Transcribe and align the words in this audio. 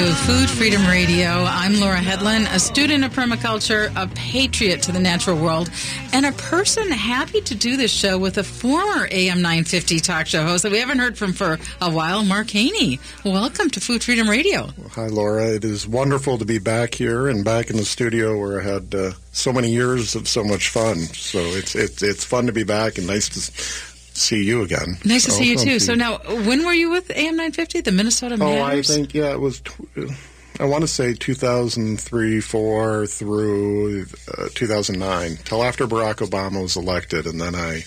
to 0.00 0.14
Food 0.14 0.48
Freedom 0.48 0.86
Radio. 0.86 1.28
I'm 1.28 1.78
Laura 1.78 1.98
Hedlund, 1.98 2.50
a 2.54 2.58
student 2.58 3.04
of 3.04 3.12
permaculture, 3.12 3.92
a 3.96 4.06
patriot 4.14 4.80
to 4.84 4.92
the 4.92 4.98
natural 4.98 5.36
world, 5.36 5.68
and 6.14 6.24
a 6.24 6.32
person 6.32 6.90
happy 6.90 7.42
to 7.42 7.54
do 7.54 7.76
this 7.76 7.90
show 7.90 8.16
with 8.16 8.38
a 8.38 8.42
former 8.42 9.08
AM 9.10 9.42
950 9.42 10.00
talk 10.00 10.26
show 10.26 10.42
host 10.42 10.62
that 10.62 10.72
we 10.72 10.78
haven't 10.78 11.00
heard 11.00 11.18
from 11.18 11.34
for 11.34 11.58
a 11.82 11.90
while, 11.90 12.24
Mark 12.24 12.46
Heaney. 12.46 12.98
Welcome 13.26 13.68
to 13.70 13.80
Food 13.80 14.02
Freedom 14.02 14.30
Radio. 14.30 14.70
Hi, 14.92 15.08
Laura. 15.08 15.48
It 15.48 15.64
is 15.64 15.86
wonderful 15.86 16.38
to 16.38 16.46
be 16.46 16.58
back 16.58 16.94
here 16.94 17.28
and 17.28 17.44
back 17.44 17.68
in 17.68 17.76
the 17.76 17.84
studio 17.84 18.38
where 18.38 18.58
I 18.58 18.64
had 18.64 18.94
uh, 18.94 19.12
so 19.32 19.52
many 19.52 19.70
years 19.70 20.14
of 20.14 20.28
so 20.28 20.42
much 20.42 20.70
fun. 20.70 20.96
So 20.98 21.40
it's 21.40 21.74
it's 21.74 22.02
it's 22.02 22.24
fun 22.24 22.46
to 22.46 22.52
be 22.52 22.64
back 22.64 22.96
and 22.96 23.06
nice 23.06 23.28
to 23.28 23.89
see 24.20 24.44
you 24.44 24.62
again. 24.62 24.98
Nice 25.04 25.24
to 25.24 25.30
so, 25.30 25.38
see 25.38 25.50
you 25.50 25.56
too. 25.56 25.78
So 25.78 25.94
now, 25.94 26.18
when 26.18 26.64
were 26.64 26.72
you 26.72 26.90
with 26.90 27.10
AM 27.10 27.36
950, 27.36 27.80
the 27.82 27.92
Minnesota 27.92 28.36
Matters? 28.36 28.60
Oh, 28.60 28.64
I 28.64 28.82
think 28.82 29.14
yeah, 29.14 29.32
it 29.32 29.40
was. 29.40 29.60
Tw- 29.60 29.80
I 30.60 30.64
want 30.64 30.82
to 30.82 30.88
say 30.88 31.14
2003, 31.14 32.40
four 32.42 33.06
through 33.06 34.04
uh, 34.36 34.48
2009, 34.54 35.38
till 35.44 35.64
after 35.64 35.86
Barack 35.86 36.16
Obama 36.16 36.60
was 36.62 36.76
elected, 36.76 37.26
and 37.26 37.40
then 37.40 37.54
I. 37.54 37.82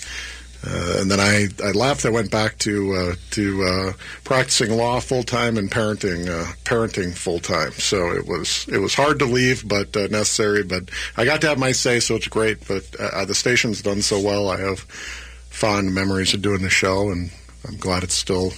Uh, 0.66 1.00
and 1.02 1.12
then 1.12 1.20
I, 1.20 1.50
I 1.62 1.72
left. 1.72 2.06
I 2.06 2.10
went 2.10 2.32
back 2.32 2.58
to 2.60 2.94
uh, 2.94 3.16
to 3.32 3.64
uh, 3.64 3.94
practicing 4.24 4.72
law 4.72 5.02
full 5.02 5.24
time 5.24 5.58
and 5.58 5.70
parenting 5.70 6.30
uh, 6.30 6.54
parenting 6.64 7.14
full 7.14 7.40
time. 7.40 7.74
So 7.74 8.12
it 8.14 8.26
was 8.28 8.66
it 8.70 8.78
was 8.78 8.96
hard 8.96 9.20
to 9.20 9.26
leave, 9.26 9.68
but 9.68 9.94
uh, 9.98 10.08
necessary. 10.08 10.64
But 10.64 10.90
I 11.18 11.26
got 11.26 11.42
to 11.42 11.48
have 11.48 11.60
my 11.60 11.74
say, 11.74 12.00
so 12.00 12.16
it's 12.16 12.30
great. 12.30 12.66
But 12.66 12.96
uh, 12.98 13.26
the 13.26 13.36
station's 13.36 13.82
done 13.82 14.02
so 14.02 14.22
well. 14.22 14.50
I 14.50 14.58
have 14.62 14.86
fond 15.54 15.94
memories 15.94 16.34
of 16.34 16.42
doing 16.42 16.64
the 16.64 16.70
show, 16.70 17.12
and 17.12 17.32
I'm 17.66 17.78
glad 17.78 18.04
it's 18.04 18.16
still 18.16 18.52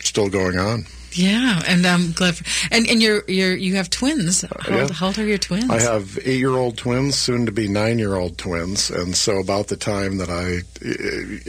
still 0.00 0.28
going 0.28 0.58
on. 0.58 0.84
Yeah, 1.14 1.62
and 1.66 1.86
I'm 1.86 2.12
glad. 2.12 2.36
For, 2.36 2.44
and 2.70 2.86
and 2.88 3.02
you're 3.02 3.22
you're 3.28 3.54
you 3.56 3.76
have 3.76 3.90
twins. 3.90 4.42
How, 4.42 4.48
yeah. 4.74 4.82
old, 4.82 4.90
how 4.92 5.06
old 5.06 5.18
are 5.18 5.24
your 5.26 5.38
twins? 5.38 5.70
I 5.70 5.80
have 5.80 6.18
eight 6.24 6.38
year 6.38 6.50
old 6.56 6.76
twins, 6.76 7.16
soon 7.18 7.46
to 7.46 7.52
be 7.52 7.68
nine 7.68 7.98
year 7.98 8.16
old 8.16 8.38
twins, 8.38 8.90
and 8.90 9.14
so 9.16 9.38
about 9.38 9.68
the 9.68 9.76
time 9.76 10.18
that 10.18 10.30
I 10.30 10.62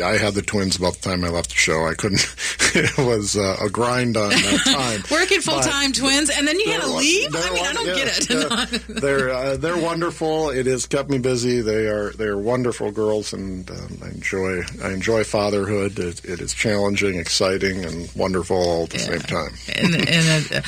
I 0.04 0.18
had 0.18 0.34
the 0.34 0.42
twins, 0.42 0.76
about 0.76 0.94
the 0.96 1.10
time 1.10 1.24
I 1.24 1.30
left 1.30 1.50
the 1.50 1.56
show, 1.56 1.86
I 1.88 1.94
couldn't. 1.94 2.22
it 2.76 2.98
was 2.98 3.36
uh, 3.38 3.58
a 3.62 3.70
grind 3.70 4.18
on 4.18 4.30
that 4.30 4.62
time. 4.66 5.04
Working 5.12 5.42
full 5.42 5.60
time 5.62 5.92
twins, 5.92 6.30
and 6.30 6.48
then 6.48 6.60
you 6.60 6.70
had 6.72 6.82
to 6.82 6.88
leave. 6.92 7.30
I 7.36 7.50
mean, 7.54 7.66
I 7.66 7.74
don't 7.74 7.88
yeah, 7.88 7.96
get 7.96 8.30
yeah. 8.30 8.78
they're 9.00 9.30
uh, 9.32 9.58
they're 9.58 9.78
wonderful. 9.78 10.50
It 10.50 10.66
has 10.66 10.86
kept 10.86 11.10
me 11.10 11.18
busy. 11.18 11.62
They 11.62 11.88
are 11.88 12.12
they 12.12 12.26
are 12.26 12.38
wonderful 12.38 12.92
girls, 12.92 13.34
and 13.34 13.70
um, 13.70 13.98
I 14.04 14.10
enjoy 14.10 14.62
I 14.84 14.92
enjoy 14.92 15.24
fatherhood. 15.24 16.00
It, 16.00 16.24
it 16.26 16.42
is 16.42 16.54
challenging, 16.54 17.16
exciting, 17.20 17.86
and 17.86 18.10
wonderful 18.16 18.58
all 18.58 18.84
at 18.84 18.90
the 18.92 18.98
Yeah. 19.00 19.04
same 19.06 19.20
time. 19.22 19.53
And 19.76 19.96
and, 20.08 20.54
uh, 20.54 20.62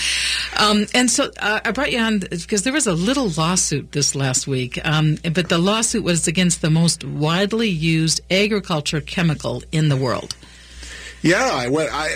um, 0.58 0.86
and 0.94 1.10
so 1.10 1.32
uh, 1.40 1.60
I 1.64 1.72
brought 1.72 1.92
you 1.92 2.00
on 2.00 2.20
because 2.20 2.64
there 2.64 2.74
was 2.74 2.88
a 2.88 2.94
little 2.94 3.30
lawsuit 3.30 3.92
this 3.92 4.16
last 4.16 4.48
week, 4.48 4.80
um, 4.86 5.18
but 5.34 5.50
the 5.50 5.58
lawsuit 5.58 6.04
was 6.04 6.28
against 6.28 6.62
the 6.62 6.70
most 6.70 7.04
widely 7.04 7.70
used 7.70 8.22
agriculture 8.32 9.02
chemical 9.02 9.64
in 9.72 9.90
the 9.90 9.98
world. 9.98 10.36
Yeah, 11.26 11.50
I 11.52 11.70
went. 11.70 11.90
I 11.92 12.10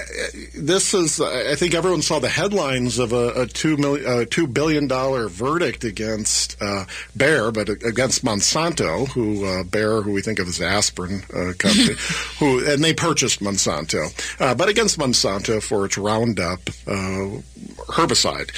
this 0.56 0.94
is. 0.94 1.20
I 1.20 1.56
think 1.56 1.74
everyone 1.74 2.04
saw 2.04 2.20
the 2.20 2.30
headlines 2.30 3.00
of 3.00 3.12
a, 3.12 3.42
a 3.42 3.48
two 3.48 3.76
million, 3.76 4.06
uh, 4.06 4.26
two 4.30 4.46
billion 4.46 4.88
dollar 4.88 5.28
verdict 5.28 5.84
against 5.84 6.56
uh, 6.62 6.86
Bayer, 7.18 7.50
but 7.50 7.70
against 7.70 8.24
Monsanto, 8.24 9.08
who 9.08 9.48
uh, 9.48 9.64
Bayer, 9.64 10.04
who 10.04 10.12
we 10.12 10.22
think 10.22 10.38
of 10.38 10.48
as 10.48 10.62
aspirin 10.62 11.24
uh, 11.34 11.54
company, 11.58 11.96
who 12.38 12.64
and 12.64 12.84
they 12.84 12.94
purchased 12.94 13.40
Monsanto, 13.40 14.14
uh, 14.40 14.54
but 14.54 14.70
against 14.70 15.00
Monsanto 15.00 15.60
for 15.60 15.86
its 15.86 15.98
Roundup 15.98 16.60
uh, 16.86 17.42
herbicide, 17.90 18.52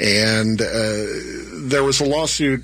and 0.00 0.60
uh, 0.62 1.66
there 1.68 1.82
was 1.82 2.00
a 2.00 2.04
lawsuit. 2.04 2.62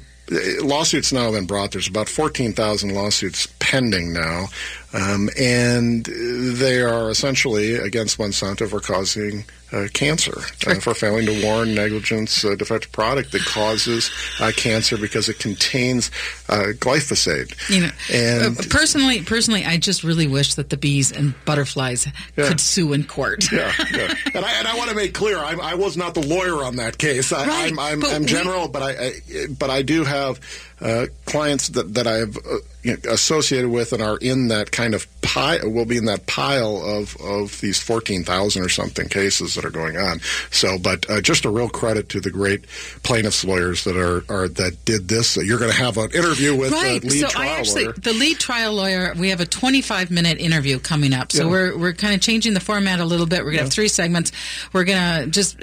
Lawsuits 0.63 1.13
now 1.13 1.25
have 1.25 1.33
been 1.33 1.47
brought. 1.47 1.73
There's 1.73 1.89
about 1.89 2.09
14,000 2.09 2.95
lawsuits 2.95 3.49
pending 3.59 4.13
now, 4.15 4.47
um, 4.95 5.31
and 5.39 6.05
they 6.05 6.81
are 6.83 7.11
essentially 7.11 7.75
against 7.75 8.19
Monsanto 8.19 8.69
for 8.69 8.81
causing 8.81 9.45
uh, 9.73 9.89
cancer, 9.95 10.37
uh, 10.67 10.75
for 10.81 10.93
failing 10.93 11.25
to 11.25 11.43
warn 11.43 11.75
negligence 11.75 12.45
uh, 12.45 12.55
defective 12.55 12.93
product 12.93 13.33
that 13.33 13.43
causes 13.47 14.11
uh, 14.39 14.53
cancer 14.55 14.99
because 14.99 15.31
it 15.31 15.39
contains 15.39 16.11
uh, 16.51 16.73
glyphosate. 16.79 17.55
You 17.71 17.87
know, 17.87 17.91
And- 18.13 18.59
uh, 18.59 18.63
personally, 18.69 19.23
personally, 19.23 19.65
I 19.65 19.79
just 19.79 20.05
really 20.05 20.27
wish 20.27 20.57
that 20.57 20.69
the 20.69 20.77
bees 20.77 21.11
and 21.11 21.33
butterflies 21.47 22.07
Yeah. 22.37 22.49
could 22.49 22.61
sue 22.61 22.93
in 22.93 23.05
court. 23.05 23.51
yeah, 23.51 23.73
yeah. 23.95 24.15
And 24.35 24.45
I, 24.45 24.53
and 24.59 24.69
I 24.69 24.77
want 24.77 24.91
to 24.91 24.97
make 24.97 25.15
clear, 25.15 25.39
I'm, 25.39 25.59
I 25.61 25.75
was 25.75 25.97
not 25.97 26.13
the 26.13 26.27
lawyer 26.27 26.65
on 26.65 26.77
that 26.77 26.99
case. 26.99 27.33
I, 27.33 27.47
Right, 27.47 27.73
I'm, 27.73 27.79
I'm, 27.79 28.01
but 28.01 28.13
I'm 28.13 28.23
we- 28.23 28.27
general, 28.29 28.69
but 28.69 28.83
I, 28.83 28.91
I 29.07 29.13
but 29.59 29.71
I 29.71 29.81
do 29.81 30.05
have 30.05 30.39
uh, 30.83 31.07
clients 31.27 31.69
that 31.71 31.95
that 31.95 32.07
I've 32.07 32.37
uh, 32.37 32.59
you 32.83 32.93
know, 33.05 33.13
associated 33.13 33.71
with 33.71 33.93
and 33.93 34.03
are 34.03 34.17
in 34.19 34.49
that 34.49 34.73
kind 34.73 34.95
of 34.95 35.07
pile. 35.23 35.71
Will 35.71 35.85
be 35.85 35.97
in 35.97 36.07
that 36.07 36.27
pile 36.27 36.83
of 36.85 37.17
of 37.21 37.61
these 37.61 37.81
fourteen 37.81 38.25
thousand 38.25 38.65
or 38.65 38.69
something 38.69 39.09
cases 39.09 39.55
that 39.55 39.65
are 39.65 39.71
going 39.71 39.97
on. 39.97 40.21
So, 40.51 40.79
but 40.79 41.09
uh, 41.09 41.21
just 41.21 41.45
a 41.45 41.51
real 41.51 41.69
credit 41.69 42.09
to 42.11 42.21
the 42.21 42.31
great 42.31 42.65
plaintiffs 43.05 43.45
lawyers 43.45 43.85
that 43.85 43.97
are, 43.97 44.25
are 44.29 44.49
that 44.49 44.85
did 44.85 45.09
this. 45.09 45.37
You're 45.37 45.59
going 45.59 45.71
to 45.71 45.77
have 45.77 45.97
an 45.99 46.11
interview 46.13 46.57
with 46.57 46.73
Right. 46.73 47.01
the 47.01 47.09
lead 47.09 47.21
so 47.21 47.29
trial 47.29 47.49
I 47.49 47.59
actually, 47.59 47.85
lawyer. 47.85 47.93
the 47.95 48.13
lead 48.15 48.39
trial 48.41 48.73
lawyer, 48.75 49.15
we 49.17 49.29
have 49.31 49.41
a 49.41 49.47
25 49.47 50.11
minute 50.11 50.39
interview 50.39 50.79
coming 50.81 51.13
up. 51.15 51.31
So 51.33 51.45
Yeah. 51.45 51.51
we're, 51.51 51.79
we're 51.79 51.93
kind 51.93 52.15
of 52.15 52.21
changing 52.21 52.55
the 52.55 52.61
format 52.61 52.99
a 53.01 53.05
little 53.05 53.27
bit. 53.27 53.39
We're 53.41 53.53
going 53.53 53.59
to 53.59 53.65
have 53.65 53.73
three 53.73 53.89
segments. 53.89 54.33
We're 54.73 54.85
going 54.85 55.25
to 55.25 55.31
just, 55.31 55.57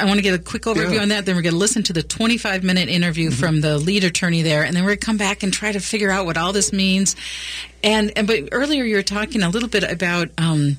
I 0.00 0.04
want 0.06 0.16
to 0.16 0.22
get 0.22 0.34
a 0.34 0.38
quick 0.42 0.62
overview 0.62 0.76
Yeah. 0.76 0.90
Mm-hmm. 0.90 1.00
on 1.02 1.08
that. 1.10 1.26
Then 1.26 1.36
we're 1.36 1.42
going 1.42 1.52
to 1.54 1.58
listen 1.58 1.82
to 1.84 1.92
the 1.92 2.02
25 2.02 2.64
minute 2.64 2.88
interview 2.88 3.30
from 3.30 3.60
the 3.60 3.78
lead 3.78 4.02
attorney 4.04 4.42
there. 4.42 4.63
And 4.64 4.76
then 4.76 4.84
we're 4.84 4.90
going 4.90 4.98
to 5.00 5.06
come 5.06 5.16
back 5.16 5.42
and 5.42 5.52
try 5.52 5.72
to 5.72 5.80
figure 5.80 6.10
out 6.10 6.26
what 6.26 6.36
all 6.36 6.52
this 6.52 6.72
means. 6.72 7.16
And, 7.82 8.12
and 8.16 8.26
but 8.26 8.48
earlier 8.52 8.84
you 8.84 8.96
were 8.96 9.02
talking 9.02 9.42
a 9.42 9.48
little 9.48 9.68
bit 9.68 9.84
about, 9.84 10.28
um, 10.38 10.76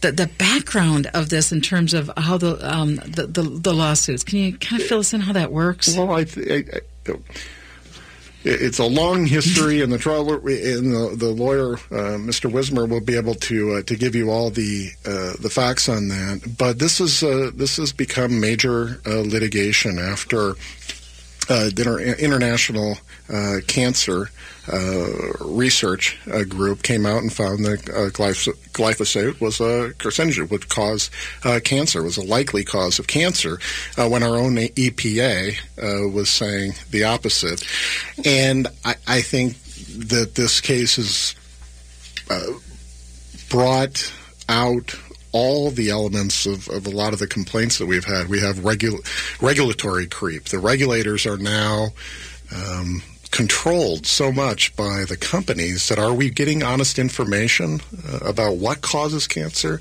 the, 0.00 0.12
the 0.12 0.26
background 0.26 1.10
of 1.12 1.28
this 1.28 1.52
in 1.52 1.60
terms 1.60 1.92
of 1.92 2.10
how 2.16 2.38
the, 2.38 2.56
um, 2.66 2.96
the, 2.96 3.26
the 3.26 3.42
the 3.42 3.74
lawsuits. 3.74 4.24
Can 4.24 4.38
you 4.38 4.56
kind 4.56 4.80
of 4.80 4.88
fill 4.88 5.00
us 5.00 5.12
in 5.12 5.20
how 5.20 5.34
that 5.34 5.52
works? 5.52 5.94
Well, 5.94 6.10
I, 6.10 6.24
th- 6.24 6.66
I, 7.06 7.12
I 7.12 7.14
it's 8.42 8.78
a 8.78 8.86
long 8.86 9.26
history, 9.26 9.82
and 9.82 9.92
the 9.92 9.98
trial 9.98 10.32
and 10.32 10.94
the, 10.94 11.14
the 11.14 11.28
lawyer, 11.28 11.74
uh, 11.74 12.16
Mr. 12.16 12.50
Wisner, 12.50 12.86
will 12.86 13.02
be 13.02 13.16
able 13.16 13.34
to 13.34 13.74
uh, 13.74 13.82
to 13.82 13.96
give 13.96 14.14
you 14.14 14.30
all 14.30 14.48
the 14.48 14.90
uh, 15.04 15.34
the 15.40 15.50
facts 15.50 15.88
on 15.88 16.08
that. 16.08 16.56
But 16.56 16.78
this 16.78 17.00
is 17.00 17.22
uh, 17.22 17.50
this 17.54 17.76
has 17.76 17.92
become 17.92 18.40
major 18.40 19.00
uh, 19.04 19.20
litigation 19.20 19.98
after 19.98 20.54
uh, 21.50 21.70
inter- 21.76 22.00
international 22.00 22.96
uh, 23.28 23.56
cancer 23.66 24.30
uh, 24.72 25.06
research 25.40 26.18
uh, 26.32 26.44
group 26.44 26.82
came 26.82 27.04
out 27.04 27.22
and 27.22 27.32
found 27.32 27.64
that 27.64 27.88
uh, 27.90 28.08
glyphos- 28.10 28.56
glyphosate 28.72 29.40
was 29.40 29.58
a 29.60 29.92
carcinogen, 29.98 30.48
would 30.50 30.68
cause 30.68 31.10
cancer, 31.64 32.02
was 32.02 32.16
a 32.16 32.22
likely 32.24 32.62
cause 32.62 32.98
of 32.98 33.06
cancer, 33.06 33.58
when 33.96 34.22
our 34.22 34.36
own 34.38 34.54
EPA 34.56 35.56
was 36.12 36.30
saying 36.30 36.72
the 36.90 37.04
opposite. 37.04 37.66
And 38.24 38.68
I, 38.84 38.94
I 39.08 39.20
think 39.22 39.56
that 40.08 40.36
this 40.36 40.60
case 40.60 41.34
uh, 42.30 42.52
brought 43.48 44.12
out 44.48 44.94
all 45.32 45.70
the 45.70 45.90
elements 45.90 46.46
of, 46.46 46.68
of 46.68 46.86
a 46.86 46.90
lot 46.90 47.12
of 47.12 47.18
the 47.18 47.26
complaints 47.26 47.78
that 47.78 47.86
we've 47.86 48.04
had. 48.04 48.28
We 48.28 48.40
have 48.40 48.56
regu- 48.56 49.04
regulatory 49.40 50.06
creep. 50.06 50.44
The 50.44 50.58
regulators 50.58 51.26
are 51.26 51.38
now 51.38 51.88
um, 52.54 53.02
controlled 53.30 54.06
so 54.06 54.32
much 54.32 54.74
by 54.76 55.04
the 55.08 55.16
companies 55.16 55.88
that 55.88 55.98
are 55.98 56.12
we 56.12 56.30
getting 56.30 56.62
honest 56.62 56.98
information 56.98 57.80
uh, 58.08 58.18
about 58.18 58.56
what 58.56 58.82
causes 58.82 59.26
cancer 59.26 59.80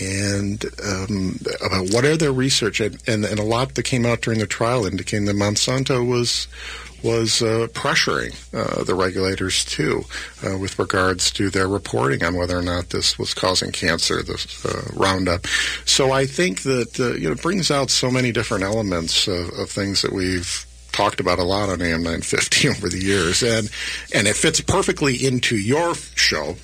and 0.00 0.64
um, 0.84 1.38
about 1.64 1.90
what 1.90 2.04
are 2.04 2.16
their 2.16 2.32
research 2.32 2.80
and, 2.80 3.02
and, 3.06 3.24
and 3.24 3.38
a 3.38 3.44
lot 3.44 3.74
that 3.74 3.82
came 3.82 4.06
out 4.06 4.20
during 4.20 4.38
the 4.38 4.46
trial 4.46 4.86
indicating 4.86 5.26
that 5.26 5.36
Monsanto 5.36 6.06
was 6.06 6.46
was 7.02 7.42
uh, 7.42 7.66
pressuring 7.72 8.34
uh, 8.54 8.84
the 8.84 8.94
regulators 8.94 9.64
too 9.64 10.04
uh, 10.44 10.56
with 10.58 10.78
regards 10.78 11.30
to 11.32 11.50
their 11.50 11.68
reporting 11.68 12.24
on 12.24 12.36
whether 12.36 12.58
or 12.58 12.62
not 12.62 12.90
this 12.90 13.18
was 13.18 13.34
causing 13.34 13.72
cancer, 13.72 14.22
this 14.22 14.64
uh, 14.64 14.90
Roundup. 14.94 15.46
So 15.84 16.12
I 16.12 16.26
think 16.26 16.62
that 16.62 16.98
uh, 17.00 17.14
you 17.14 17.28
know 17.28 17.32
it 17.32 17.42
brings 17.42 17.70
out 17.70 17.90
so 17.90 18.10
many 18.10 18.32
different 18.32 18.64
elements 18.64 19.26
of, 19.28 19.50
of 19.50 19.70
things 19.70 20.02
that 20.02 20.12
we've 20.12 20.66
talked 20.92 21.20
about 21.20 21.38
a 21.38 21.44
lot 21.44 21.68
on 21.68 21.80
AM 21.80 22.02
950 22.02 22.68
over 22.70 22.88
the 22.88 23.02
years, 23.02 23.42
and 23.42 23.70
and 24.14 24.26
it 24.26 24.36
fits 24.36 24.60
perfectly 24.60 25.26
into 25.26 25.56
your 25.56 25.94
show, 25.94 26.56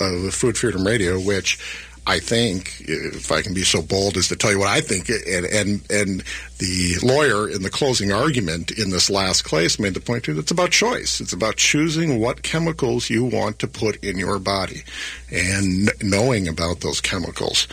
uh, 0.00 0.30
Food 0.30 0.56
Freedom 0.56 0.86
Radio, 0.86 1.18
which. 1.20 1.58
I 2.06 2.18
think, 2.18 2.80
if 2.80 3.30
I 3.30 3.42
can 3.42 3.54
be 3.54 3.62
so 3.62 3.80
bold 3.80 4.16
as 4.16 4.26
to 4.28 4.36
tell 4.36 4.50
you 4.50 4.58
what 4.58 4.68
I 4.68 4.80
think, 4.80 5.08
and 5.08 5.46
and 5.46 5.90
and 5.90 6.24
the 6.58 6.96
lawyer 7.00 7.48
in 7.48 7.62
the 7.62 7.70
closing 7.70 8.10
argument 8.10 8.72
in 8.72 8.90
this 8.90 9.08
last 9.08 9.44
case 9.44 9.78
made 9.78 9.94
the 9.94 10.00
point 10.00 10.24
too. 10.24 10.36
It's 10.38 10.50
about 10.50 10.72
choice. 10.72 11.20
It's 11.20 11.32
about 11.32 11.56
choosing 11.56 12.18
what 12.18 12.42
chemicals 12.42 13.08
you 13.08 13.24
want 13.24 13.60
to 13.60 13.68
put 13.68 14.02
in 14.04 14.18
your 14.18 14.40
body, 14.40 14.82
and 15.30 15.90
knowing 16.02 16.48
about 16.48 16.80
those 16.80 17.00
chemicals. 17.00 17.68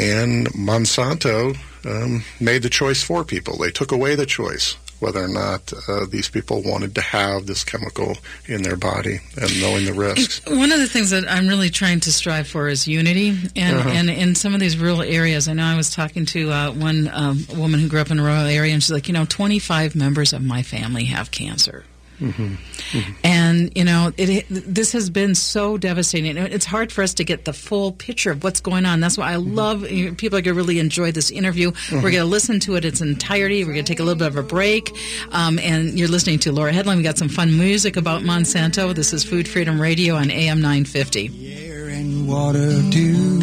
And 0.00 0.46
Monsanto 0.54 1.54
um, 1.84 2.24
made 2.40 2.62
the 2.62 2.70
choice 2.70 3.02
for 3.02 3.22
people. 3.22 3.58
They 3.58 3.70
took 3.70 3.92
away 3.92 4.14
the 4.14 4.24
choice 4.24 4.76
whether 5.02 5.22
or 5.22 5.28
not 5.28 5.72
uh, 5.88 6.06
these 6.08 6.28
people 6.28 6.62
wanted 6.62 6.94
to 6.94 7.00
have 7.00 7.46
this 7.46 7.64
chemical 7.64 8.16
in 8.46 8.62
their 8.62 8.76
body 8.76 9.18
and 9.36 9.60
knowing 9.60 9.84
the 9.84 9.92
risks. 9.92 10.40
One 10.46 10.70
of 10.70 10.78
the 10.78 10.86
things 10.86 11.10
that 11.10 11.28
I'm 11.28 11.48
really 11.48 11.70
trying 11.70 11.98
to 12.00 12.12
strive 12.12 12.46
for 12.46 12.68
is 12.68 12.86
unity. 12.86 13.30
And, 13.56 13.78
uh-huh. 13.78 13.88
and 13.88 14.08
in 14.08 14.36
some 14.36 14.54
of 14.54 14.60
these 14.60 14.78
rural 14.78 15.02
areas, 15.02 15.48
I 15.48 15.54
know 15.54 15.64
I 15.64 15.76
was 15.76 15.90
talking 15.90 16.24
to 16.26 16.52
uh, 16.52 16.70
one 16.70 17.10
um, 17.12 17.44
woman 17.56 17.80
who 17.80 17.88
grew 17.88 18.00
up 18.00 18.12
in 18.12 18.20
a 18.20 18.22
rural 18.22 18.46
area, 18.46 18.72
and 18.72 18.80
she's 18.80 18.92
like, 18.92 19.08
you 19.08 19.14
know, 19.14 19.24
25 19.24 19.96
members 19.96 20.32
of 20.32 20.40
my 20.40 20.62
family 20.62 21.06
have 21.06 21.32
cancer. 21.32 21.84
Mm-hmm. 22.22 22.54
Mm-hmm. 22.98 23.12
And 23.24 23.72
you 23.76 23.84
know, 23.84 24.12
it, 24.16 24.46
this 24.48 24.92
has 24.92 25.10
been 25.10 25.34
so 25.34 25.76
devastating. 25.76 26.36
It's 26.36 26.64
hard 26.64 26.92
for 26.92 27.02
us 27.02 27.14
to 27.14 27.24
get 27.24 27.44
the 27.44 27.52
full 27.52 27.92
picture 27.92 28.30
of 28.30 28.44
what's 28.44 28.60
going 28.60 28.86
on. 28.86 29.00
That's 29.00 29.18
why 29.18 29.32
I 29.32 29.36
mm-hmm. 29.36 29.54
love 29.54 29.90
you 29.90 30.10
know, 30.10 30.14
people 30.14 30.38
are 30.38 30.42
going 30.42 30.54
to 30.54 30.58
really 30.58 30.78
enjoy 30.78 31.10
this 31.10 31.30
interview. 31.30 31.72
We're 31.90 32.00
going 32.00 32.14
to 32.14 32.24
listen 32.24 32.60
to 32.60 32.76
it 32.76 32.84
its 32.84 33.00
entirety. 33.00 33.64
We're 33.64 33.72
going 33.72 33.84
to 33.84 33.92
take 33.92 34.00
a 34.00 34.04
little 34.04 34.18
bit 34.18 34.28
of 34.28 34.36
a 34.36 34.42
break, 34.42 34.90
um, 35.32 35.58
and 35.58 35.98
you're 35.98 36.08
listening 36.08 36.38
to 36.40 36.52
Laura 36.52 36.72
Hedlund. 36.72 36.96
We 36.96 37.02
got 37.02 37.18
some 37.18 37.28
fun 37.28 37.56
music 37.58 37.96
about 37.96 38.22
Monsanto. 38.22 38.94
This 38.94 39.12
is 39.12 39.24
Food 39.24 39.48
Freedom 39.48 39.80
Radio 39.80 40.14
on 40.14 40.30
AM 40.30 40.60
950. 40.60 41.66
Air 41.66 41.88
and 41.88 42.28
water 42.28 42.80
too. 42.90 43.40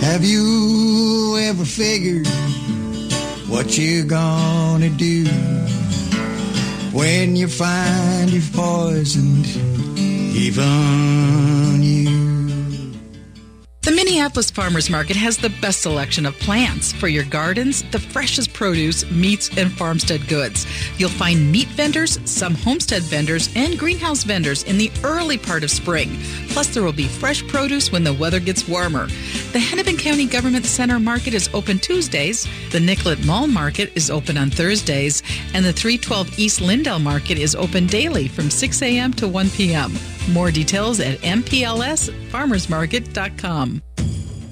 Have 0.00 0.24
you 0.24 1.38
ever 1.40 1.64
figured 1.64 2.26
what 3.48 3.78
you're 3.78 4.06
gonna 4.06 4.90
do? 4.90 5.69
When 6.92 7.36
you 7.36 7.48
find 7.48 8.30
you've 8.30 8.52
poisoned 8.52 9.46
even 10.36 11.82
you. 11.82 12.29
The 13.82 13.92
Minneapolis 13.92 14.50
Farmers 14.50 14.90
Market 14.90 15.16
has 15.16 15.38
the 15.38 15.48
best 15.62 15.80
selection 15.80 16.26
of 16.26 16.38
plants 16.38 16.92
for 16.92 17.08
your 17.08 17.24
gardens, 17.24 17.82
the 17.84 17.98
freshest 17.98 18.52
produce, 18.52 19.10
meats, 19.10 19.48
and 19.56 19.72
farmstead 19.72 20.28
goods. 20.28 20.66
You'll 20.98 21.08
find 21.08 21.50
meat 21.50 21.68
vendors, 21.68 22.18
some 22.30 22.54
homestead 22.54 23.02
vendors, 23.04 23.48
and 23.56 23.78
greenhouse 23.78 24.22
vendors 24.22 24.64
in 24.64 24.76
the 24.76 24.92
early 25.02 25.38
part 25.38 25.64
of 25.64 25.70
spring. 25.70 26.18
Plus, 26.48 26.66
there 26.68 26.82
will 26.82 26.92
be 26.92 27.08
fresh 27.08 27.42
produce 27.48 27.90
when 27.90 28.04
the 28.04 28.12
weather 28.12 28.38
gets 28.38 28.68
warmer. 28.68 29.06
The 29.52 29.58
Hennepin 29.58 29.96
County 29.96 30.26
Government 30.26 30.66
Center 30.66 31.00
Market 31.00 31.32
is 31.32 31.48
open 31.54 31.78
Tuesdays, 31.78 32.46
the 32.72 32.80
Nicollet 32.80 33.24
Mall 33.24 33.46
Market 33.46 33.92
is 33.94 34.10
open 34.10 34.36
on 34.36 34.50
Thursdays, 34.50 35.22
and 35.54 35.64
the 35.64 35.72
312 35.72 36.38
East 36.38 36.60
Lyndale 36.60 36.98
Market 36.98 37.38
is 37.38 37.54
open 37.54 37.86
daily 37.86 38.28
from 38.28 38.50
6 38.50 38.82
a.m. 38.82 39.14
to 39.14 39.26
1 39.26 39.48
p.m. 39.48 39.94
More 40.32 40.50
details 40.50 41.00
at 41.00 41.18
mplsfarmersmarket.com. 41.20 43.82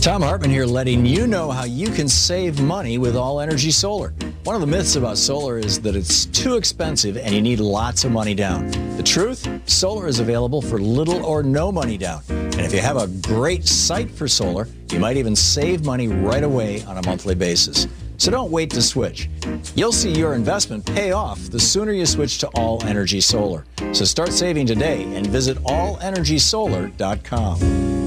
Thom 0.00 0.22
Hartmann 0.22 0.50
here, 0.50 0.64
letting 0.64 1.04
you 1.04 1.26
know 1.26 1.50
how 1.50 1.64
you 1.64 1.90
can 1.90 2.08
save 2.08 2.58
money 2.58 2.96
with 2.96 3.16
All 3.16 3.38
Energy 3.38 3.70
Solar. 3.70 4.14
One 4.44 4.54
of 4.54 4.62
the 4.62 4.66
myths 4.66 4.96
about 4.96 5.18
solar 5.18 5.58
is 5.58 5.78
that 5.82 5.94
it's 5.94 6.24
too 6.24 6.56
expensive 6.56 7.18
and 7.18 7.34
you 7.34 7.42
need 7.42 7.60
lots 7.60 8.04
of 8.04 8.10
money 8.10 8.34
down. 8.34 8.70
The 8.96 9.02
truth? 9.02 9.46
Solar 9.68 10.06
is 10.06 10.18
available 10.18 10.62
for 10.62 10.78
little 10.78 11.22
or 11.22 11.42
no 11.42 11.70
money 11.70 11.98
down. 11.98 12.22
And 12.30 12.60
if 12.60 12.72
you 12.72 12.80
have 12.80 12.96
a 12.96 13.08
great 13.08 13.68
site 13.68 14.10
for 14.10 14.26
solar, 14.26 14.68
you 14.90 14.98
might 14.98 15.18
even 15.18 15.36
save 15.36 15.84
money 15.84 16.08
right 16.08 16.44
away 16.44 16.82
on 16.84 16.96
a 16.96 17.04
monthly 17.04 17.34
basis. 17.34 17.86
So 18.16 18.30
don't 18.30 18.50
wait 18.50 18.70
to 18.70 18.80
switch. 18.80 19.28
You'll 19.74 19.92
see 19.92 20.12
your 20.12 20.32
investment 20.32 20.86
pay 20.86 21.12
off 21.12 21.38
the 21.50 21.60
sooner 21.60 21.92
you 21.92 22.06
switch 22.06 22.38
to 22.38 22.48
All 22.54 22.82
Energy 22.86 23.20
Solar. 23.20 23.66
So 23.92 24.06
start 24.06 24.32
saving 24.32 24.66
today 24.66 25.02
and 25.14 25.26
visit 25.26 25.58
allenergysolar.com. 25.58 27.99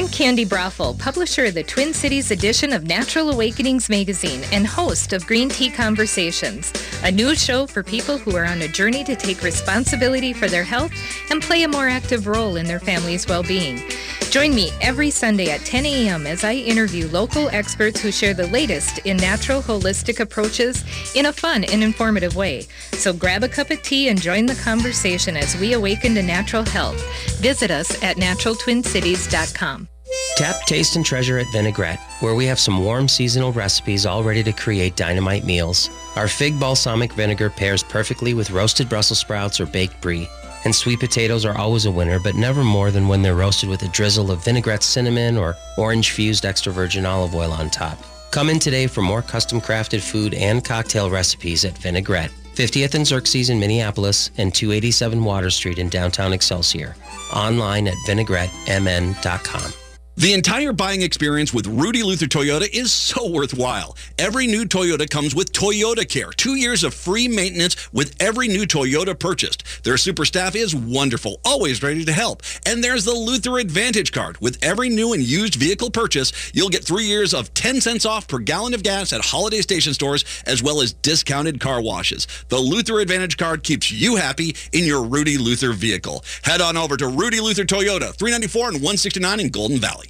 I'm 0.00 0.06
Candi 0.06 0.46
Broeffle, 0.46 0.98
publisher 0.98 1.44
of 1.44 1.52
the 1.52 1.62
Twin 1.62 1.92
Cities 1.92 2.30
edition 2.30 2.72
of 2.72 2.84
Natural 2.84 3.28
Awakenings 3.28 3.90
magazine 3.90 4.42
and 4.50 4.66
host 4.66 5.12
of 5.12 5.26
Green 5.26 5.50
Tea 5.50 5.68
Conversations, 5.68 6.72
a 7.04 7.12
news 7.12 7.44
show 7.44 7.66
for 7.66 7.82
people 7.82 8.16
who 8.16 8.34
are 8.34 8.46
on 8.46 8.62
a 8.62 8.68
journey 8.68 9.04
to 9.04 9.14
take 9.14 9.42
responsibility 9.42 10.32
for 10.32 10.48
their 10.48 10.64
health 10.64 10.90
and 11.30 11.42
play 11.42 11.64
a 11.64 11.68
more 11.68 11.86
active 11.86 12.26
role 12.26 12.56
in 12.56 12.64
their 12.64 12.80
family's 12.80 13.28
well-being. 13.28 13.82
Join 14.30 14.54
me 14.54 14.70
every 14.80 15.10
Sunday 15.10 15.50
at 15.50 15.60
10 15.66 15.84
a.m. 15.84 16.26
as 16.26 16.44
I 16.44 16.54
interview 16.54 17.06
local 17.08 17.50
experts 17.50 18.00
who 18.00 18.10
share 18.10 18.32
the 18.32 18.46
latest 18.46 19.00
in 19.00 19.18
natural 19.18 19.60
holistic 19.60 20.18
approaches 20.18 20.82
in 21.14 21.26
a 21.26 21.32
fun 21.32 21.64
and 21.64 21.82
informative 21.82 22.36
way. 22.36 22.62
So 22.92 23.12
grab 23.12 23.44
a 23.44 23.48
cup 23.48 23.70
of 23.70 23.82
tea 23.82 24.08
and 24.08 24.18
join 24.18 24.46
the 24.46 24.54
conversation 24.54 25.36
as 25.36 25.60
we 25.60 25.74
awaken 25.74 26.14
to 26.14 26.22
natural 26.22 26.64
health. 26.64 27.02
Visit 27.40 27.70
us 27.70 28.02
at 28.02 28.16
naturaltwincities.com. 28.16 29.89
Tap, 30.36 30.56
taste, 30.64 30.96
and 30.96 31.04
treasure 31.04 31.38
at 31.38 31.52
Vinaigrette, 31.52 32.00
where 32.20 32.34
we 32.34 32.46
have 32.46 32.58
some 32.58 32.82
warm 32.82 33.08
seasonal 33.08 33.52
recipes 33.52 34.06
all 34.06 34.24
ready 34.24 34.42
to 34.42 34.52
create 34.52 34.96
dynamite 34.96 35.44
meals. 35.44 35.90
Our 36.16 36.28
fig 36.28 36.58
balsamic 36.58 37.12
vinegar 37.12 37.50
pairs 37.50 37.82
perfectly 37.82 38.32
with 38.32 38.50
roasted 38.50 38.88
Brussels 38.88 39.18
sprouts 39.18 39.60
or 39.60 39.66
baked 39.66 40.00
brie. 40.00 40.28
And 40.64 40.74
sweet 40.74 41.00
potatoes 41.00 41.44
are 41.44 41.56
always 41.56 41.84
a 41.84 41.90
winner, 41.90 42.18
but 42.18 42.34
never 42.36 42.64
more 42.64 42.90
than 42.90 43.06
when 43.06 43.22
they're 43.22 43.34
roasted 43.34 43.68
with 43.68 43.82
a 43.82 43.88
drizzle 43.88 44.30
of 44.30 44.42
vinaigrette 44.44 44.82
cinnamon 44.82 45.36
or 45.36 45.56
orange 45.76 46.10
fused 46.12 46.44
extra 46.44 46.72
virgin 46.72 47.04
olive 47.04 47.34
oil 47.34 47.52
on 47.52 47.68
top. 47.70 47.98
Come 48.30 48.48
in 48.48 48.58
today 48.58 48.86
for 48.86 49.02
more 49.02 49.22
custom 49.22 49.60
crafted 49.60 50.00
food 50.00 50.34
and 50.34 50.64
cocktail 50.64 51.10
recipes 51.10 51.64
at 51.64 51.76
Vinaigrette, 51.76 52.30
50th 52.54 52.94
and 52.94 53.06
Xerxes 53.06 53.50
in 53.50 53.58
Minneapolis 53.58 54.30
and 54.38 54.54
287 54.54 55.22
Water 55.22 55.50
Street 55.50 55.78
in 55.78 55.88
downtown 55.88 56.32
Excelsior. 56.32 56.94
Online 57.32 57.88
at 57.88 57.96
vinaigrettemn.com. 58.06 59.72
The 60.16 60.34
entire 60.34 60.74
buying 60.74 61.00
experience 61.00 61.54
with 61.54 61.66
Rudy 61.66 62.02
Luther 62.02 62.26
Toyota 62.26 62.68
is 62.74 62.92
so 62.92 63.30
worthwhile. 63.30 63.96
Every 64.18 64.46
new 64.46 64.66
Toyota 64.66 65.08
comes 65.08 65.34
with 65.34 65.52
Toyota 65.52 66.06
Care, 66.06 66.30
two 66.30 66.56
years 66.56 66.84
of 66.84 66.92
free 66.92 67.26
maintenance 67.26 67.90
with 67.90 68.14
every 68.20 68.46
new 68.46 68.66
Toyota 68.66 69.18
purchased. 69.18 69.82
Their 69.82 69.96
super 69.96 70.26
staff 70.26 70.54
is 70.54 70.74
wonderful, 70.74 71.40
always 71.42 71.82
ready 71.82 72.04
to 72.04 72.12
help. 72.12 72.42
And 72.66 72.84
there's 72.84 73.06
the 73.06 73.14
Luther 73.14 73.58
Advantage 73.58 74.12
Card. 74.12 74.38
With 74.42 74.62
every 74.62 74.90
new 74.90 75.14
and 75.14 75.22
used 75.22 75.54
vehicle 75.54 75.90
purchase, 75.90 76.32
you'll 76.52 76.68
get 76.68 76.84
three 76.84 77.04
years 77.04 77.32
of 77.32 77.54
10 77.54 77.80
cents 77.80 78.04
off 78.04 78.28
per 78.28 78.40
gallon 78.40 78.74
of 78.74 78.82
gas 78.82 79.14
at 79.14 79.24
holiday 79.24 79.62
station 79.62 79.94
stores, 79.94 80.26
as 80.44 80.62
well 80.62 80.82
as 80.82 80.92
discounted 80.92 81.60
car 81.60 81.80
washes. 81.80 82.26
The 82.48 82.58
Luther 82.58 83.00
Advantage 83.00 83.38
Card 83.38 83.62
keeps 83.62 83.90
you 83.90 84.16
happy 84.16 84.54
in 84.72 84.84
your 84.84 85.02
Rudy 85.02 85.38
Luther 85.38 85.72
vehicle. 85.72 86.24
Head 86.42 86.60
on 86.60 86.76
over 86.76 86.98
to 86.98 87.08
Rudy 87.08 87.40
Luther 87.40 87.64
Toyota, 87.64 88.12
394 88.14 88.68
and 88.68 88.74
169 88.74 89.40
in 89.40 89.48
Golden 89.48 89.78
Valley. 89.78 90.09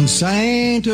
Monsanto, 0.00 0.90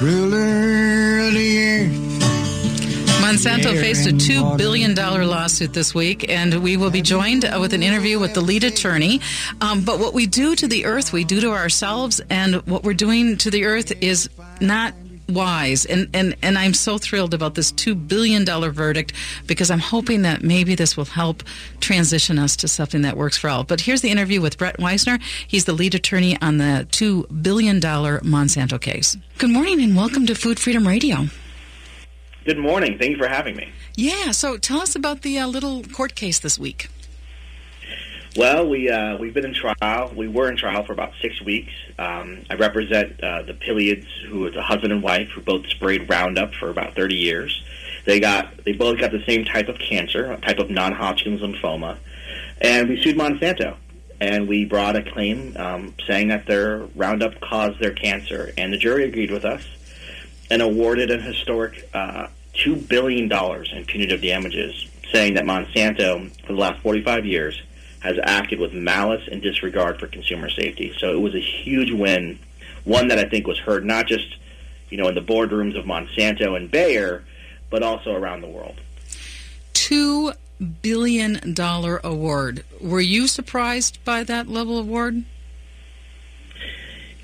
ruler 0.00 1.26
of 1.26 1.34
the 1.34 1.58
earth. 1.58 2.08
Monsanto 3.20 3.78
faced 3.78 4.06
a 4.06 4.12
$2 4.12 4.56
billion 4.56 4.94
lawsuit 4.94 5.74
this 5.74 5.94
week, 5.94 6.30
and 6.30 6.62
we 6.62 6.76
will 6.78 6.90
be 6.90 7.02
joined 7.02 7.44
uh, 7.44 7.58
with 7.60 7.74
an 7.74 7.82
interview 7.82 8.18
with 8.18 8.32
the 8.32 8.40
lead 8.40 8.64
attorney. 8.64 9.20
Um, 9.60 9.84
but 9.84 9.98
what 9.98 10.14
we 10.14 10.26
do 10.26 10.56
to 10.56 10.66
the 10.66 10.86
earth, 10.86 11.12
we 11.12 11.24
do 11.24 11.40
to 11.42 11.50
ourselves, 11.50 12.22
and 12.30 12.66
what 12.66 12.84
we're 12.84 12.94
doing 12.94 13.36
to 13.38 13.50
the 13.50 13.66
earth 13.66 13.92
is 14.02 14.30
not 14.60 14.94
wise. 15.28 15.84
And, 15.84 16.08
and, 16.14 16.36
and 16.42 16.56
I'm 16.58 16.74
so 16.74 16.98
thrilled 16.98 17.34
about 17.34 17.54
this 17.54 17.70
$2 17.72 18.08
billion 18.08 18.44
verdict 18.44 19.12
because 19.46 19.70
I'm 19.70 19.78
hoping 19.78 20.22
that 20.22 20.42
maybe 20.42 20.74
this 20.74 20.96
will 20.96 21.04
help 21.04 21.42
transition 21.80 22.38
us 22.38 22.56
to 22.56 22.68
something 22.68 23.02
that 23.02 23.16
works 23.16 23.36
for 23.36 23.48
all. 23.48 23.64
But 23.64 23.82
here's 23.82 24.00
the 24.00 24.10
interview 24.10 24.40
with 24.40 24.56
Brent 24.56 24.78
Wisner. 24.78 25.18
He's 25.46 25.66
the 25.66 25.72
lead 25.72 25.94
attorney 25.94 26.40
on 26.40 26.58
the 26.58 26.86
$2 26.90 27.42
billion 27.42 27.80
Monsanto 27.80 28.80
case. 28.80 29.16
Good 29.38 29.50
morning 29.50 29.82
and 29.82 29.94
welcome 29.94 30.26
to 30.26 30.34
Food 30.34 30.58
Freedom 30.58 30.86
Radio. 30.86 31.26
Good 32.44 32.58
morning. 32.58 32.96
Thank 32.98 33.12
you 33.12 33.18
for 33.18 33.28
having 33.28 33.56
me. 33.56 33.70
Yeah, 33.94 34.30
so 34.30 34.56
tell 34.56 34.80
us 34.80 34.96
about 34.96 35.20
the 35.20 35.38
uh, 35.38 35.46
little 35.46 35.82
court 35.82 36.14
case 36.14 36.38
this 36.38 36.58
week. 36.58 36.88
Well, 38.38 38.68
we 38.68 38.88
uh, 38.88 39.16
we've 39.16 39.34
been 39.34 39.46
in 39.46 39.52
trial. 39.52 40.12
We 40.14 40.28
were 40.28 40.48
in 40.48 40.56
trial 40.56 40.84
for 40.84 40.92
about 40.92 41.10
six 41.20 41.42
weeks. 41.42 41.72
Um, 41.98 42.44
I 42.48 42.54
represent 42.54 43.20
uh, 43.20 43.42
the 43.42 43.52
Pilliods, 43.52 44.06
who 44.28 44.46
is 44.46 44.54
a 44.54 44.62
husband 44.62 44.92
and 44.92 45.02
wife 45.02 45.28
who 45.34 45.40
both 45.40 45.66
sprayed 45.66 46.08
Roundup 46.08 46.54
for 46.54 46.70
about 46.70 46.94
30 46.94 47.16
years. 47.16 47.64
They 48.04 48.20
got 48.20 48.64
they 48.64 48.74
both 48.74 49.00
got 49.00 49.10
the 49.10 49.24
same 49.26 49.44
type 49.44 49.66
of 49.66 49.80
cancer, 49.80 50.30
a 50.30 50.40
type 50.40 50.60
of 50.60 50.70
non-Hodgkin's 50.70 51.40
lymphoma, 51.40 51.98
and 52.60 52.88
we 52.88 53.02
sued 53.02 53.16
Monsanto. 53.16 53.74
And 54.20 54.46
we 54.46 54.64
brought 54.64 54.94
a 54.94 55.02
claim 55.02 55.56
um, 55.56 55.94
saying 56.06 56.28
that 56.28 56.46
their 56.46 56.86
Roundup 56.94 57.40
caused 57.40 57.80
their 57.80 57.90
cancer, 57.92 58.52
and 58.56 58.72
the 58.72 58.78
jury 58.78 59.02
agreed 59.02 59.32
with 59.32 59.44
us 59.44 59.66
and 60.48 60.62
awarded 60.62 61.10
an 61.10 61.22
historic 61.22 61.90
uh, 61.92 62.28
two 62.52 62.76
billion 62.76 63.26
dollars 63.26 63.72
in 63.74 63.84
punitive 63.84 64.22
damages, 64.22 64.86
saying 65.10 65.34
that 65.34 65.44
Monsanto 65.44 66.30
for 66.46 66.52
the 66.52 66.58
last 66.60 66.80
45 66.82 67.26
years 67.26 67.60
has 68.00 68.16
acted 68.22 68.58
with 68.58 68.72
malice 68.72 69.26
and 69.30 69.42
disregard 69.42 69.98
for 69.98 70.06
consumer 70.06 70.50
safety. 70.50 70.94
So 70.98 71.12
it 71.12 71.20
was 71.20 71.34
a 71.34 71.40
huge 71.40 71.90
win, 71.90 72.38
one 72.84 73.08
that 73.08 73.18
I 73.18 73.24
think 73.24 73.46
was 73.46 73.58
heard 73.58 73.84
not 73.84 74.06
just 74.06 74.36
you 74.90 74.98
know 74.98 75.08
in 75.08 75.14
the 75.14 75.22
boardrooms 75.22 75.78
of 75.78 75.84
Monsanto 75.84 76.56
and 76.56 76.70
Bayer, 76.70 77.24
but 77.70 77.82
also 77.82 78.14
around 78.14 78.40
the 78.40 78.48
world. 78.48 78.80
Two 79.72 80.32
billion 80.82 81.54
dollar 81.54 82.00
award. 82.02 82.64
Were 82.80 83.00
you 83.00 83.26
surprised 83.26 84.02
by 84.04 84.24
that 84.24 84.48
level 84.48 84.78
of 84.78 84.86
award? 84.86 85.24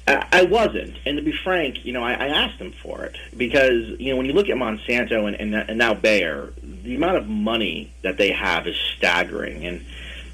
I 0.06 0.42
wasn't, 0.42 0.96
and 1.06 1.16
to 1.16 1.22
be 1.22 1.32
frank, 1.32 1.84
you 1.84 1.92
know, 1.92 2.02
I, 2.02 2.12
I 2.12 2.26
asked 2.26 2.58
them 2.58 2.72
for 2.72 3.04
it 3.04 3.16
because 3.36 3.88
you 4.00 4.10
know 4.10 4.16
when 4.16 4.26
you 4.26 4.32
look 4.32 4.48
at 4.48 4.56
Monsanto 4.56 5.28
and, 5.28 5.36
and, 5.36 5.54
and 5.54 5.78
now 5.78 5.94
Bayer, 5.94 6.52
the 6.60 6.96
amount 6.96 7.18
of 7.18 7.28
money 7.28 7.92
that 8.02 8.18
they 8.18 8.32
have 8.32 8.66
is 8.66 8.76
staggering, 8.96 9.64
and 9.64 9.86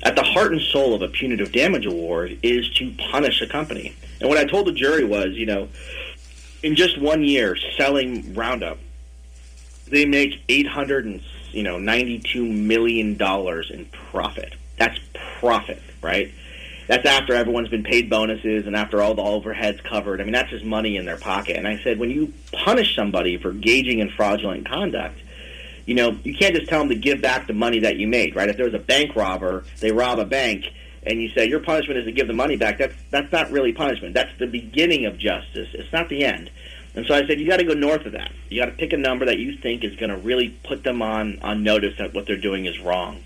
at 0.02 0.16
the 0.16 0.22
heart 0.22 0.52
and 0.52 0.60
soul 0.60 0.94
of 0.94 1.02
a 1.02 1.08
punitive 1.08 1.52
damage 1.52 1.86
award 1.86 2.38
is 2.42 2.68
to 2.74 2.92
punish 3.10 3.40
a 3.42 3.46
company. 3.46 3.94
And 4.20 4.28
what 4.28 4.38
I 4.38 4.44
told 4.44 4.66
the 4.66 4.72
jury 4.72 5.04
was, 5.04 5.34
you 5.34 5.46
know, 5.46 5.68
in 6.62 6.76
just 6.76 7.00
one 7.00 7.22
year 7.22 7.56
selling 7.76 8.34
Roundup, 8.34 8.78
they 9.88 10.04
make 10.04 10.42
eight 10.48 10.66
hundred 10.66 11.04
and 11.04 11.22
you 11.52 11.62
know 11.62 11.78
ninety 11.78 12.18
two 12.18 12.44
million 12.46 13.16
dollars 13.16 13.70
in 13.70 13.86
profit. 13.86 14.54
That's 14.78 14.98
profit, 15.40 15.82
right? 16.02 16.32
That's 16.86 17.06
after 17.06 17.34
everyone's 17.34 17.68
been 17.68 17.84
paid 17.84 18.10
bonuses 18.10 18.66
and 18.66 18.74
after 18.74 19.00
all 19.00 19.14
the 19.14 19.22
overheads 19.22 19.82
covered. 19.84 20.20
I 20.20 20.24
mean, 20.24 20.32
that's 20.32 20.50
just 20.50 20.64
money 20.64 20.96
in 20.96 21.04
their 21.04 21.16
pocket. 21.16 21.56
And 21.56 21.68
I 21.68 21.80
said, 21.84 22.00
when 22.00 22.10
you 22.10 22.32
punish 22.52 22.96
somebody 22.96 23.36
for 23.36 23.52
gauging 23.52 24.00
in 24.00 24.10
fraudulent 24.10 24.68
conduct, 24.68 25.16
you 25.86 25.94
know, 25.94 26.16
you 26.24 26.34
can't 26.34 26.54
just 26.54 26.68
tell 26.68 26.80
them 26.80 26.88
to 26.88 26.94
give 26.94 27.20
back 27.20 27.46
the 27.46 27.52
money 27.52 27.80
that 27.80 27.96
you 27.96 28.06
made, 28.06 28.36
right? 28.36 28.48
If 28.48 28.56
there 28.56 28.66
was 28.66 28.74
a 28.74 28.78
bank 28.78 29.16
robber, 29.16 29.64
they 29.80 29.92
rob 29.92 30.18
a 30.18 30.24
bank, 30.24 30.66
and 31.02 31.20
you 31.20 31.28
say 31.30 31.48
your 31.48 31.60
punishment 31.60 31.98
is 31.98 32.04
to 32.06 32.12
give 32.12 32.26
the 32.26 32.32
money 32.32 32.56
back. 32.56 32.78
That's 32.78 32.94
that's 33.10 33.32
not 33.32 33.50
really 33.50 33.72
punishment. 33.72 34.14
That's 34.14 34.36
the 34.38 34.46
beginning 34.46 35.06
of 35.06 35.18
justice. 35.18 35.68
It's 35.72 35.92
not 35.92 36.08
the 36.08 36.24
end. 36.24 36.50
And 36.94 37.06
so 37.06 37.14
I 37.14 37.24
said, 37.26 37.38
you 37.38 37.46
got 37.46 37.58
to 37.58 37.64
go 37.64 37.74
north 37.74 38.04
of 38.04 38.12
that. 38.12 38.32
You 38.48 38.60
got 38.60 38.66
to 38.66 38.72
pick 38.76 38.92
a 38.92 38.96
number 38.96 39.24
that 39.26 39.38
you 39.38 39.56
think 39.56 39.84
is 39.84 39.94
going 39.94 40.10
to 40.10 40.16
really 40.16 40.48
put 40.64 40.82
them 40.82 41.02
on 41.02 41.38
on 41.40 41.62
notice 41.62 41.96
that 41.98 42.14
what 42.14 42.26
they're 42.26 42.36
doing 42.36 42.66
is 42.66 42.80
wrong. 42.80 43.22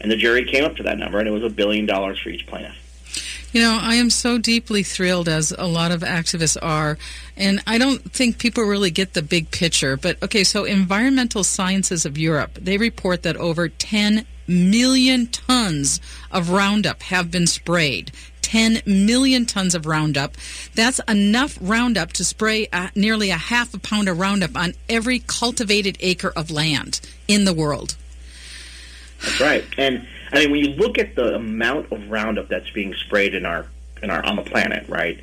And 0.00 0.10
the 0.10 0.16
jury 0.16 0.44
came 0.44 0.64
up 0.64 0.76
to 0.76 0.82
that 0.84 0.98
number, 0.98 1.18
and 1.18 1.28
it 1.28 1.30
was 1.30 1.44
a 1.44 1.48
billion 1.48 1.86
dollars 1.86 2.18
for 2.18 2.28
each 2.28 2.46
plaintiff. 2.46 2.76
You 3.52 3.62
know, 3.62 3.78
I 3.80 3.94
am 3.94 4.10
so 4.10 4.38
deeply 4.38 4.82
thrilled, 4.82 5.28
as 5.28 5.50
a 5.50 5.66
lot 5.66 5.90
of 5.90 6.02
activists 6.02 6.58
are, 6.60 6.98
and 7.36 7.62
I 7.66 7.78
don't 7.78 8.12
think 8.12 8.38
people 8.38 8.64
really 8.64 8.90
get 8.90 9.14
the 9.14 9.22
big 9.22 9.50
picture. 9.50 9.96
But 9.96 10.22
okay, 10.22 10.44
so 10.44 10.64
Environmental 10.64 11.42
Sciences 11.42 12.04
of 12.04 12.18
Europe, 12.18 12.58
they 12.60 12.76
report 12.76 13.22
that 13.22 13.36
over 13.36 13.68
10 13.68 14.26
million 14.46 15.26
tons 15.28 16.00
of 16.30 16.50
Roundup 16.50 17.02
have 17.04 17.30
been 17.30 17.46
sprayed. 17.46 18.12
10 18.42 18.82
million 18.86 19.44
tons 19.44 19.74
of 19.74 19.86
Roundup. 19.86 20.36
That's 20.74 21.00
enough 21.08 21.58
Roundup 21.60 22.12
to 22.12 22.24
spray 22.24 22.68
nearly 22.94 23.30
a 23.30 23.36
half 23.36 23.74
a 23.74 23.78
pound 23.78 24.08
of 24.08 24.20
Roundup 24.20 24.56
on 24.56 24.74
every 24.88 25.18
cultivated 25.18 25.96
acre 25.98 26.32
of 26.36 26.50
land 26.50 27.00
in 27.26 27.44
the 27.44 27.52
world. 27.52 27.96
That's 29.20 29.40
right. 29.40 29.64
And 29.76 30.06
I 30.36 30.40
mean, 30.40 30.50
when 30.50 30.60
you 30.60 30.70
look 30.72 30.98
at 30.98 31.14
the 31.16 31.34
amount 31.34 31.90
of 31.92 32.10
Roundup 32.10 32.48
that's 32.48 32.68
being 32.68 32.92
sprayed 32.92 33.34
in 33.34 33.46
our 33.46 33.64
in 34.02 34.10
our 34.10 34.22
on 34.22 34.36
the 34.36 34.42
planet, 34.42 34.86
right? 34.86 35.18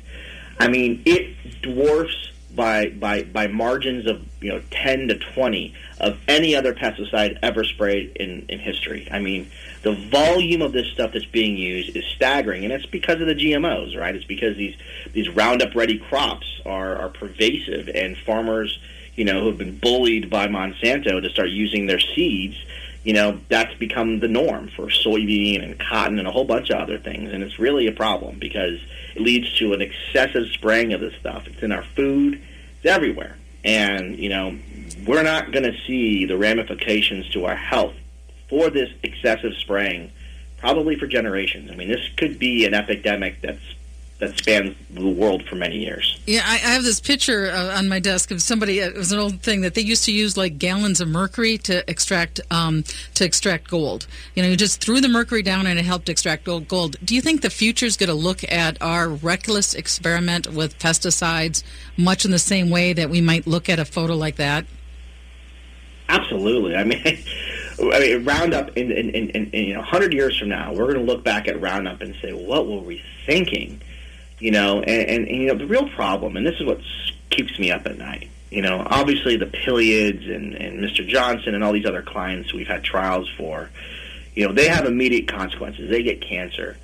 I 0.58 0.66
mean, 0.66 1.02
it 1.06 1.62
dwarfs 1.62 2.32
by 2.52 2.88
by 2.88 3.22
by 3.22 3.46
margins 3.46 4.08
of 4.08 4.26
you 4.40 4.50
know 4.50 4.60
10 4.72 5.08
to 5.08 5.18
20 5.18 5.72
of 6.00 6.18
any 6.26 6.56
other 6.56 6.74
pesticide 6.74 7.38
ever 7.44 7.62
sprayed 7.62 8.16
in 8.16 8.46
in 8.48 8.58
history. 8.58 9.06
I 9.08 9.20
mean, 9.20 9.48
the 9.82 9.94
volume 9.94 10.62
of 10.62 10.72
this 10.72 10.88
stuff 10.88 11.12
that's 11.12 11.24
being 11.26 11.56
used 11.56 11.94
is 11.94 12.04
staggering, 12.16 12.64
and 12.64 12.72
it's 12.72 12.86
because 12.86 13.20
of 13.20 13.28
the 13.28 13.36
GMOs, 13.36 13.96
right? 13.96 14.16
It's 14.16 14.24
because 14.24 14.56
these 14.56 14.74
these 15.12 15.28
Roundup 15.28 15.76
ready 15.76 15.96
crops 15.96 16.60
are 16.66 16.96
are 16.96 17.08
pervasive, 17.08 17.88
and 17.88 18.18
farmers, 18.18 18.80
you 19.14 19.24
know, 19.24 19.42
who 19.42 19.46
have 19.46 19.58
been 19.58 19.78
bullied 19.78 20.28
by 20.28 20.48
Monsanto 20.48 21.22
to 21.22 21.30
start 21.30 21.50
using 21.50 21.86
their 21.86 22.00
seeds 22.00 22.56
you 23.04 23.12
know, 23.12 23.38
that's 23.48 23.74
become 23.74 24.20
the 24.20 24.28
norm 24.28 24.68
for 24.74 24.86
soybean 24.86 25.62
and 25.62 25.78
cotton 25.78 26.18
and 26.18 26.26
a 26.26 26.30
whole 26.30 26.46
bunch 26.46 26.70
of 26.70 26.80
other 26.80 26.98
things. 26.98 27.32
And 27.32 27.44
it's 27.44 27.58
really 27.58 27.86
a 27.86 27.92
problem 27.92 28.38
because 28.38 28.80
it 29.14 29.20
leads 29.20 29.54
to 29.58 29.74
an 29.74 29.82
excessive 29.82 30.48
spraying 30.48 30.94
of 30.94 31.00
this 31.00 31.14
stuff. 31.20 31.46
It's 31.46 31.62
in 31.62 31.70
our 31.70 31.84
food, 31.84 32.42
it's 32.76 32.86
everywhere. 32.86 33.36
And, 33.62 34.18
you 34.18 34.30
know, 34.30 34.58
we're 35.06 35.22
not 35.22 35.52
going 35.52 35.70
to 35.70 35.78
see 35.86 36.24
the 36.24 36.36
ramifications 36.36 37.28
to 37.30 37.44
our 37.44 37.56
health 37.56 37.94
for 38.48 38.70
this 38.70 38.90
excessive 39.02 39.54
spraying 39.54 40.10
probably 40.58 40.96
for 40.96 41.06
generations. 41.06 41.70
I 41.70 41.76
mean, 41.76 41.88
this 41.88 42.08
could 42.16 42.38
be 42.38 42.64
an 42.64 42.72
epidemic 42.72 43.42
that's 43.42 43.60
that 44.18 44.38
spans 44.38 44.76
the 44.90 45.08
world 45.08 45.42
for 45.44 45.56
many 45.56 45.78
years. 45.78 46.20
Yeah, 46.26 46.42
I, 46.44 46.54
I 46.54 46.72
have 46.72 46.84
this 46.84 47.00
picture 47.00 47.50
uh, 47.50 47.76
on 47.76 47.88
my 47.88 47.98
desk 47.98 48.30
of 48.30 48.40
somebody. 48.40 48.80
Uh, 48.80 48.88
it 48.88 48.94
was 48.94 49.10
an 49.10 49.18
old 49.18 49.42
thing 49.42 49.62
that 49.62 49.74
they 49.74 49.80
used 49.80 50.04
to 50.04 50.12
use 50.12 50.36
like 50.36 50.58
gallons 50.58 51.00
of 51.00 51.08
mercury 51.08 51.58
to 51.58 51.88
extract 51.90 52.40
um, 52.50 52.84
to 53.14 53.24
extract 53.24 53.68
gold. 53.68 54.06
You 54.34 54.42
know, 54.42 54.48
you 54.48 54.56
just 54.56 54.80
threw 54.80 55.00
the 55.00 55.08
mercury 55.08 55.42
down 55.42 55.66
and 55.66 55.78
it 55.78 55.84
helped 55.84 56.08
extract 56.08 56.44
gold. 56.44 56.68
Gold. 56.68 56.96
Do 57.04 57.14
you 57.14 57.20
think 57.20 57.42
the 57.42 57.50
future 57.50 57.86
is 57.86 57.96
going 57.96 58.08
to 58.08 58.14
look 58.14 58.50
at 58.50 58.80
our 58.80 59.08
reckless 59.08 59.74
experiment 59.74 60.52
with 60.52 60.78
pesticides 60.78 61.64
much 61.96 62.24
in 62.24 62.30
the 62.30 62.38
same 62.38 62.70
way 62.70 62.92
that 62.92 63.10
we 63.10 63.20
might 63.20 63.46
look 63.46 63.68
at 63.68 63.78
a 63.80 63.84
photo 63.84 64.14
like 64.14 64.36
that? 64.36 64.64
Absolutely. 66.08 66.76
I 66.76 66.84
mean. 66.84 67.02
I 67.76 67.98
mean, 67.98 68.24
Roundup 68.24 68.76
in, 68.76 68.92
in, 68.92 69.10
in, 69.10 69.30
in 69.30 69.50
you 69.52 69.74
know 69.74 69.80
100 69.80 70.12
years 70.12 70.38
from 70.38 70.48
now, 70.48 70.72
we're 70.72 70.92
going 70.92 71.04
to 71.04 71.12
look 71.12 71.24
back 71.24 71.48
at 71.48 71.60
Roundup 71.60 72.00
and 72.02 72.14
say, 72.22 72.32
what 72.32 72.68
were 72.68 72.78
we 72.78 73.02
thinking? 73.26 73.80
You 74.44 74.50
know, 74.50 74.82
and, 74.82 75.08
and, 75.08 75.26
and 75.26 75.40
you 75.40 75.46
know 75.46 75.54
the 75.54 75.66
real 75.66 75.88
problem, 75.88 76.36
and 76.36 76.46
this 76.46 76.60
is 76.60 76.66
what 76.66 76.78
keeps 77.30 77.58
me 77.58 77.70
up 77.70 77.86
at 77.86 77.96
night. 77.96 78.28
You 78.50 78.60
know, 78.60 78.86
obviously 78.90 79.38
the 79.38 79.46
Pilliods 79.46 80.30
and, 80.30 80.54
and 80.54 80.80
Mr. 80.80 81.08
Johnson 81.08 81.54
and 81.54 81.64
all 81.64 81.72
these 81.72 81.86
other 81.86 82.02
clients 82.02 82.52
we've 82.52 82.66
had 82.66 82.84
trials 82.84 83.26
for, 83.38 83.70
you 84.34 84.46
know, 84.46 84.52
they 84.52 84.68
have 84.68 84.84
immediate 84.84 85.28
consequences. 85.28 85.88
They 85.88 86.02
get 86.02 86.20
cancer. 86.20 86.76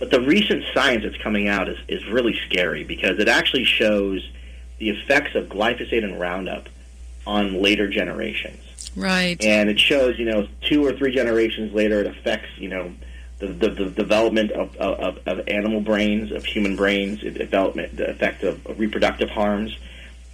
But 0.00 0.10
the 0.10 0.22
recent 0.22 0.64
science 0.74 1.04
that's 1.04 1.16
coming 1.22 1.46
out 1.46 1.68
is, 1.68 1.78
is 1.86 2.04
really 2.08 2.36
scary 2.48 2.82
because 2.82 3.20
it 3.20 3.28
actually 3.28 3.64
shows 3.64 4.28
the 4.78 4.90
effects 4.90 5.36
of 5.36 5.46
glyphosate 5.46 6.02
and 6.02 6.18
Roundup 6.18 6.68
on 7.28 7.62
later 7.62 7.86
generations. 7.86 8.90
Right. 8.96 9.40
And 9.40 9.70
it 9.70 9.78
shows, 9.78 10.18
you 10.18 10.24
know, 10.24 10.48
two 10.62 10.84
or 10.84 10.92
three 10.92 11.14
generations 11.14 11.72
later, 11.72 12.00
it 12.00 12.08
affects, 12.08 12.48
you 12.58 12.70
know, 12.70 12.92
the, 13.46 13.68
the, 13.68 13.70
the 13.70 13.90
development 13.90 14.50
of, 14.52 14.76
of, 14.76 15.18
of, 15.26 15.48
animal 15.48 15.80
brains, 15.80 16.32
of 16.32 16.44
human 16.44 16.76
brains, 16.76 17.20
the 17.20 17.30
development, 17.30 17.96
the 17.96 18.10
effect 18.10 18.42
of, 18.42 18.64
of 18.66 18.78
reproductive 18.78 19.30
harms. 19.30 19.76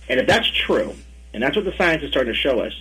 And 0.09 0.21
if 0.21 0.26
that's 0.26 0.49
true, 0.49 0.95
and 1.33 1.43
that's 1.43 1.57
what 1.57 1.64
the 1.64 1.76
science 1.76 2.02
is 2.02 2.11
starting 2.11 2.33
to 2.33 2.38
show 2.38 2.61
us, 2.61 2.73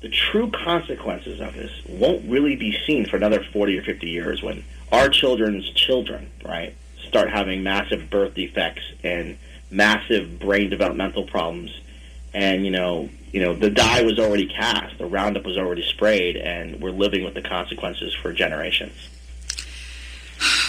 the 0.00 0.08
true 0.08 0.50
consequences 0.50 1.40
of 1.40 1.54
this 1.54 1.70
won't 1.88 2.28
really 2.28 2.56
be 2.56 2.76
seen 2.86 3.06
for 3.06 3.16
another 3.16 3.44
40 3.52 3.78
or 3.78 3.82
50 3.82 4.08
years 4.08 4.42
when 4.42 4.64
our 4.90 5.08
children's 5.08 5.68
children, 5.70 6.30
right, 6.44 6.74
start 7.06 7.30
having 7.30 7.62
massive 7.62 8.10
birth 8.10 8.34
defects 8.34 8.82
and 9.04 9.38
massive 9.70 10.38
brain 10.40 10.70
developmental 10.70 11.24
problems. 11.24 11.78
And, 12.34 12.64
you 12.64 12.70
know, 12.70 13.10
you 13.32 13.40
know, 13.40 13.54
the 13.54 13.70
die 13.70 14.02
was 14.02 14.18
already 14.18 14.46
cast, 14.46 14.98
the 14.98 15.06
Roundup 15.06 15.44
was 15.44 15.56
already 15.56 15.82
sprayed, 15.82 16.36
and 16.36 16.80
we're 16.80 16.90
living 16.90 17.24
with 17.24 17.34
the 17.34 17.42
consequences 17.42 18.14
for 18.14 18.32
generations. 18.32 18.92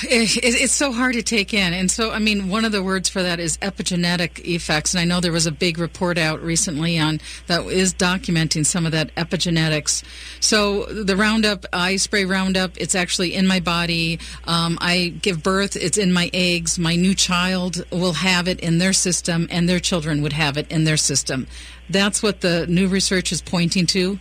it, 0.10 0.38
it's 0.44 0.74
so 0.74 0.92
hard 0.92 1.14
to 1.14 1.24
take 1.24 1.54
in. 1.54 1.74
And 1.74 1.90
so, 1.90 2.12
I 2.12 2.20
mean, 2.20 2.50
one 2.50 2.66
of 2.66 2.72
the 2.72 2.84
words 2.84 3.08
for 3.08 3.24
that 3.24 3.40
is 3.40 3.58
epigenetic 3.60 4.44
effects. 4.46 4.94
And 4.94 5.00
I 5.00 5.06
know 5.06 5.22
there 5.22 5.32
was 5.32 5.46
a 5.46 5.52
big 5.52 5.78
report 5.78 6.18
out 6.18 6.42
recently 6.42 7.00
on 7.00 7.22
that 7.48 7.66
is 7.68 7.94
documenting 7.94 8.66
some 8.66 8.86
of 8.86 8.92
that 8.92 9.16
epigenetics. 9.16 10.04
So 10.42 10.86
the 10.86 11.16
Roundup, 11.16 11.66
I 11.72 11.96
spray 11.96 12.26
Roundup. 12.26 12.78
It's 12.78 12.96
actually 12.96 13.34
in 13.34 13.48
my 13.48 13.60
body. 13.60 14.20
Um, 14.46 14.78
I 14.82 15.14
give 15.22 15.42
birth. 15.42 15.76
It's 15.78 15.98
in 15.98 16.12
my 16.12 16.30
eggs. 16.34 16.78
My 16.78 16.96
new 16.96 17.16
child 17.16 17.86
will 17.92 18.14
have 18.14 18.48
it 18.48 18.60
in 18.60 18.80
their 18.80 18.94
system, 18.94 19.48
and 19.50 19.70
their 19.70 19.80
children 19.80 20.22
would 20.22 20.34
have 20.34 20.58
it 20.58 20.70
in 20.70 20.84
their 20.84 20.98
system. 20.98 21.48
That's 21.90 22.22
what 22.22 22.42
the 22.42 22.68
new 22.68 22.88
research 22.88 23.32
is 23.32 23.42
pointing 23.42 23.86
to. 23.88 24.20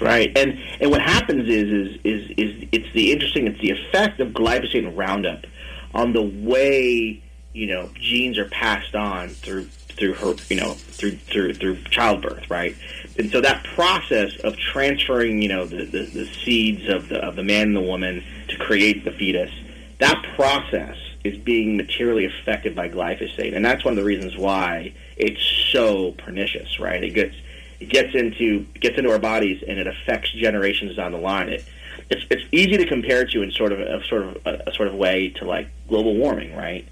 Right. 0.00 0.36
And 0.36 0.58
and 0.80 0.90
what 0.90 1.00
happens 1.00 1.48
is 1.48 1.68
is 1.68 2.00
is 2.04 2.30
is 2.36 2.68
it's 2.72 2.92
the 2.92 3.12
interesting 3.12 3.46
it's 3.46 3.60
the 3.60 3.70
effect 3.70 4.20
of 4.20 4.28
glyphosate 4.28 4.86
and 4.86 4.96
Roundup 4.96 5.46
on 5.94 6.12
the 6.12 6.22
way 6.22 7.22
you 7.52 7.66
know 7.66 7.90
genes 7.98 8.38
are 8.38 8.48
passed 8.48 8.94
on 8.94 9.30
through 9.30 9.64
through 9.96 10.14
her 10.14 10.34
you 10.48 10.56
know 10.56 10.72
through 10.74 11.12
through 11.12 11.54
through 11.54 11.82
childbirth, 11.84 12.50
right? 12.50 12.76
And 13.18 13.30
so 13.30 13.40
that 13.40 13.64
process 13.64 14.36
of 14.44 14.56
transferring 14.56 15.42
you 15.42 15.48
know 15.48 15.66
the, 15.66 15.84
the, 15.84 16.02
the 16.02 16.26
seeds 16.26 16.88
of 16.88 17.08
the 17.08 17.18
of 17.18 17.36
the 17.36 17.42
man 17.42 17.68
and 17.68 17.76
the 17.76 17.80
woman 17.80 18.22
to 18.48 18.56
create 18.58 19.04
the 19.04 19.10
fetus, 19.10 19.50
that 19.98 20.22
process 20.36 20.96
is 21.24 21.38
being 21.38 21.76
materially 21.76 22.26
affected 22.26 22.74
by 22.76 22.88
glyphosate, 22.88 23.54
and 23.54 23.64
that's 23.64 23.84
one 23.84 23.92
of 23.92 23.96
the 23.96 24.04
reasons 24.04 24.36
why 24.36 24.92
it's 25.16 25.42
so 25.72 26.12
pernicious, 26.12 26.78
right? 26.78 27.02
It 27.02 27.14
gets 27.14 27.34
it 27.80 27.88
gets 27.88 28.14
into 28.14 28.66
gets 28.80 28.98
into 28.98 29.10
our 29.10 29.18
bodies 29.18 29.62
and 29.66 29.78
it 29.78 29.86
affects 29.86 30.30
generations 30.32 30.96
down 30.96 31.12
the 31.12 31.18
line. 31.18 31.48
It, 31.48 31.64
it's 32.10 32.24
it's 32.30 32.44
easy 32.52 32.76
to 32.76 32.86
compare 32.86 33.24
to 33.24 33.42
in 33.42 33.50
sort 33.50 33.72
of 33.72 33.80
a 33.80 34.04
sort 34.04 34.22
of 34.22 34.36
a, 34.46 34.62
a 34.68 34.74
sort 34.74 34.88
of 34.88 34.94
way 34.94 35.30
to 35.30 35.44
like 35.44 35.68
global 35.88 36.14
warming, 36.14 36.56
right? 36.56 36.86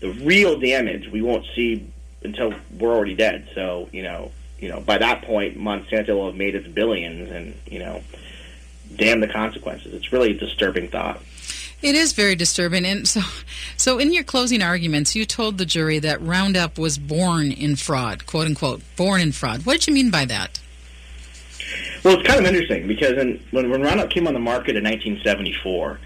The 0.00 0.12
real 0.12 0.58
damage 0.58 1.08
we 1.08 1.22
won't 1.22 1.46
see 1.54 1.90
until 2.22 2.54
we're 2.78 2.94
already 2.94 3.14
dead. 3.14 3.48
So 3.54 3.88
you 3.92 4.02
know, 4.02 4.32
you 4.58 4.68
know, 4.68 4.80
by 4.80 4.98
that 4.98 5.22
point, 5.22 5.58
Monsanto 5.58 6.10
will 6.10 6.26
have 6.26 6.36
made 6.36 6.54
its 6.54 6.66
billions, 6.68 7.30
and 7.30 7.54
you 7.66 7.78
know, 7.78 8.02
damn 8.94 9.20
the 9.20 9.28
consequences. 9.28 9.94
It's 9.94 10.12
really 10.12 10.32
a 10.32 10.34
disturbing 10.34 10.88
thought. 10.88 11.20
It 11.82 11.94
is 11.94 12.12
very 12.12 12.34
disturbing. 12.34 12.84
And 12.84 13.06
so, 13.06 13.20
so 13.76 13.98
in 13.98 14.12
your 14.12 14.24
closing 14.24 14.62
arguments, 14.62 15.14
you 15.14 15.26
told 15.26 15.58
the 15.58 15.66
jury 15.66 15.98
that 15.98 16.20
Roundup 16.22 16.78
was 16.78 16.98
born 16.98 17.52
in 17.52 17.76
fraud, 17.76 18.26
quote 18.26 18.46
unquote, 18.46 18.82
born 18.96 19.20
in 19.20 19.32
fraud. 19.32 19.66
What 19.66 19.74
did 19.74 19.86
you 19.88 19.94
mean 19.94 20.10
by 20.10 20.24
that? 20.26 20.58
Well, 22.04 22.18
it's 22.18 22.26
kind 22.26 22.40
of 22.40 22.46
interesting 22.46 22.86
because 22.86 23.12
in, 23.12 23.42
when, 23.50 23.70
when 23.70 23.82
Roundup 23.82 24.10
came 24.10 24.26
on 24.26 24.34
the 24.34 24.40
market 24.40 24.76
in 24.76 24.84
1974, 24.84 25.98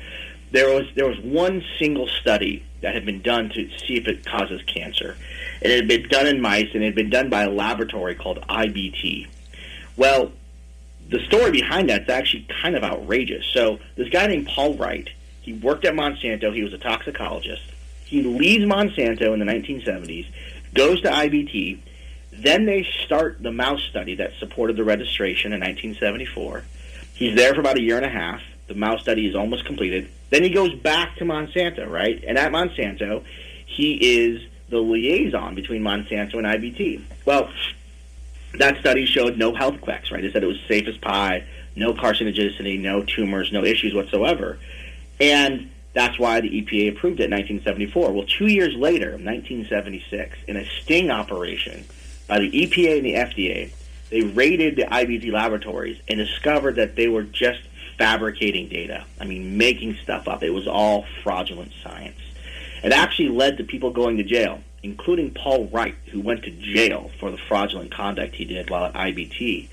there 0.53 0.75
was 0.75 0.87
there 0.97 1.07
was 1.07 1.19
one 1.21 1.63
single 1.79 2.09
study 2.09 2.65
that 2.81 2.95
had 2.95 3.05
been 3.05 3.23
done 3.23 3.51
to 3.51 3.69
see 3.79 3.97
if 3.97 4.09
it 4.09 4.25
causes 4.27 4.63
cancer. 4.67 5.17
It 5.61 5.71
had 5.71 5.87
been 5.87 6.09
done 6.09 6.27
in 6.27 6.41
mice, 6.41 6.69
and 6.73 6.83
it 6.83 6.87
had 6.87 6.95
been 6.95 7.11
done 7.11 7.29
by 7.29 7.43
a 7.43 7.51
laboratory 7.51 8.15
called 8.15 8.41
IBT. 8.49 9.29
Well, 9.97 10.33
the 11.09 11.21
story 11.27 11.51
behind 11.51 11.91
that's 11.91 12.09
actually 12.09 12.47
kind 12.63 12.77
of 12.77 12.83
outrageous. 12.83 13.45
So 13.53 13.79
this 13.97 14.09
guy 14.09 14.27
named 14.27 14.47
Paul 14.47 14.75
Wright 14.75 15.09
he 15.51 15.59
worked 15.59 15.85
at 15.85 15.95
Monsanto. 15.95 16.55
He 16.55 16.63
was 16.63 16.73
a 16.73 16.79
toxicologist. 16.79 17.65
He 18.05 18.23
leaves 18.23 18.65
Monsanto 18.65 19.33
in 19.33 19.41
the 19.41 19.45
1970s, 19.45 20.29
goes 20.75 21.01
to 21.03 21.11
IBT. 21.11 21.81
Then 22.33 22.67
they 22.67 22.87
start 23.05 23.43
the 23.43 23.51
mouse 23.51 23.83
study 23.91 24.15
that 24.17 24.33
supported 24.39 24.77
the 24.77 24.85
registration 24.85 25.53
in 25.53 25.59
1974. 25.59 26.65
He's 27.15 27.35
there 27.35 27.53
for 27.53 27.61
about 27.61 27.79
a 27.79 27.83
year 27.83 27.97
and 27.97 28.07
a 28.07 28.11
half. 28.11 28.41
The 28.69 28.75
mouse 28.75 29.03
study 29.03 29.27
is 29.27 29.35
almost 29.35 29.65
completed. 29.65 30.09
Then 30.31 30.45
he 30.45 30.51
goes 30.51 30.73
back 30.73 31.17
to 31.17 31.25
Monsanto, 31.25 31.91
right? 31.91 32.23
And 32.25 32.39
at 32.39 32.53
Monsanto, 32.53 33.25
he 33.67 33.95
is 33.95 34.43
the 34.69 34.79
liaison 34.79 35.57
between 35.57 35.83
Monsanto 35.83 36.35
and 36.35 36.47
IBT. 36.47 37.03
Well, 37.25 37.51
that 38.55 38.79
study 38.79 39.05
showed 39.05 39.37
no 39.37 39.53
health 39.53 39.75
effects, 39.83 40.13
right? 40.13 40.25
It 40.25 40.33
said 40.33 40.45
it 40.45 40.47
was 40.47 40.61
safe 40.69 40.87
as 40.87 40.97
pie, 40.99 41.45
no 41.75 41.93
carcinogenicity, 41.93 42.81
no 42.81 43.03
tumors, 43.03 43.51
no 43.51 43.65
issues 43.65 43.95
whatsoever. 43.95 44.61
And 45.21 45.71
that's 45.93 46.19
why 46.19 46.41
the 46.41 46.49
EPA 46.49 46.97
approved 46.97 47.21
it 47.21 47.25
in 47.25 47.31
1974. 47.33 48.13
Well, 48.13 48.27
two 48.27 48.47
years 48.47 48.75
later, 48.75 49.11
1976, 49.11 50.39
in 50.47 50.57
a 50.57 50.65
sting 50.83 51.11
operation 51.11 51.85
by 52.29 52.39
the 52.39 52.51
EPA 52.51 52.99
and 52.99 53.07
the 53.07 53.15
FDA, 53.15 53.73
they 54.11 54.23
raided 54.23 54.77
the 54.77 54.85
IBT 54.85 55.33
laboratories 55.33 56.01
and 56.09 56.19
discovered 56.19 56.77
that 56.77 56.97
they 56.97 57.09
were 57.09 57.23
just 57.23 57.61
fabricating 57.99 58.69
data. 58.69 59.05
I 59.21 59.25
mean, 59.25 59.59
making 59.59 59.97
stuff 60.03 60.27
up. 60.27 60.43
It 60.43 60.51
was 60.51 60.67
all 60.67 61.05
fraudulent 61.23 61.73
science. 61.83 62.19
It 62.83 62.93
actually 62.93 63.29
led 63.29 63.59
to 63.59 63.65
people 63.65 63.91
going 63.91 64.17
to 64.17 64.23
jail, 64.23 64.63
including 64.83 65.33
Paul 65.35 65.67
Wright, 65.67 65.95
who 66.07 66.21
went 66.21 66.45
to 66.45 66.51
jail 66.51 67.11
for 67.21 67.31
the 67.31 67.37
fraudulent 67.37 67.93
conduct 67.93 68.35
he 68.37 68.45
did 68.47 68.71
while 68.71 68.87
at 68.87 68.95
IBT. 68.95 69.69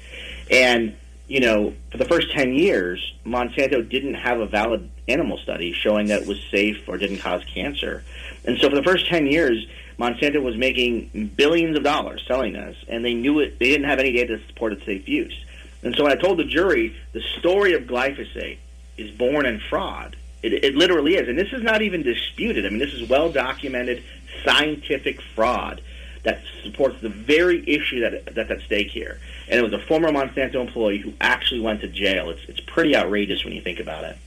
And 0.52 0.98
you 1.28 1.42
know, 1.42 1.74
for 1.92 1.98
the 1.98 2.06
first 2.06 2.32
10 2.32 2.54
years, 2.54 3.14
Monsanto 3.26 3.88
didn't 3.88 4.14
have 4.16 4.40
a 4.40 4.46
valid 4.46 4.90
animal 5.08 5.38
study 5.38 5.74
showing 5.74 6.08
that 6.08 6.22
it 6.22 6.28
was 6.28 6.42
safe 6.50 6.88
or 6.88 6.98
didn't 6.98 7.18
cause 7.18 7.44
cancer. 7.54 8.04
And 8.46 8.58
so 8.60 8.70
for 8.70 8.76
the 8.76 8.84
first 8.84 9.08
10 9.08 9.28
years, 9.28 9.68
Monsanto 10.00 10.42
was 10.42 10.56
making 10.56 11.32
billions 11.36 11.76
of 11.76 11.84
dollars 11.84 12.24
selling 12.28 12.54
this, 12.54 12.78
and 12.88 13.04
they 13.04 13.14
knew 13.14 13.40
it, 13.40 13.60
they 13.60 13.70
didn't 13.70 13.90
have 13.90 14.00
any 14.00 14.14
data 14.14 14.38
to 14.38 14.48
support 14.48 14.74
its 14.74 14.86
safe 14.86 15.08
use. 15.08 15.38
And 15.84 15.96
so 15.96 16.04
when 16.04 16.12
I 16.12 16.16
told 16.16 16.40
the 16.40 16.46
jury 16.46 16.96
the 17.14 17.22
story 17.40 17.74
of 17.74 17.84
glyphosate 17.84 18.58
is 18.98 19.12
born 19.12 19.46
in 19.46 19.60
fraud, 19.60 20.16
it, 20.44 20.64
it 20.64 20.76
literally 20.76 21.16
is. 21.16 21.28
And 21.28 21.38
this 21.38 21.52
is 21.52 21.62
not 21.62 21.82
even 21.82 22.04
disputed. 22.04 22.66
I 22.66 22.70
mean, 22.70 22.80
this 22.80 22.94
is 22.94 23.10
well 23.10 23.32
documented 23.32 24.04
scientific 24.46 25.22
fraud 25.36 25.82
that 26.24 26.42
supports 26.64 27.00
the 27.02 27.10
very 27.10 27.64
issue 27.68 28.02
that 28.02 28.34
that's 28.36 28.52
at 28.52 28.62
stake 28.62 28.88
here. 28.88 29.20
And 29.50 29.60
it 29.60 29.64
was 29.64 29.74
a 29.74 29.80
former 29.80 30.10
Monsanto 30.10 30.56
employee 30.56 30.98
who 30.98 31.14
actually 31.22 31.62
went 31.62 31.82
to 31.82 31.88
jail. 31.88 32.30
It's 32.30 32.42
it's 32.48 32.60
pretty 32.60 32.96
outrageous 32.96 33.44
when 33.44 33.54
you 33.54 33.62
think 33.62 33.80
about 33.80 34.04
it. 34.04 34.18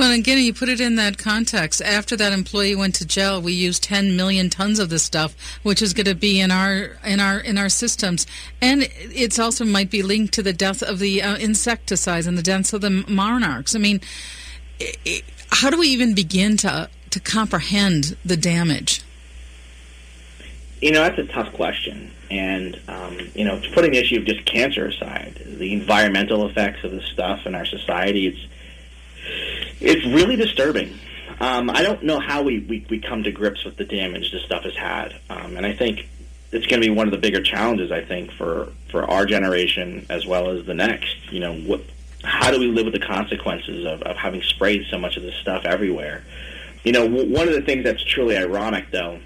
Well, 0.00 0.12
again, 0.12 0.38
you 0.38 0.54
put 0.54 0.70
it 0.70 0.80
in 0.80 0.94
that 0.96 1.18
context. 1.18 1.82
After 1.82 2.16
that 2.16 2.32
employee 2.32 2.74
went 2.74 2.94
to 2.94 3.06
jail, 3.06 3.42
we 3.42 3.52
used 3.52 3.82
10 3.82 4.16
million 4.16 4.48
tons 4.48 4.78
of 4.78 4.88
this 4.88 5.02
stuff, 5.02 5.36
which 5.62 5.82
is 5.82 5.92
going 5.92 6.06
to 6.06 6.14
be 6.14 6.40
in 6.40 6.50
our 6.50 6.96
in 7.04 7.20
our 7.20 7.38
in 7.38 7.58
our 7.58 7.68
systems, 7.68 8.26
and 8.62 8.88
it's 8.98 9.38
also 9.38 9.64
might 9.66 9.90
be 9.90 10.02
linked 10.02 10.32
to 10.34 10.42
the 10.42 10.54
death 10.54 10.82
of 10.82 11.00
the 11.00 11.22
uh, 11.22 11.36
insecticides 11.36 12.26
and 12.26 12.38
the 12.38 12.42
deaths 12.42 12.72
of 12.72 12.80
the 12.80 13.04
monarchs. 13.08 13.74
I 13.74 13.78
mean, 13.78 14.00
it, 14.78 14.96
it, 15.04 15.24
how 15.50 15.68
do 15.68 15.78
we 15.78 15.88
even 15.88 16.14
begin 16.14 16.56
to 16.58 16.88
to 17.10 17.20
comprehend 17.20 18.16
the 18.24 18.38
damage? 18.38 19.02
You 20.80 20.92
know, 20.92 21.02
that's 21.02 21.18
a 21.18 21.26
tough 21.26 21.52
question. 21.52 22.10
And, 22.30 22.80
um, 22.88 23.18
you 23.34 23.44
know, 23.44 23.60
putting 23.74 23.92
the 23.92 23.98
issue 23.98 24.18
of 24.18 24.24
just 24.24 24.46
cancer 24.46 24.86
aside, 24.86 25.42
the 25.44 25.72
environmental 25.72 26.46
effects 26.48 26.84
of 26.84 26.92
this 26.92 27.04
stuff 27.04 27.44
in 27.44 27.54
our 27.54 27.66
society, 27.66 28.28
it's, 28.28 28.46
it's 29.80 30.06
really 30.06 30.36
disturbing. 30.36 30.98
Um, 31.40 31.70
I 31.70 31.82
don't 31.82 32.02
know 32.02 32.18
how 32.20 32.42
we, 32.42 32.60
we, 32.60 32.86
we 32.88 32.98
come 33.00 33.22
to 33.24 33.32
grips 33.32 33.64
with 33.64 33.76
the 33.76 33.84
damage 33.84 34.32
this 34.32 34.42
stuff 34.44 34.62
has 34.64 34.76
had. 34.76 35.20
Um, 35.28 35.56
and 35.56 35.66
I 35.66 35.74
think 35.74 36.08
it's 36.52 36.66
going 36.66 36.80
to 36.80 36.88
be 36.88 36.94
one 36.94 37.06
of 37.06 37.12
the 37.12 37.18
bigger 37.18 37.42
challenges, 37.42 37.92
I 37.92 38.02
think, 38.02 38.32
for, 38.32 38.72
for 38.90 39.04
our 39.04 39.26
generation 39.26 40.06
as 40.08 40.26
well 40.26 40.50
as 40.50 40.66
the 40.66 40.74
next. 40.74 41.30
You 41.30 41.40
know, 41.40 41.54
what, 41.54 41.82
how 42.24 42.50
do 42.50 42.58
we 42.58 42.66
live 42.68 42.86
with 42.86 42.94
the 42.94 43.06
consequences 43.06 43.86
of, 43.86 44.02
of 44.02 44.16
having 44.16 44.42
sprayed 44.42 44.86
so 44.90 44.98
much 44.98 45.16
of 45.16 45.22
this 45.22 45.34
stuff 45.36 45.64
everywhere? 45.64 46.24
You 46.84 46.92
know, 46.92 47.06
w- 47.06 47.32
one 47.32 47.48
of 47.48 47.54
the 47.54 47.62
things 47.62 47.84
that's 47.84 48.02
truly 48.02 48.36
ironic, 48.36 48.90
though, 48.90 49.20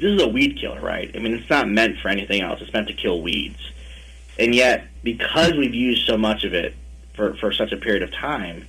this 0.00 0.12
is 0.12 0.22
a 0.22 0.28
weed 0.28 0.58
killer, 0.58 0.80
right? 0.80 1.10
I 1.14 1.18
mean, 1.18 1.34
it's 1.34 1.50
not 1.50 1.68
meant 1.68 1.98
for 1.98 2.08
anything 2.08 2.40
else. 2.40 2.60
It's 2.60 2.72
meant 2.72 2.88
to 2.88 2.94
kill 2.94 3.20
weeds. 3.20 3.60
And 4.38 4.54
yet, 4.54 4.86
because 5.02 5.52
we've 5.52 5.74
used 5.74 6.06
so 6.06 6.16
much 6.16 6.44
of 6.44 6.54
it 6.54 6.74
for, 7.14 7.34
for 7.34 7.52
such 7.52 7.72
a 7.72 7.76
period 7.76 8.02
of 8.02 8.12
time, 8.12 8.66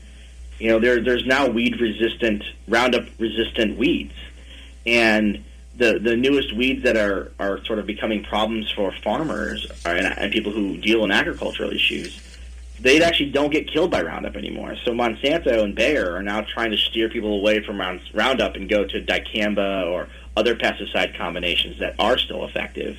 you 0.59 0.67
know, 0.67 0.79
there, 0.79 1.01
there's 1.01 1.25
now 1.25 1.47
weed 1.47 1.79
resistant, 1.79 2.43
Roundup 2.67 3.05
resistant 3.17 3.77
weeds. 3.77 4.13
And 4.85 5.43
the, 5.77 5.99
the 5.99 6.17
newest 6.17 6.53
weeds 6.53 6.83
that 6.83 6.97
are, 6.97 7.31
are 7.39 7.63
sort 7.65 7.79
of 7.79 7.87
becoming 7.87 8.23
problems 8.23 8.69
for 8.71 8.91
farmers 9.03 9.65
are, 9.85 9.95
and, 9.95 10.05
and 10.05 10.31
people 10.31 10.51
who 10.51 10.77
deal 10.77 11.03
in 11.05 11.11
agricultural 11.11 11.71
issues, 11.71 12.19
they 12.81 13.01
actually 13.01 13.31
don't 13.31 13.51
get 13.51 13.71
killed 13.71 13.91
by 13.91 14.01
Roundup 14.01 14.35
anymore. 14.35 14.75
So 14.83 14.91
Monsanto 14.91 15.63
and 15.63 15.73
Bayer 15.73 16.15
are 16.15 16.23
now 16.23 16.41
trying 16.41 16.71
to 16.71 16.77
steer 16.77 17.09
people 17.09 17.39
away 17.39 17.63
from 17.63 17.79
Roundup 18.13 18.55
and 18.55 18.67
go 18.67 18.85
to 18.85 19.01
dicamba 19.01 19.87
or 19.89 20.09
other 20.35 20.55
pesticide 20.55 21.17
combinations 21.17 21.79
that 21.79 21.95
are 21.99 22.17
still 22.17 22.45
effective. 22.45 22.97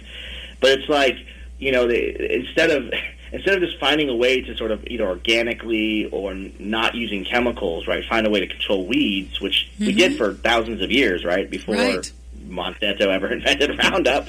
But 0.60 0.78
it's 0.78 0.88
like 0.88 1.16
you 1.62 1.70
know, 1.70 1.86
they, 1.86 2.16
instead 2.44 2.70
of 2.70 2.92
instead 3.32 3.54
of 3.54 3.60
just 3.60 3.78
finding 3.78 4.08
a 4.08 4.16
way 4.16 4.42
to 4.42 4.56
sort 4.56 4.72
of 4.72 4.84
either 4.86 5.06
organically 5.06 6.06
or 6.06 6.34
not 6.34 6.94
using 6.94 7.24
chemicals, 7.24 7.86
right, 7.86 8.04
find 8.04 8.26
a 8.26 8.30
way 8.30 8.40
to 8.40 8.48
control 8.48 8.86
weeds, 8.86 9.40
which 9.40 9.70
mm-hmm. 9.74 9.86
we 9.86 9.92
did 9.94 10.16
for 10.16 10.34
thousands 10.34 10.82
of 10.82 10.90
years, 10.90 11.24
right, 11.24 11.48
before 11.48 11.76
right. 11.76 12.12
Monsanto 12.46 13.02
ever 13.02 13.32
invented 13.32 13.78
Roundup. 13.78 14.26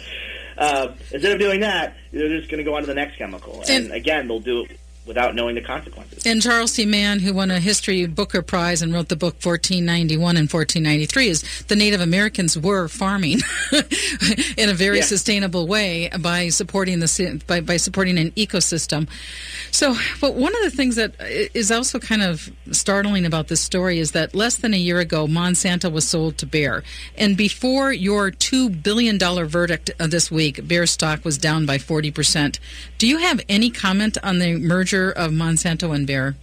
Uh, 0.55 0.93
instead 1.11 1.31
of 1.31 1.39
doing 1.39 1.61
that, 1.61 1.97
they're 2.11 2.37
just 2.37 2.49
going 2.49 2.59
to 2.59 2.63
go 2.63 2.75
on 2.75 2.81
to 2.81 2.87
the 2.87 2.93
next 2.93 3.17
chemical, 3.17 3.61
and, 3.61 3.85
and 3.85 3.91
again, 3.91 4.27
they'll 4.27 4.39
do 4.39 4.65
it 4.65 4.79
without 5.05 5.35
knowing 5.35 5.55
the 5.55 5.61
consequences. 5.61 6.25
And 6.25 6.41
Charles 6.41 6.71
C. 6.73 6.85
Mann, 6.85 7.19
who 7.19 7.33
won 7.33 7.51
a 7.51 7.59
history 7.59 8.05
Booker 8.05 8.41
Prize 8.41 8.81
and 8.81 8.93
wrote 8.93 9.09
the 9.09 9.15
book 9.17 9.33
1491 9.43 10.37
and 10.37 10.49
1493, 10.51 11.27
is 11.27 11.63
the 11.67 11.75
Native 11.75 11.99
Americans 11.99 12.57
were 12.57 12.87
farming 12.87 13.39
in 14.57 14.69
a 14.69 14.73
very 14.73 14.97
Yeah. 14.99 15.03
sustainable 15.03 15.67
way 15.67 16.09
by 16.19 16.49
supporting 16.49 16.99
the 16.99 17.43
by, 17.47 17.59
by 17.61 17.77
supporting 17.77 18.17
an 18.17 18.31
ecosystem. 18.31 19.07
So, 19.71 19.95
but 20.21 20.35
one 20.35 20.55
of 20.55 20.61
the 20.63 20.69
things 20.71 20.95
that 20.95 21.15
is 21.19 21.71
also 21.71 21.99
kind 21.99 22.21
of 22.21 22.49
startling 22.71 23.25
about 23.25 23.47
this 23.47 23.59
story 23.61 23.99
is 23.99 24.11
that 24.11 24.33
less 24.35 24.55
than 24.57 24.73
a 24.73 24.77
year 24.77 24.99
ago, 24.99 25.27
Monsanto 25.27 25.91
was 25.91 26.07
sold 26.07 26.37
to 26.37 26.45
Bayer, 26.45 26.83
and 27.17 27.35
before 27.35 27.91
your 27.91 28.31
two 28.31 28.69
billion 28.69 29.17
dollar 29.17 29.45
verdict 29.45 29.91
uh, 29.99 30.07
this 30.07 30.29
week, 30.31 30.67
Bayer 30.67 30.85
stock 30.85 31.25
was 31.25 31.37
down 31.37 31.65
by 31.65 31.77
40 31.77 32.11
percent. 32.11 32.59
Do 32.97 33.07
you 33.07 33.17
have 33.17 33.41
any 33.49 33.69
comment 33.69 34.17
on 34.23 34.39
the 34.39 34.55
merger 34.57 34.92
of 35.11 35.31
Monsanto 35.31 35.93
and 35.93 36.07
Bayer? 36.07 36.35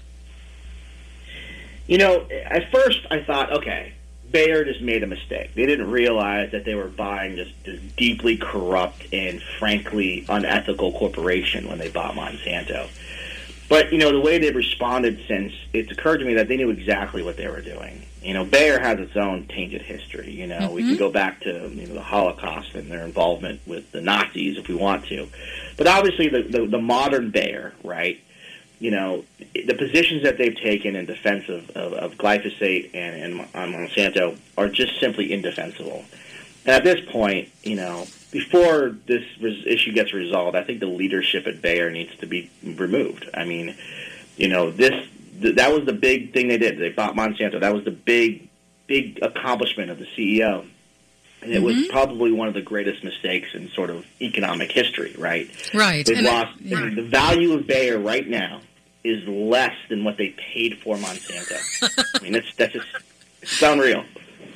You 1.86 1.98
know, 1.98 2.26
at 2.30 2.70
first 2.70 3.00
I 3.10 3.22
thought, 3.24 3.52
okay, 3.52 3.92
Bayer 4.30 4.64
just 4.64 4.80
made 4.80 5.02
a 5.02 5.06
mistake. 5.06 5.54
They 5.54 5.66
didn't 5.66 5.90
realize 5.90 6.52
that 6.52 6.64
they 6.64 6.74
were 6.74 6.88
buying 6.88 7.36
this, 7.36 7.48
this 7.64 7.80
deeply 7.96 8.36
corrupt 8.36 9.06
and 9.12 9.42
frankly 9.58 10.24
unethical 10.28 10.92
corporation 10.92 11.68
when 11.68 11.78
they 11.78 11.88
bought 11.88 12.14
Monsanto. 12.14 12.88
But 13.68 13.92
you 13.92 13.98
know, 13.98 14.12
the 14.12 14.20
way 14.20 14.38
they've 14.38 14.54
responded 14.54 15.20
since, 15.28 15.52
it's 15.72 15.92
occurred 15.92 16.18
to 16.18 16.24
me 16.24 16.34
that 16.34 16.48
they 16.48 16.56
knew 16.56 16.70
exactly 16.70 17.22
what 17.22 17.36
they 17.36 17.46
were 17.46 17.60
doing. 17.60 18.02
You 18.20 18.34
know, 18.34 18.44
Bayer 18.44 18.78
has 18.78 18.98
its 18.98 19.16
own 19.16 19.46
tainted 19.46 19.82
history. 19.82 20.30
You 20.32 20.46
know, 20.48 20.72
we 20.72 20.82
can 20.82 20.90
mm-hmm. 20.90 20.98
go 20.98 21.10
back 21.10 21.40
to 21.42 21.70
you 21.72 21.86
know 21.86 21.94
the 21.94 22.02
Holocaust 22.02 22.74
and 22.74 22.90
their 22.90 23.04
involvement 23.04 23.60
with 23.66 23.90
the 23.92 24.00
Nazis 24.00 24.58
if 24.58 24.68
we 24.68 24.74
want 24.74 25.06
to, 25.06 25.28
but 25.76 25.86
obviously 25.86 26.28
the 26.28 26.42
the, 26.42 26.66
the 26.66 26.80
modern 26.80 27.30
Bayer, 27.30 27.72
right? 27.84 28.20
You 28.80 28.90
know, 28.90 29.24
the 29.54 29.74
positions 29.74 30.22
that 30.22 30.38
they've 30.38 30.56
taken 30.56 30.96
in 30.96 31.06
defense 31.06 31.48
of, 31.48 31.70
of, 31.70 31.92
of 31.92 32.14
glyphosate 32.14 32.90
and, 32.94 33.38
and 33.38 33.40
on 33.54 33.72
Monsanto 33.72 34.38
are 34.56 34.68
just 34.68 34.98
simply 34.98 35.32
indefensible. 35.32 36.04
And 36.64 36.74
at 36.74 36.84
this 36.84 37.00
point, 37.10 37.50
you 37.62 37.76
know, 37.76 38.06
before 38.30 38.96
this 39.06 39.24
res- 39.40 39.66
issue 39.66 39.92
gets 39.92 40.12
resolved, 40.12 40.56
I 40.56 40.64
think 40.64 40.80
the 40.80 40.86
leadership 40.86 41.46
at 41.46 41.60
Bayer 41.60 41.90
needs 41.90 42.14
to 42.16 42.26
be 42.26 42.50
removed. 42.62 43.28
I 43.34 43.44
mean, 43.44 43.76
you 44.36 44.48
know, 44.48 44.70
this 44.70 44.94
th- 45.40 45.56
that 45.56 45.72
was 45.72 45.86
the 45.86 45.92
big 45.92 46.32
thing 46.32 46.48
they 46.48 46.58
did. 46.58 46.78
They 46.78 46.90
bought 46.90 47.14
Monsanto. 47.14 47.60
That 47.60 47.74
was 47.74 47.84
the 47.84 47.90
big, 47.90 48.48
big 48.86 49.18
accomplishment 49.22 49.90
of 49.90 49.98
the 49.98 50.06
CEO. 50.06 50.66
And 51.42 51.52
it 51.52 51.62
was 51.62 51.74
mm-hmm. 51.74 51.90
probably 51.90 52.32
one 52.32 52.48
of 52.48 52.54
the 52.54 52.60
greatest 52.60 53.02
mistakes 53.02 53.54
in 53.54 53.70
sort 53.70 53.88
of 53.88 54.04
economic 54.20 54.70
history, 54.70 55.14
right? 55.16 55.48
Right. 55.72 56.04
They've 56.04 56.18
and 56.18 56.26
lost. 56.26 56.52
I 56.60 56.94
the 56.94 57.08
value 57.10 57.54
of 57.54 57.66
Bayer 57.66 57.98
right 57.98 58.28
now 58.28 58.60
is 59.04 59.26
less 59.26 59.74
than 59.88 60.04
what 60.04 60.16
they 60.16 60.30
paid 60.30 60.78
for 60.78 60.96
Monsanto. 60.96 61.58
I 62.14 62.22
mean, 62.22 62.32
that's 62.32 62.54
that's 62.56 62.72
just 62.72 62.86
it's 63.42 63.62
unreal. 63.62 64.04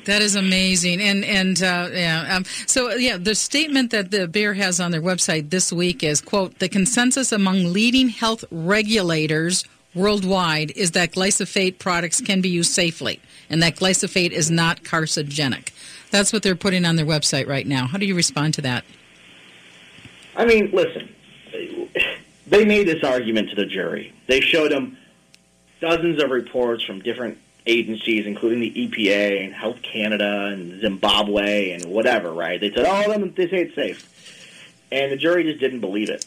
That 0.05 0.21
is 0.21 0.35
amazing, 0.35 1.01
and 1.01 1.25
and 1.25 1.61
uh, 1.63 1.89
yeah. 1.91 2.35
Um, 2.35 2.45
so 2.67 2.93
yeah, 2.93 3.17
the 3.17 3.33
statement 3.33 3.91
that 3.91 4.11
the 4.11 4.27
Bayer 4.27 4.53
has 4.53 4.79
on 4.79 4.91
their 4.91 5.01
website 5.01 5.49
this 5.49 5.73
week 5.73 6.03
is 6.03 6.21
quote: 6.21 6.59
"The 6.59 6.69
consensus 6.69 7.31
among 7.31 7.73
leading 7.73 8.09
health 8.09 8.45
regulators 8.51 9.65
worldwide 9.95 10.71
is 10.71 10.91
that 10.91 11.11
glyphosate 11.11 11.79
products 11.79 12.21
can 12.21 12.41
be 12.41 12.49
used 12.49 12.71
safely, 12.71 13.19
and 13.49 13.63
that 13.63 13.77
glyphosate 13.77 14.31
is 14.31 14.51
not 14.51 14.83
carcinogenic." 14.83 15.69
That's 16.11 16.31
what 16.31 16.43
they're 16.43 16.55
putting 16.55 16.85
on 16.85 16.95
their 16.97 17.05
website 17.05 17.47
right 17.47 17.65
now. 17.65 17.87
How 17.87 17.97
do 17.97 18.05
you 18.05 18.15
respond 18.15 18.53
to 18.55 18.61
that? 18.61 18.85
I 20.35 20.45
mean, 20.45 20.69
listen, 20.71 21.09
they 22.47 22.65
made 22.65 22.87
this 22.87 23.03
argument 23.03 23.49
to 23.49 23.55
the 23.55 23.65
jury. 23.65 24.13
They 24.27 24.41
showed 24.41 24.71
them 24.71 24.97
dozens 25.81 26.21
of 26.21 26.29
reports 26.29 26.83
from 26.83 26.99
different 26.99 27.37
agencies, 27.65 28.25
including 28.25 28.59
the 28.59 28.71
EPA 28.71 29.43
and 29.43 29.53
Health 29.53 29.81
Canada 29.81 30.45
and 30.45 30.79
Zimbabwe 30.81 31.71
and 31.71 31.85
whatever, 31.85 32.31
right? 32.31 32.59
They 32.59 32.71
said, 32.71 32.85
oh, 32.87 33.11
them, 33.11 33.33
they 33.35 33.47
say 33.49 33.61
it's 33.63 33.75
safe. 33.75 34.11
And 34.91 35.11
the 35.11 35.17
jury 35.17 35.43
just 35.43 35.59
didn't 35.59 35.79
believe 35.79 36.09
it. 36.09 36.25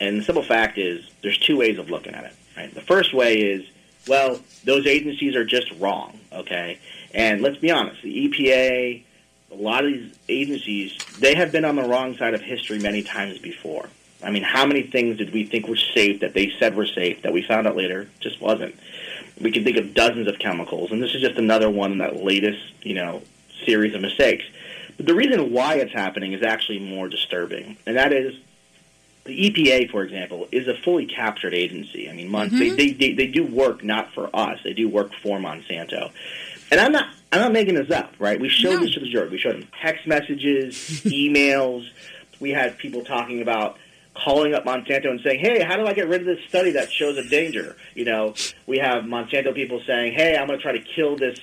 And 0.00 0.20
the 0.20 0.24
simple 0.24 0.42
fact 0.42 0.78
is, 0.78 1.08
there's 1.22 1.38
two 1.38 1.58
ways 1.58 1.78
of 1.78 1.90
looking 1.90 2.14
at 2.14 2.24
it, 2.24 2.32
right? 2.56 2.74
The 2.74 2.80
first 2.80 3.12
way 3.12 3.36
is, 3.36 3.66
well, 4.06 4.40
those 4.64 4.86
agencies 4.86 5.36
are 5.36 5.44
just 5.44 5.70
wrong, 5.72 6.18
okay? 6.32 6.78
And 7.12 7.42
let's 7.42 7.58
be 7.58 7.70
honest, 7.70 8.02
the 8.02 8.28
EPA, 8.28 9.02
a 9.52 9.54
lot 9.54 9.84
of 9.84 9.92
these 9.92 10.14
agencies, 10.28 10.96
they 11.18 11.34
have 11.34 11.52
been 11.52 11.64
on 11.64 11.76
the 11.76 11.82
wrong 11.82 12.16
side 12.16 12.34
of 12.34 12.40
history 12.40 12.78
many 12.78 13.02
times 13.02 13.38
before. 13.38 13.88
I 14.22 14.30
mean, 14.30 14.42
how 14.42 14.66
many 14.66 14.82
things 14.82 15.18
did 15.18 15.32
we 15.32 15.44
think 15.44 15.68
were 15.68 15.76
safe 15.76 16.20
that 16.20 16.34
they 16.34 16.52
said 16.58 16.74
were 16.74 16.86
safe 16.86 17.22
that 17.22 17.32
we 17.32 17.42
found 17.42 17.66
out 17.66 17.76
later 17.76 18.08
just 18.20 18.40
wasn't? 18.40 18.74
We 19.40 19.52
can 19.52 19.62
think 19.62 19.76
of 19.76 19.94
dozens 19.94 20.26
of 20.26 20.38
chemicals, 20.38 20.90
and 20.90 21.00
this 21.00 21.14
is 21.14 21.20
just 21.20 21.36
another 21.36 21.70
one 21.70 21.92
in 21.92 21.98
that 21.98 22.16
latest, 22.16 22.60
you 22.82 22.94
know, 22.94 23.22
series 23.64 23.94
of 23.94 24.00
mistakes. 24.00 24.44
But 24.96 25.06
the 25.06 25.14
reason 25.14 25.52
why 25.52 25.76
it's 25.76 25.92
happening 25.92 26.32
is 26.32 26.42
actually 26.42 26.80
more 26.80 27.08
disturbing, 27.08 27.76
and 27.86 27.96
that 27.96 28.12
is 28.12 28.34
the 29.24 29.50
EPA, 29.50 29.90
for 29.90 30.02
example, 30.02 30.48
is 30.50 30.66
a 30.66 30.74
fully 30.74 31.06
captured 31.06 31.54
agency. 31.54 32.10
I 32.10 32.14
mean, 32.14 32.28
Mon- 32.28 32.48
they, 32.48 32.68
mm-hmm. 32.68 32.76
they, 32.76 32.90
they 32.92 33.12
they 33.12 33.26
do 33.28 33.46
work 33.46 33.84
not 33.84 34.12
for 34.14 34.34
us; 34.34 34.58
they 34.64 34.72
do 34.72 34.88
work 34.88 35.12
for 35.22 35.38
Monsanto. 35.38 36.10
And 36.72 36.80
I'm 36.80 36.90
not 36.90 37.14
I'm 37.30 37.40
not 37.40 37.52
making 37.52 37.76
this 37.76 37.90
up, 37.90 38.14
right? 38.18 38.40
We 38.40 38.48
showed 38.48 38.80
this 38.80 38.92
to 38.94 39.00
the 39.00 39.08
jury. 39.08 39.28
We 39.28 39.38
showed 39.38 39.54
them 39.54 39.68
text 39.80 40.06
messages, 40.06 40.74
emails. 41.04 41.88
We 42.40 42.50
had 42.50 42.78
people 42.78 43.04
talking 43.04 43.42
about 43.42 43.78
calling 44.24 44.54
up 44.54 44.64
Monsanto 44.64 45.10
and 45.10 45.20
saying, 45.20 45.40
"Hey, 45.40 45.62
how 45.62 45.76
do 45.76 45.86
I 45.86 45.92
get 45.92 46.08
rid 46.08 46.20
of 46.22 46.26
this 46.26 46.44
study 46.48 46.72
that 46.72 46.92
shows 46.92 47.16
a 47.16 47.28
danger?" 47.28 47.76
You 47.94 48.04
know, 48.04 48.34
we 48.66 48.78
have 48.78 49.04
Monsanto 49.04 49.54
people 49.54 49.80
saying, 49.86 50.14
"Hey, 50.14 50.36
I'm 50.36 50.46
going 50.46 50.58
to 50.58 50.62
try 50.62 50.72
to 50.72 50.80
kill 50.80 51.16
this 51.16 51.38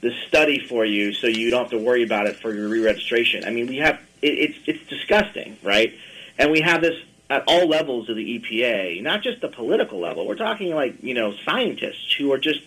this 0.00 0.14
study 0.28 0.58
for 0.58 0.84
you, 0.84 1.12
so 1.12 1.26
you 1.26 1.50
don't 1.50 1.62
have 1.62 1.70
to 1.70 1.78
worry 1.78 2.02
about 2.02 2.26
it 2.26 2.36
for 2.36 2.54
your 2.54 2.68
re-registration." 2.68 3.44
I 3.44 3.50
mean, 3.50 3.66
we 3.66 3.78
have 3.78 4.00
it, 4.22 4.32
it's 4.32 4.58
it's 4.66 4.88
disgusting, 4.88 5.56
right? 5.62 5.94
And 6.38 6.50
we 6.50 6.60
have 6.60 6.80
this 6.80 6.96
at 7.28 7.44
all 7.46 7.68
levels 7.68 8.08
of 8.08 8.16
the 8.16 8.38
EPA, 8.38 9.02
not 9.02 9.22
just 9.22 9.40
the 9.40 9.48
political 9.48 10.00
level. 10.00 10.26
We're 10.26 10.34
talking 10.34 10.74
like 10.74 11.02
you 11.02 11.14
know 11.14 11.34
scientists 11.44 12.14
who 12.18 12.32
are 12.32 12.38
just 12.38 12.60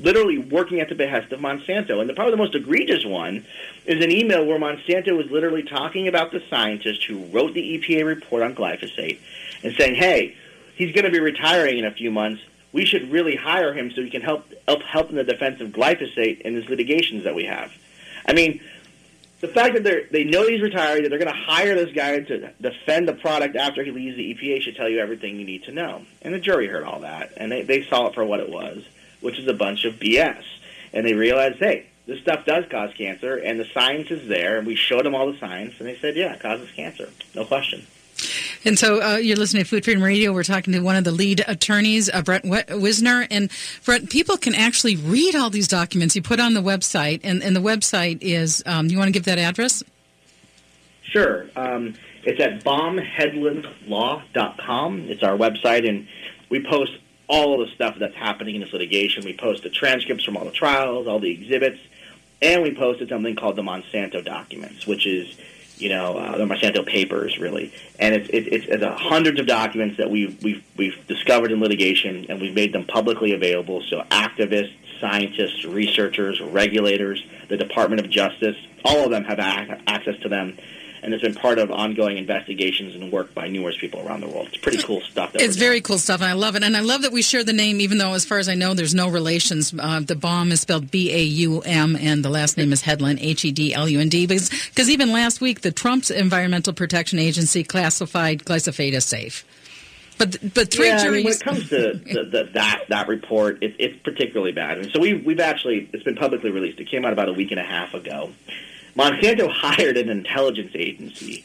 literally 0.00 0.38
working 0.38 0.80
at 0.80 0.88
the 0.88 0.94
behest 0.94 1.32
of 1.32 1.40
Monsanto. 1.40 2.00
And 2.00 2.08
the, 2.08 2.14
probably 2.14 2.32
the 2.32 2.38
most 2.38 2.54
egregious 2.54 3.04
one 3.04 3.44
is 3.86 4.02
an 4.02 4.10
email 4.10 4.44
where 4.44 4.58
Monsanto 4.58 5.16
was 5.16 5.30
literally 5.30 5.62
talking 5.62 6.08
about 6.08 6.32
the 6.32 6.42
scientist 6.48 7.04
who 7.04 7.24
wrote 7.26 7.54
the 7.54 7.78
EPA 7.78 8.04
report 8.04 8.42
on 8.42 8.54
glyphosate 8.54 9.18
and 9.62 9.74
saying, 9.74 9.94
"Hey, 9.94 10.36
he's 10.74 10.94
going 10.94 11.04
to 11.04 11.10
be 11.10 11.20
retiring 11.20 11.78
in 11.78 11.84
a 11.84 11.92
few 11.92 12.10
months. 12.10 12.42
We 12.72 12.84
should 12.84 13.10
really 13.10 13.34
hire 13.34 13.72
him 13.72 13.90
so 13.90 14.02
he 14.02 14.10
can 14.10 14.22
help 14.22 14.52
help 14.66 14.82
help 14.82 15.10
in 15.10 15.16
the 15.16 15.24
defense 15.24 15.60
of 15.60 15.68
glyphosate 15.70 16.42
in 16.42 16.54
these 16.54 16.68
litigations 16.68 17.24
that 17.24 17.34
we 17.34 17.44
have." 17.44 17.72
I 18.26 18.34
mean, 18.34 18.60
the 19.40 19.48
fact 19.48 19.74
that 19.74 19.84
they 19.84 20.06
they 20.10 20.24
know 20.24 20.46
he's 20.46 20.60
retired, 20.60 21.04
that 21.04 21.10
they're 21.10 21.18
going 21.18 21.32
to 21.32 21.40
hire 21.40 21.74
this 21.74 21.94
guy 21.94 22.18
to 22.18 22.50
defend 22.60 23.08
the 23.08 23.12
product 23.12 23.56
after 23.56 23.84
he 23.84 23.90
leaves 23.90 24.16
the 24.16 24.34
EPA 24.34 24.62
should 24.62 24.76
tell 24.76 24.88
you 24.88 24.98
everything 24.98 25.38
you 25.38 25.46
need 25.46 25.64
to 25.64 25.72
know. 25.72 26.02
And 26.22 26.34
the 26.34 26.40
jury 26.40 26.66
heard 26.66 26.84
all 26.84 27.00
that, 27.00 27.32
and 27.36 27.52
they, 27.52 27.62
they 27.62 27.84
saw 27.84 28.08
it 28.08 28.14
for 28.14 28.24
what 28.24 28.40
it 28.40 28.50
was, 28.50 28.84
which 29.20 29.38
is 29.38 29.48
a 29.48 29.54
bunch 29.54 29.84
of 29.84 29.94
BS. 29.94 30.42
And 30.92 31.06
they 31.06 31.14
realized, 31.14 31.58
hey, 31.58 31.86
this 32.06 32.20
stuff 32.20 32.46
does 32.46 32.64
cause 32.70 32.92
cancer, 32.94 33.36
and 33.36 33.60
the 33.60 33.66
science 33.74 34.10
is 34.10 34.28
there, 34.28 34.58
and 34.58 34.66
we 34.66 34.74
showed 34.74 35.04
them 35.04 35.14
all 35.14 35.30
the 35.30 35.38
science, 35.38 35.74
and 35.78 35.86
they 35.86 35.96
said, 35.96 36.16
yeah, 36.16 36.32
it 36.32 36.40
causes 36.40 36.70
cancer, 36.70 37.10
no 37.34 37.44
question. 37.44 37.86
And 38.64 38.78
so 38.78 39.02
uh, 39.02 39.16
you're 39.16 39.36
listening 39.36 39.62
to 39.62 39.68
Food 39.68 39.84
Freedom 39.84 40.02
Radio. 40.02 40.32
We're 40.32 40.42
talking 40.42 40.72
to 40.72 40.80
one 40.80 40.96
of 40.96 41.04
the 41.04 41.12
lead 41.12 41.44
attorneys, 41.46 42.10
uh, 42.10 42.22
Brent 42.22 42.44
Wi- 42.44 42.64
Wisner. 42.74 43.26
And 43.30 43.50
Brent, 43.84 44.10
people 44.10 44.36
can 44.36 44.54
actually 44.54 44.96
read 44.96 45.36
all 45.36 45.50
these 45.50 45.68
documents 45.68 46.16
you 46.16 46.22
put 46.22 46.40
on 46.40 46.54
the 46.54 46.62
website. 46.62 47.20
And, 47.22 47.40
and 47.42 47.54
the 47.54 47.60
website 47.60 48.18
is, 48.20 48.62
um, 48.66 48.88
you 48.88 48.98
want 48.98 49.06
to 49.08 49.12
give 49.12 49.26
that 49.26 49.38
address? 49.38 49.84
Sure. 51.02 51.46
Um, 51.54 51.94
it's 52.24 52.40
at 52.40 52.64
baumhedlundlaw.com. 52.64 55.00
It's 55.08 55.22
our 55.22 55.36
website, 55.36 55.88
and 55.88 56.08
we 56.50 56.64
post 56.64 56.90
all 57.28 57.60
of 57.60 57.68
the 57.68 57.74
stuff 57.74 57.96
that's 57.98 58.14
happening 58.14 58.54
in 58.56 58.62
this 58.62 58.72
litigation. 58.72 59.24
We 59.24 59.34
post 59.34 59.62
the 59.62 59.70
transcripts 59.70 60.24
from 60.24 60.36
all 60.36 60.44
the 60.44 60.50
trials, 60.50 61.06
all 61.06 61.18
the 61.18 61.30
exhibits, 61.30 61.78
and 62.40 62.62
we 62.62 62.74
posted 62.74 63.08
something 63.08 63.36
called 63.36 63.56
the 63.56 63.62
Monsanto 63.62 64.24
documents, 64.24 64.86
which 64.86 65.06
is, 65.06 65.36
you 65.76 65.88
know, 65.88 66.16
uh, 66.16 66.38
the 66.38 66.44
Monsanto 66.44 66.86
papers, 66.86 67.38
really. 67.38 67.72
And 67.98 68.14
it's, 68.14 68.28
it, 68.30 68.52
it's, 68.52 68.66
it's 68.66 68.82
uh, 68.82 68.96
hundreds 68.96 69.38
of 69.40 69.46
documents 69.46 69.98
that 69.98 70.10
we've, 70.10 70.42
we've, 70.42 70.64
we've 70.76 71.06
discovered 71.06 71.52
in 71.52 71.60
litigation, 71.60 72.26
and 72.28 72.40
we've 72.40 72.54
made 72.54 72.72
them 72.72 72.84
publicly 72.84 73.32
available 73.32 73.82
so 73.82 74.02
activists, 74.10 74.72
scientists, 75.00 75.64
researchers, 75.64 76.40
regulators, 76.40 77.24
the 77.48 77.56
Department 77.56 78.04
of 78.04 78.10
Justice, 78.10 78.56
all 78.84 79.04
of 79.04 79.10
them 79.10 79.24
have 79.24 79.38
ac- 79.38 79.82
access 79.86 80.18
to 80.20 80.28
them. 80.28 80.56
And 81.02 81.14
it's 81.14 81.22
been 81.22 81.34
part 81.34 81.58
of 81.58 81.70
ongoing 81.70 82.18
investigations 82.18 82.94
and 82.94 83.12
work 83.12 83.34
by 83.34 83.48
numerous 83.48 83.76
people 83.78 84.06
around 84.06 84.20
the 84.20 84.28
world. 84.28 84.48
It's 84.48 84.58
pretty 84.58 84.82
cool 84.82 85.00
stuff. 85.00 85.32
That 85.32 85.42
It's 85.42 85.56
very 85.56 85.80
cool 85.80 85.98
stuff, 85.98 86.20
and 86.20 86.28
I 86.28 86.34
love 86.34 86.56
it. 86.56 86.62
And 86.62 86.76
I 86.76 86.80
love 86.80 87.02
that 87.02 87.12
we 87.12 87.22
share 87.22 87.44
the 87.44 87.52
name, 87.52 87.80
even 87.80 87.98
though, 87.98 88.14
as 88.14 88.24
far 88.24 88.38
as 88.38 88.48
I 88.48 88.54
know, 88.54 88.74
there's 88.74 88.94
no 88.94 89.08
relations. 89.08 89.74
Uh, 89.78 90.00
the 90.00 90.16
Baum 90.16 90.52
is 90.52 90.60
spelled 90.60 90.90
B 90.90 91.12
A 91.12 91.22
U 91.22 91.60
M, 91.62 91.96
and 91.96 92.24
the 92.24 92.30
last 92.30 92.56
name 92.56 92.72
is 92.72 92.82
Hedlund, 92.82 93.18
H 93.20 93.44
E 93.44 93.52
D 93.52 93.74
L 93.74 93.88
U 93.88 94.00
N 94.00 94.08
D. 94.08 94.26
Because 94.26 94.50
because 94.50 94.90
even 94.90 95.12
last 95.12 95.40
week, 95.40 95.60
the 95.60 95.72
Trump's 95.72 96.10
Environmental 96.10 96.72
Protection 96.72 97.18
Agency 97.18 97.62
classified 97.62 98.44
glyphosate 98.44 98.94
as 98.94 99.04
safe. 99.04 99.44
But 100.18 100.36
but 100.52 100.70
three 100.72 100.88
yeah, 100.88 100.98
I 100.98 101.10
mean, 101.10 101.24
when 101.24 101.32
it 101.32 101.40
comes 101.40 101.68
to 101.68 101.92
the, 101.92 102.24
the, 102.24 102.50
that 102.54 102.82
that 102.88 103.08
report, 103.08 103.62
it, 103.62 103.76
it's 103.78 103.96
particularly 104.02 104.52
bad. 104.52 104.78
And 104.78 104.90
so 104.90 104.98
we 104.98 105.14
we've 105.14 105.38
actually 105.38 105.88
it's 105.92 106.02
been 106.02 106.16
publicly 106.16 106.50
released. 106.50 106.80
It 106.80 106.90
came 106.90 107.04
out 107.04 107.12
about 107.12 107.28
a 107.28 107.32
week 107.32 107.52
and 107.52 107.60
a 107.60 107.64
half 107.64 107.94
ago. 107.94 108.32
Monsanto 108.98 109.50
hired 109.52 109.96
an 109.96 110.08
intelligence 110.08 110.72
agency 110.74 111.44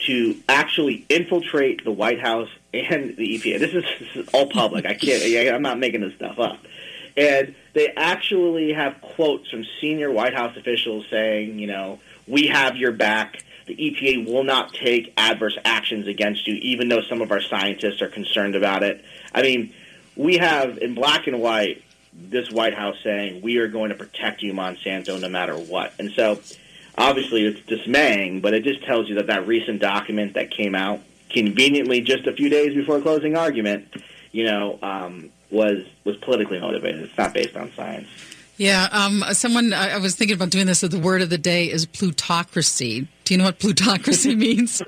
to 0.00 0.36
actually 0.48 1.06
infiltrate 1.08 1.84
the 1.84 1.92
White 1.92 2.20
House 2.20 2.48
and 2.72 3.16
the 3.16 3.38
EPA. 3.38 3.58
This 3.60 3.74
is, 3.74 3.84
this 4.00 4.16
is 4.16 4.28
all 4.32 4.46
public. 4.48 4.86
I 4.86 4.94
can't. 4.94 5.54
I'm 5.54 5.62
not 5.62 5.78
making 5.78 6.00
this 6.00 6.14
stuff 6.14 6.38
up. 6.38 6.58
And 7.16 7.54
they 7.74 7.88
actually 7.96 8.72
have 8.72 9.00
quotes 9.00 9.48
from 9.48 9.64
senior 9.80 10.10
White 10.10 10.34
House 10.34 10.56
officials 10.56 11.06
saying, 11.10 11.58
you 11.58 11.66
know, 11.66 12.00
we 12.26 12.48
have 12.48 12.76
your 12.76 12.92
back. 12.92 13.44
The 13.66 13.76
EPA 13.76 14.26
will 14.26 14.44
not 14.44 14.74
take 14.74 15.12
adverse 15.16 15.56
actions 15.64 16.06
against 16.06 16.46
you, 16.46 16.54
even 16.56 16.88
though 16.88 17.02
some 17.02 17.22
of 17.22 17.30
our 17.30 17.40
scientists 17.40 18.02
are 18.02 18.08
concerned 18.08 18.56
about 18.56 18.82
it. 18.82 19.04
I 19.32 19.42
mean, 19.42 19.72
we 20.16 20.38
have 20.38 20.78
in 20.78 20.94
black 20.94 21.26
and 21.26 21.40
white 21.40 21.82
this 22.12 22.50
White 22.50 22.74
House 22.74 22.96
saying 23.02 23.42
we 23.42 23.58
are 23.58 23.68
going 23.68 23.88
to 23.88 23.96
protect 23.96 24.42
you, 24.42 24.52
Monsanto, 24.52 25.20
no 25.20 25.28
matter 25.28 25.56
what. 25.56 25.94
And 25.98 26.12
so, 26.12 26.40
obviously, 26.96 27.44
it's 27.44 27.60
dismaying, 27.66 28.40
but 28.40 28.54
it 28.54 28.64
just 28.64 28.84
tells 28.84 29.08
you 29.08 29.16
that 29.16 29.26
that 29.26 29.46
recent 29.46 29.80
document 29.80 30.34
that 30.34 30.50
came 30.50 30.74
out 30.74 31.00
conveniently 31.30 32.00
just 32.00 32.26
a 32.26 32.32
few 32.32 32.48
days 32.48 32.74
before 32.74 33.00
closing 33.00 33.36
argument, 33.36 33.88
you 34.32 34.44
know, 34.44 34.78
um, 34.82 35.30
was 35.50 35.84
was 36.04 36.16
politically 36.18 36.60
motivated. 36.60 37.02
It's 37.02 37.18
not 37.18 37.34
based 37.34 37.56
on 37.56 37.72
science. 37.72 38.08
Yeah, 38.56 38.88
um, 38.92 39.24
someone 39.32 39.72
I, 39.72 39.94
I 39.94 39.98
was 39.98 40.14
thinking 40.14 40.36
about 40.36 40.50
doing 40.50 40.66
this. 40.66 40.78
So 40.78 40.88
the 40.88 40.98
word 40.98 41.22
of 41.22 41.30
the 41.30 41.38
day 41.38 41.70
is 41.70 41.86
plutocracy. 41.86 43.08
Do 43.24 43.34
you 43.34 43.38
know 43.38 43.44
what 43.44 43.58
plutocracy 43.58 44.34
means? 44.36 44.80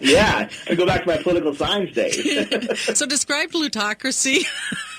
Yeah, 0.00 0.48
I 0.68 0.74
go 0.74 0.86
back 0.86 1.02
to 1.02 1.06
my 1.06 1.16
political 1.18 1.54
science 1.54 1.94
days. 1.94 2.98
so 2.98 3.06
describe 3.06 3.50
plutocracy. 3.50 4.44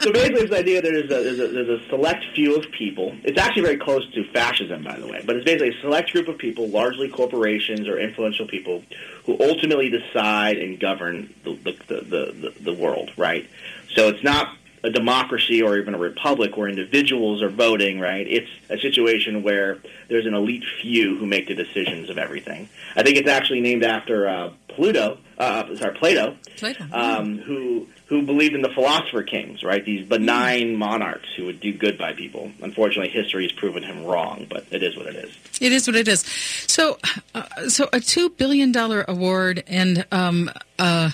so 0.00 0.12
basically, 0.12 0.46
this 0.46 0.52
idea 0.52 0.82
there's 0.82 1.04
a, 1.04 1.08
there's 1.08 1.38
a 1.38 1.48
there's 1.48 1.80
a 1.80 1.88
select 1.88 2.24
few 2.34 2.56
of 2.56 2.70
people. 2.72 3.14
It's 3.22 3.38
actually 3.38 3.62
very 3.62 3.76
close 3.78 4.10
to 4.12 4.24
fascism, 4.32 4.82
by 4.82 4.98
the 4.98 5.06
way. 5.06 5.22
But 5.24 5.36
it's 5.36 5.44
basically 5.44 5.76
a 5.76 5.80
select 5.80 6.12
group 6.12 6.28
of 6.28 6.38
people, 6.38 6.68
largely 6.68 7.08
corporations 7.08 7.88
or 7.88 7.98
influential 7.98 8.46
people, 8.46 8.82
who 9.24 9.36
ultimately 9.40 9.90
decide 9.90 10.58
and 10.58 10.78
govern 10.78 11.32
the 11.44 11.54
the 11.54 11.72
the, 11.86 12.00
the, 12.32 12.54
the 12.60 12.72
world. 12.72 13.12
Right. 13.16 13.48
So 13.94 14.08
it's 14.08 14.24
not 14.24 14.56
a 14.84 14.90
democracy 14.90 15.62
or 15.62 15.78
even 15.78 15.94
a 15.94 15.98
republic 15.98 16.56
where 16.58 16.68
individuals 16.68 17.42
are 17.42 17.48
voting, 17.48 17.98
right? 18.00 18.26
It's 18.26 18.50
a 18.68 18.78
situation 18.78 19.42
where 19.42 19.78
there's 20.08 20.26
an 20.26 20.34
elite 20.34 20.64
few 20.82 21.16
who 21.16 21.24
make 21.26 21.48
the 21.48 21.54
decisions 21.54 22.10
of 22.10 22.18
everything. 22.18 22.68
I 22.94 23.02
think 23.02 23.16
it's 23.16 23.28
actually 23.28 23.62
named 23.62 23.82
after 23.82 24.28
uh, 24.28 24.50
Pluto, 24.74 25.18
uh, 25.38 25.74
sorry, 25.76 25.94
Plato, 25.96 26.36
Plato. 26.56 26.84
um, 26.92 27.38
who 27.38 27.86
who 28.06 28.22
believed 28.22 28.54
in 28.54 28.62
the 28.62 28.68
philosopher 28.68 29.22
kings, 29.22 29.62
right? 29.62 29.84
These 29.84 30.06
benign 30.06 30.76
monarchs 30.76 31.28
who 31.36 31.46
would 31.46 31.60
do 31.60 31.72
good 31.72 31.96
by 31.96 32.12
people. 32.12 32.50
Unfortunately, 32.60 33.10
history 33.10 33.44
has 33.44 33.52
proven 33.52 33.82
him 33.82 34.04
wrong, 34.04 34.46
but 34.48 34.66
it 34.70 34.82
is 34.82 34.96
what 34.96 35.06
it 35.06 35.16
is. 35.16 35.36
It 35.60 35.72
is 35.72 35.86
what 35.86 35.96
it 35.96 36.06
is. 36.06 36.20
So, 36.66 36.98
uh, 37.34 37.68
so 37.68 37.88
a 37.92 38.00
two 38.00 38.30
billion 38.30 38.72
dollar 38.72 39.04
award, 39.08 39.64
and 39.66 40.04
um, 40.12 40.50
uh, 40.78 41.10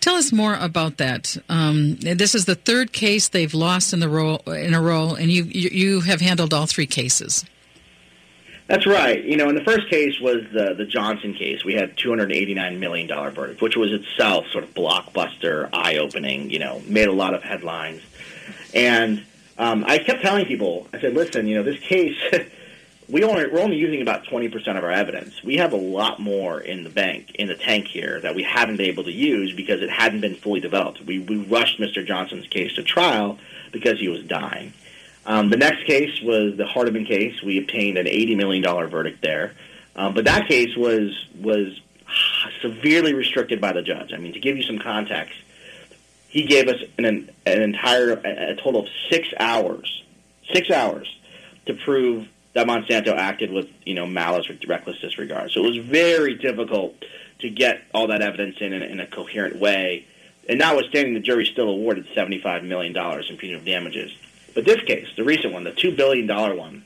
tell 0.00 0.14
us 0.14 0.32
more 0.32 0.54
about 0.54 0.96
that. 0.96 1.36
Um, 1.48 1.96
this 1.96 2.34
is 2.34 2.46
the 2.46 2.54
third 2.54 2.92
case 2.92 3.28
they've 3.28 3.54
lost 3.54 3.92
in 3.92 4.00
the 4.00 4.08
row 4.08 4.36
in 4.46 4.74
a 4.74 4.80
row, 4.80 5.14
and 5.14 5.30
you, 5.30 5.44
you 5.44 6.00
have 6.00 6.20
handled 6.20 6.54
all 6.54 6.66
three 6.66 6.86
cases. 6.86 7.44
That's 8.70 8.86
right. 8.86 9.24
You 9.24 9.36
know, 9.36 9.48
and 9.48 9.58
the 9.58 9.64
first 9.64 9.88
case 9.88 10.20
was 10.20 10.44
the 10.52 10.74
the 10.74 10.84
Johnson 10.84 11.34
case. 11.34 11.64
We 11.64 11.74
had 11.74 11.96
two 11.96 12.08
hundred 12.08 12.30
eighty 12.30 12.54
nine 12.54 12.78
million 12.78 13.08
dollar 13.08 13.32
verdict, 13.32 13.60
which 13.60 13.74
was 13.74 13.90
itself 13.90 14.46
sort 14.52 14.62
of 14.62 14.72
blockbuster, 14.74 15.68
eye 15.72 15.96
opening. 15.96 16.50
You 16.52 16.60
know, 16.60 16.80
made 16.86 17.08
a 17.08 17.12
lot 17.12 17.34
of 17.34 17.42
headlines. 17.42 18.00
And 18.72 19.24
um, 19.58 19.84
I 19.88 19.98
kept 19.98 20.22
telling 20.22 20.46
people, 20.46 20.86
I 20.94 21.00
said, 21.00 21.14
listen, 21.14 21.48
you 21.48 21.56
know, 21.56 21.64
this 21.64 21.80
case, 21.80 22.16
we 23.08 23.24
only 23.24 23.48
we're 23.48 23.58
only 23.58 23.76
using 23.76 24.02
about 24.02 24.26
twenty 24.26 24.48
percent 24.48 24.78
of 24.78 24.84
our 24.84 24.92
evidence. 24.92 25.42
We 25.42 25.56
have 25.56 25.72
a 25.72 25.76
lot 25.76 26.20
more 26.20 26.60
in 26.60 26.84
the 26.84 26.90
bank, 26.90 27.34
in 27.34 27.48
the 27.48 27.56
tank 27.56 27.88
here 27.88 28.20
that 28.20 28.36
we 28.36 28.44
haven't 28.44 28.76
been 28.76 28.86
able 28.86 29.02
to 29.02 29.12
use 29.12 29.52
because 29.52 29.82
it 29.82 29.90
hadn't 29.90 30.20
been 30.20 30.36
fully 30.36 30.60
developed. 30.60 31.00
We 31.00 31.18
we 31.18 31.38
rushed 31.38 31.80
Mr. 31.80 32.06
Johnson's 32.06 32.46
case 32.46 32.74
to 32.74 32.84
trial 32.84 33.36
because 33.72 33.98
he 33.98 34.06
was 34.06 34.22
dying. 34.22 34.74
Um, 35.26 35.50
the 35.50 35.56
next 35.56 35.84
case 35.84 36.20
was 36.22 36.56
the 36.56 36.64
Hardeman 36.64 37.06
case. 37.06 37.42
We 37.42 37.58
obtained 37.58 37.98
an 37.98 38.06
$80 38.06 38.36
million 38.36 38.90
verdict 38.90 39.22
there. 39.22 39.54
Um, 39.94 40.14
but 40.14 40.24
that 40.24 40.48
case 40.48 40.76
was 40.76 41.10
was 41.38 41.78
severely 42.62 43.14
restricted 43.14 43.60
by 43.60 43.72
the 43.72 43.82
judge. 43.82 44.12
I 44.12 44.16
mean, 44.16 44.32
to 44.32 44.40
give 44.40 44.56
you 44.56 44.62
some 44.62 44.78
context, 44.78 45.36
he 46.28 46.44
gave 46.44 46.68
us 46.68 46.80
an, 46.98 47.30
an 47.46 47.62
entire, 47.62 48.12
a 48.12 48.56
total 48.56 48.82
of 48.82 48.88
six 49.10 49.28
hours, 49.38 50.02
six 50.52 50.70
hours 50.70 51.08
to 51.66 51.74
prove 51.74 52.28
that 52.52 52.66
Monsanto 52.66 53.14
acted 53.16 53.52
with, 53.52 53.68
you 53.84 53.94
know, 53.94 54.06
malice 54.06 54.48
or 54.48 54.56
reckless 54.66 55.00
disregard. 55.00 55.50
So 55.50 55.64
it 55.64 55.68
was 55.68 55.78
very 55.78 56.34
difficult 56.34 56.94
to 57.40 57.50
get 57.50 57.82
all 57.94 58.08
that 58.08 58.22
evidence 58.22 58.56
in 58.60 58.72
in, 58.72 58.82
in 58.82 59.00
a 59.00 59.06
coherent 59.06 59.56
way. 59.56 60.06
And 60.48 60.58
notwithstanding, 60.58 61.14
the 61.14 61.20
jury 61.20 61.46
still 61.46 61.68
awarded 61.68 62.06
$75 62.16 62.64
million 62.64 62.96
in 62.96 63.36
punitive 63.36 63.64
damages. 63.64 64.12
But 64.54 64.64
this 64.64 64.82
case, 64.82 65.08
the 65.16 65.24
recent 65.24 65.52
one, 65.52 65.64
the 65.64 65.72
$2 65.72 65.96
billion 65.96 66.26
one, 66.56 66.84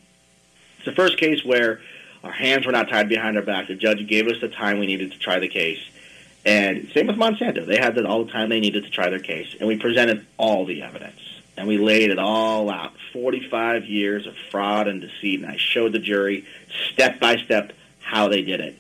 it's 0.77 0.85
the 0.85 0.93
first 0.93 1.19
case 1.19 1.45
where 1.45 1.81
our 2.23 2.33
hands 2.33 2.67
were 2.67 2.73
not 2.73 2.89
tied 2.89 3.09
behind 3.09 3.37
our 3.37 3.43
back. 3.43 3.69
The 3.69 3.75
judge 3.75 4.07
gave 4.07 4.27
us 4.29 4.41
the 4.41 4.49
time 4.49 4.79
we 4.79 4.87
needed 4.87 5.13
to 5.13 5.19
try 5.19 5.39
the 5.39 5.49
case. 5.49 5.81
And 6.45 6.91
same 6.93 7.07
with 7.07 7.17
Monsanto. 7.17 7.67
They 7.67 7.79
had 7.79 7.99
all 8.05 8.25
the 8.25 8.33
time 8.33 8.51
they 8.51 8.61
needed 8.61 8.85
to 8.85 8.91
try 8.91 9.09
their 9.09 9.19
case. 9.19 9.55
And 9.59 9.67
we 9.69 9.77
presented 9.77 10.27
all 10.37 10.67
the 10.67 10.83
evidence. 10.83 11.21
And 11.57 11.69
we 11.69 11.79
laid 11.79 12.11
it 12.11 12.19
all 12.19 12.71
out. 12.71 12.93
45 13.13 13.87
years 13.87 14.27
of 14.27 14.35
fraud 14.51 14.89
and 14.89 15.01
deceit. 15.01 15.41
And 15.41 15.51
I 15.51 15.57
showed 15.57 15.93
the 15.93 15.99
jury 15.99 16.45
step 16.93 17.21
by 17.21 17.37
step 17.37 17.73
how 18.01 18.29
they 18.29 18.43
did 18.43 18.61
it. 18.61 18.79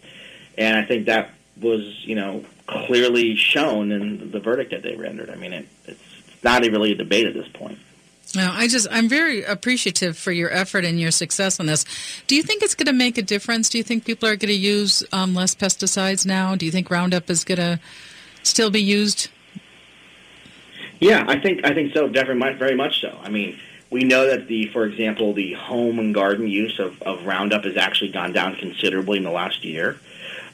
And 0.58 0.76
I 0.76 0.84
think 0.84 1.06
that 1.06 1.30
was, 1.60 2.04
you 2.04 2.16
know, 2.16 2.44
clearly 2.66 3.36
shown 3.36 3.92
in 3.92 4.30
the 4.30 4.40
verdict 4.40 4.70
that 4.72 4.82
they 4.82 4.96
rendered. 4.96 5.30
I 5.30 5.36
mean, 5.36 5.52
it, 5.52 5.68
it's 5.86 6.02
not 6.42 6.64
even 6.64 6.74
really 6.74 6.92
a 6.92 6.96
debate 6.96 7.26
at 7.26 7.34
this 7.34 7.48
point. 7.48 7.78
No, 8.36 8.50
I 8.52 8.68
just 8.68 8.86
I'm 8.90 9.08
very 9.08 9.42
appreciative 9.44 10.18
for 10.18 10.32
your 10.32 10.50
effort 10.52 10.84
and 10.84 11.00
your 11.00 11.10
success 11.10 11.60
on 11.60 11.66
this. 11.66 11.84
Do 12.26 12.34
you 12.34 12.42
think 12.42 12.62
it's 12.62 12.74
going 12.74 12.86
to 12.86 12.92
make 12.92 13.18
a 13.18 13.22
difference? 13.22 13.68
Do 13.68 13.78
you 13.78 13.84
think 13.84 14.04
people 14.04 14.28
are 14.28 14.36
going 14.36 14.48
to 14.48 14.54
use 14.54 15.04
um, 15.12 15.34
less 15.34 15.54
pesticides 15.54 16.26
now? 16.26 16.56
Do 16.56 16.66
you 16.66 16.72
think 16.72 16.90
Roundup 16.90 17.30
is 17.30 17.44
going 17.44 17.58
to 17.58 17.80
still 18.42 18.70
be 18.70 18.82
used? 18.82 19.28
Yeah, 21.00 21.24
I 21.28 21.38
think 21.38 21.64
I 21.64 21.74
think 21.74 21.92
so. 21.92 22.08
Definitely, 22.08 22.54
very 22.54 22.74
much 22.74 23.00
so. 23.00 23.18
I 23.22 23.28
mean, 23.28 23.58
we 23.90 24.04
know 24.04 24.26
that 24.26 24.48
the, 24.48 24.66
for 24.68 24.86
example, 24.86 25.34
the 25.34 25.52
home 25.52 25.98
and 25.98 26.14
garden 26.14 26.48
use 26.48 26.78
of, 26.78 27.00
of 27.02 27.26
Roundup 27.26 27.64
has 27.64 27.76
actually 27.76 28.10
gone 28.10 28.32
down 28.32 28.56
considerably 28.56 29.18
in 29.18 29.24
the 29.24 29.30
last 29.30 29.64
year. 29.64 29.98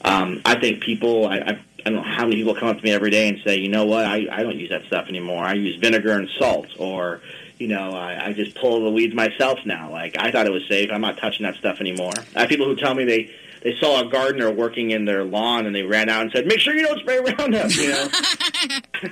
Um, 0.04 0.42
I 0.44 0.58
think 0.58 0.82
people, 0.82 1.26
I, 1.26 1.36
I, 1.38 1.50
I 1.50 1.82
don't 1.84 1.94
know 1.94 2.02
how 2.02 2.24
many 2.24 2.36
people 2.36 2.54
come 2.54 2.68
up 2.68 2.78
to 2.78 2.82
me 2.82 2.90
every 2.90 3.10
day 3.10 3.28
and 3.28 3.38
say, 3.44 3.56
you 3.56 3.68
know 3.68 3.84
what, 3.86 4.04
I, 4.04 4.26
I 4.30 4.42
don't 4.42 4.58
use 4.58 4.70
that 4.70 4.84
stuff 4.84 5.08
anymore. 5.08 5.44
I 5.44 5.54
use 5.54 5.76
vinegar 5.76 6.12
and 6.12 6.28
salt, 6.38 6.68
or 6.78 7.20
you 7.60 7.68
know, 7.68 7.90
I, 7.92 8.28
I 8.28 8.32
just 8.32 8.54
pull 8.54 8.82
the 8.82 8.90
weeds 8.90 9.14
myself 9.14 9.58
now. 9.66 9.90
Like 9.90 10.16
I 10.18 10.30
thought 10.30 10.46
it 10.46 10.52
was 10.52 10.66
safe. 10.66 10.90
I'm 10.90 11.02
not 11.02 11.18
touching 11.18 11.44
that 11.44 11.56
stuff 11.56 11.78
anymore. 11.80 12.14
I 12.34 12.40
have 12.40 12.48
people 12.48 12.66
who 12.66 12.74
tell 12.74 12.94
me 12.94 13.04
they 13.04 13.34
they 13.62 13.76
saw 13.80 14.00
a 14.00 14.10
gardener 14.10 14.50
working 14.50 14.90
in 14.90 15.04
their 15.04 15.24
lawn 15.24 15.66
and 15.66 15.74
they 15.74 15.82
ran 15.82 16.08
out 16.08 16.22
and 16.22 16.32
said, 16.32 16.46
"Make 16.46 16.60
sure 16.60 16.74
you 16.74 16.82
don't 16.86 17.00
spray 17.00 17.18
Roundup." 17.18 17.74
You 17.74 17.88
know. 17.88 18.08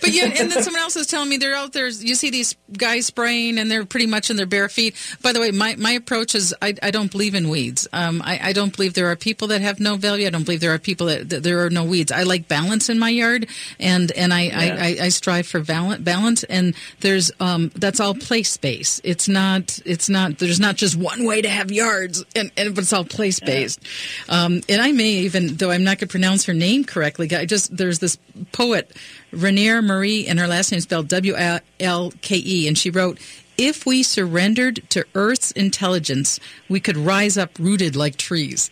But 0.00 0.10
yeah, 0.10 0.24
and 0.24 0.50
then 0.50 0.62
someone 0.62 0.80
else 0.80 0.96
is 0.96 1.06
telling 1.06 1.28
me 1.28 1.36
they're 1.36 1.54
out 1.54 1.72
there. 1.74 1.88
You 1.88 2.14
see 2.14 2.30
these 2.30 2.54
guys 2.76 3.04
spraying, 3.06 3.58
and 3.58 3.70
they're 3.70 3.84
pretty 3.84 4.06
much 4.06 4.30
in 4.30 4.36
their 4.36 4.46
bare 4.46 4.68
feet. 4.68 4.96
By 5.22 5.32
the 5.32 5.40
way, 5.40 5.50
my, 5.50 5.76
my 5.76 5.90
approach 5.90 6.34
is 6.34 6.54
I, 6.62 6.74
I 6.82 6.90
don't 6.90 7.10
believe 7.10 7.34
in 7.34 7.50
weeds. 7.50 7.86
Um, 7.92 8.22
I, 8.24 8.40
I 8.42 8.52
don't 8.54 8.74
believe 8.74 8.94
there 8.94 9.10
are 9.10 9.16
people 9.16 9.48
that 9.48 9.60
have 9.60 9.78
no 9.80 9.96
value. 9.96 10.26
I 10.26 10.30
don't 10.30 10.44
believe 10.44 10.60
there 10.60 10.72
are 10.72 10.78
people 10.78 11.08
that, 11.08 11.28
that 11.28 11.42
there 11.42 11.64
are 11.64 11.70
no 11.70 11.84
weeds. 11.84 12.10
I 12.10 12.22
like 12.22 12.48
balance 12.48 12.88
in 12.88 12.98
my 12.98 13.10
yard, 13.10 13.46
and 13.78 14.10
and 14.12 14.32
I, 14.32 14.42
Yeah. 14.44 14.58
I, 14.58 14.64
I, 14.64 14.96
I 15.02 15.08
strive 15.10 15.46
for 15.46 15.60
balance. 15.60 16.02
Balance, 16.02 16.44
and 16.44 16.74
there's 17.00 17.30
um, 17.40 17.70
that's 17.74 18.00
all 18.00 18.14
place 18.14 18.56
based. 18.56 19.02
It's 19.04 19.28
not 19.28 19.78
it's 19.84 20.08
not 20.08 20.38
there's 20.38 20.60
not 20.60 20.76
just 20.76 20.96
one 20.96 21.24
way 21.24 21.42
to 21.42 21.48
have 21.48 21.70
yards, 21.70 22.24
and, 22.34 22.50
and 22.56 22.74
but 22.74 22.84
it's 22.84 22.92
all 22.92 23.04
place 23.04 23.40
based. 23.40 23.80
Um, 24.28 24.62
and 24.68 24.80
I 24.82 24.92
may 24.92 25.10
even 25.10 25.56
though 25.56 25.70
I'm 25.70 25.84
not 25.84 25.98
going 25.98 26.08
to 26.08 26.12
pronounce 26.12 26.44
her 26.44 26.54
name 26.54 26.84
correctly. 26.84 27.28
I 27.34 27.44
just 27.44 27.76
there's 27.76 27.98
this 27.98 28.18
poet. 28.52 28.96
Rainier 29.32 29.82
Marie, 29.82 30.26
and 30.26 30.38
her 30.38 30.46
last 30.46 30.72
name 30.72 30.78
is 30.78 30.84
spelled 30.84 31.08
W 31.08 31.34
L 31.80 32.12
K 32.22 32.42
E, 32.44 32.68
and 32.68 32.78
she 32.78 32.90
wrote, 32.90 33.18
If 33.56 33.84
we 33.84 34.02
surrendered 34.02 34.82
to 34.90 35.04
Earth's 35.14 35.50
intelligence, 35.52 36.40
we 36.68 36.80
could 36.80 36.96
rise 36.96 37.36
up 37.36 37.58
rooted 37.58 37.94
like 37.94 38.16
trees. 38.16 38.70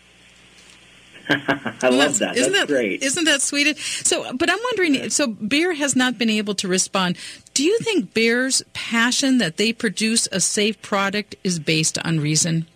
I 1.29 1.89
love 1.89 2.21
that. 2.21 2.37
Isn't 2.37 2.53
That's 2.53 2.67
that 2.67 2.69
great. 2.69 3.03
Isn't 3.03 3.25
that 3.25 3.43
sweet? 3.43 3.77
So, 3.79 4.33
but 4.33 4.49
I'm 4.49 4.59
wondering. 4.65 5.11
So, 5.11 5.27
Bayer 5.27 5.73
has 5.73 5.97
not 5.97 6.19
been 6.19 6.31
able 6.31 6.55
to 6.57 6.69
respond. 6.69 7.17
Do 7.53 7.65
you 7.65 7.79
think 7.81 8.15
Bayer's 8.15 8.63
passion 8.75 9.39
that 9.39 9.57
they 9.57 9.73
produce 9.73 10.29
a 10.31 10.41
safe 10.41 10.81
product 10.83 11.35
is 11.43 11.59
based 11.59 11.99
on 12.05 12.21
reason? 12.21 12.67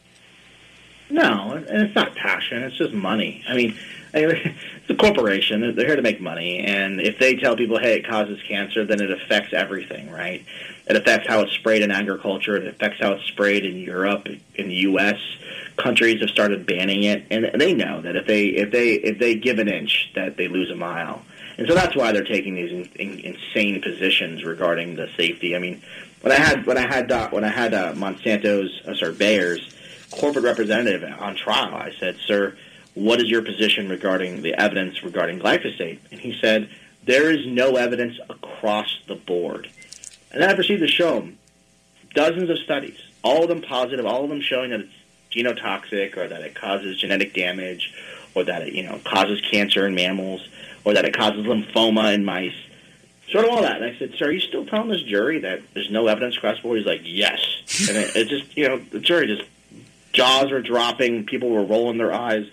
No, 1.10 1.52
and 1.52 1.82
it's 1.82 1.94
not 1.94 2.14
passion. 2.14 2.62
It's 2.62 2.76
just 2.76 2.92
money. 2.92 3.42
I 3.48 3.54
mean, 3.54 3.76
it's 4.14 4.90
a 4.90 4.94
corporation. 4.94 5.74
They're 5.74 5.86
here 5.86 5.96
to 5.96 6.02
make 6.02 6.20
money, 6.20 6.60
and 6.60 7.00
if 7.00 7.18
they 7.18 7.36
tell 7.36 7.56
people, 7.56 7.78
"Hey, 7.78 7.96
it 7.98 8.08
causes 8.08 8.40
cancer," 8.48 8.84
then 8.84 9.00
it 9.00 9.10
affects 9.10 9.52
everything, 9.52 10.10
right? 10.10 10.44
It 10.88 10.96
affects 10.96 11.28
how 11.28 11.40
it's 11.40 11.52
sprayed 11.52 11.82
in 11.82 11.90
agriculture. 11.90 12.56
It 12.56 12.66
affects 12.66 13.00
how 13.00 13.12
it's 13.12 13.24
sprayed 13.24 13.64
in 13.64 13.76
Europe, 13.76 14.26
in 14.54 14.68
the 14.68 14.74
U.S. 14.74 15.18
Countries 15.76 16.20
have 16.20 16.30
started 16.30 16.66
banning 16.66 17.04
it, 17.04 17.24
and 17.30 17.60
they 17.60 17.74
know 17.74 18.00
that 18.02 18.16
if 18.16 18.26
they 18.26 18.46
if 18.46 18.70
they 18.70 18.94
if 18.94 19.18
they 19.18 19.34
give 19.34 19.58
an 19.58 19.68
inch, 19.68 20.10
that 20.14 20.36
they 20.36 20.48
lose 20.48 20.70
a 20.70 20.76
mile. 20.76 21.22
And 21.58 21.68
so 21.68 21.74
that's 21.74 21.94
why 21.94 22.12
they're 22.12 22.24
taking 22.24 22.54
these 22.54 22.72
in, 22.72 22.88
in, 22.96 23.18
insane 23.20 23.82
positions 23.82 24.44
regarding 24.44 24.96
the 24.96 25.08
safety. 25.16 25.54
I 25.54 25.58
mean, 25.58 25.82
when 26.22 26.32
I 26.32 26.36
had 26.36 26.66
when 26.66 26.78
I 26.78 26.86
had 26.86 27.12
uh, 27.12 27.28
when 27.30 27.44
I 27.44 27.50
had 27.50 27.74
uh, 27.74 27.92
Monsanto's 27.92 28.80
uh, 28.86 28.94
sorry 28.94 29.12
Bayer's 29.12 29.74
corporate 30.10 30.44
representative 30.44 31.02
on 31.20 31.36
trial, 31.36 31.74
I 31.74 31.92
said, 31.98 32.16
"Sir, 32.26 32.56
what 32.94 33.20
is 33.20 33.28
your 33.28 33.42
position 33.42 33.88
regarding 33.88 34.42
the 34.42 34.54
evidence 34.54 35.02
regarding 35.02 35.38
glyphosate?" 35.38 35.98
And 36.10 36.20
he 36.20 36.38
said, 36.40 36.68
"There 37.04 37.30
is 37.30 37.46
no 37.46 37.76
evidence 37.76 38.18
across 38.28 38.98
the 39.06 39.14
board." 39.14 39.68
And 40.32 40.42
then 40.42 40.50
I 40.50 40.54
proceeded 40.54 40.86
to 40.86 40.92
show 40.92 41.20
him 41.20 41.38
dozens 42.14 42.50
of 42.50 42.58
studies, 42.58 42.98
all 43.22 43.42
of 43.42 43.48
them 43.48 43.62
positive, 43.62 44.06
all 44.06 44.24
of 44.24 44.30
them 44.30 44.40
showing 44.40 44.70
that 44.70 44.80
it's 44.80 44.92
genotoxic 45.32 46.16
or 46.16 46.28
that 46.28 46.42
it 46.42 46.54
causes 46.54 46.98
genetic 46.98 47.34
damage 47.34 47.94
or 48.34 48.44
that 48.44 48.62
it 48.62 48.74
you 48.74 48.82
know 48.82 49.00
causes 49.04 49.40
cancer 49.40 49.86
in 49.86 49.94
mammals 49.94 50.46
or 50.84 50.94
that 50.94 51.04
it 51.04 51.16
causes 51.16 51.46
lymphoma 51.46 52.12
in 52.14 52.24
mice 52.24 52.54
sort 53.30 53.44
of 53.44 53.50
all 53.50 53.62
that. 53.62 53.76
And 53.80 53.84
I 53.84 53.98
said, 53.98 54.14
"Sir, 54.18 54.26
are 54.26 54.32
you 54.32 54.40
still 54.40 54.66
telling 54.66 54.88
this 54.88 55.02
jury 55.02 55.38
that 55.40 55.60
there's 55.74 55.90
no 55.90 56.06
evidence 56.06 56.36
across 56.36 56.56
the 56.56 56.62
board?" 56.62 56.78
He's 56.78 56.86
like, 56.86 57.02
"Yes." 57.04 57.40
and 57.88 57.96
it, 57.96 58.16
it 58.16 58.28
just, 58.28 58.56
you 58.56 58.68
know, 58.68 58.78
the 58.78 58.98
jury 58.98 59.26
just 59.26 59.48
jaws 60.12 60.50
were 60.50 60.62
dropping, 60.62 61.26
people 61.26 61.50
were 61.50 61.64
rolling 61.64 61.98
their 61.98 62.12
eyes 62.12 62.46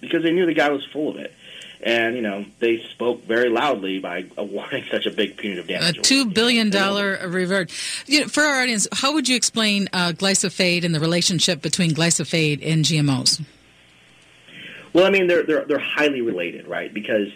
because 0.00 0.22
they 0.22 0.32
knew 0.32 0.46
the 0.46 0.54
guy 0.54 0.70
was 0.70 0.84
full 0.92 1.10
of 1.10 1.16
it. 1.16 1.32
And 1.80 2.16
you 2.16 2.22
know 2.22 2.44
they 2.58 2.82
spoke 2.90 3.24
very 3.24 3.48
loudly 3.48 4.00
by 4.00 4.26
awarding 4.36 4.84
such 4.90 5.06
a 5.06 5.12
big 5.12 5.36
punitive 5.36 5.68
damage. 5.68 5.98
A 5.98 6.02
two 6.02 6.24
billion 6.26 6.70
dollar 6.70 7.20
reward. 7.28 7.70
You 8.06 8.22
know, 8.22 8.26
for 8.26 8.42
our 8.42 8.62
audience, 8.62 8.88
how 8.92 9.14
would 9.14 9.28
you 9.28 9.36
explain 9.36 9.88
uh, 9.92 10.10
glyphosate 10.10 10.84
and 10.84 10.92
the 10.92 10.98
relationship 10.98 11.62
between 11.62 11.92
glyphosate 11.92 12.68
and 12.68 12.84
GMOs? 12.84 13.44
Well, 14.92 15.04
I 15.04 15.10
mean 15.10 15.28
they're 15.28 15.44
they're 15.44 15.64
they're 15.66 15.78
highly 15.78 16.20
related, 16.20 16.66
right? 16.66 16.92
Because 16.92 17.28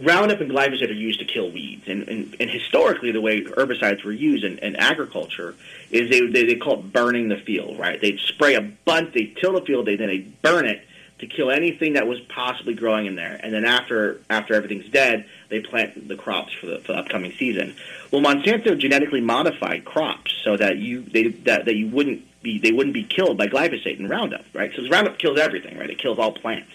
Roundup 0.00 0.40
and 0.40 0.50
glyphosate 0.50 0.90
are 0.90 0.92
used 0.92 1.18
to 1.18 1.24
kill 1.24 1.50
weeds, 1.50 1.88
and, 1.88 2.08
and, 2.08 2.36
and 2.38 2.48
historically, 2.48 3.10
the 3.10 3.20
way 3.20 3.42
herbicides 3.42 4.04
were 4.04 4.12
used 4.12 4.44
in, 4.44 4.58
in 4.58 4.76
agriculture 4.76 5.56
is 5.90 6.08
they, 6.08 6.20
they 6.26 6.44
they 6.44 6.54
call 6.54 6.74
it 6.74 6.92
burning 6.92 7.28
the 7.28 7.36
field, 7.36 7.78
right? 7.78 8.00
They'd 8.00 8.20
spray 8.20 8.54
a 8.54 8.60
bunch, 8.60 9.12
they 9.12 9.24
till 9.24 9.54
the 9.54 9.62
field, 9.62 9.86
they 9.86 9.96
then 9.96 10.08
they 10.08 10.18
burn 10.18 10.66
it 10.66 10.86
to 11.18 11.26
kill 11.26 11.50
anything 11.50 11.94
that 11.94 12.06
was 12.06 12.20
possibly 12.20 12.74
growing 12.74 13.06
in 13.06 13.16
there, 13.16 13.40
and 13.42 13.52
then 13.52 13.64
after 13.64 14.20
after 14.30 14.54
everything's 14.54 14.88
dead, 14.88 15.26
they 15.48 15.58
plant 15.60 16.06
the 16.06 16.16
crops 16.16 16.52
for 16.52 16.66
the, 16.66 16.78
for 16.78 16.92
the 16.92 16.98
upcoming 16.98 17.32
season. 17.32 17.74
Well, 18.12 18.22
Monsanto 18.22 18.78
genetically 18.78 19.20
modified 19.20 19.84
crops 19.84 20.32
so 20.44 20.56
that 20.56 20.76
you 20.76 21.02
they 21.02 21.28
that, 21.28 21.64
that 21.64 21.74
you 21.74 21.88
wouldn't 21.88 22.22
be 22.40 22.60
they 22.60 22.70
wouldn't 22.70 22.94
be 22.94 23.02
killed 23.02 23.36
by 23.36 23.48
glyphosate 23.48 23.98
and 23.98 24.08
Roundup, 24.08 24.44
right? 24.54 24.70
So 24.76 24.88
Roundup 24.88 25.18
kills 25.18 25.40
everything, 25.40 25.76
right? 25.76 25.90
It 25.90 25.98
kills 25.98 26.20
all 26.20 26.30
plants 26.30 26.70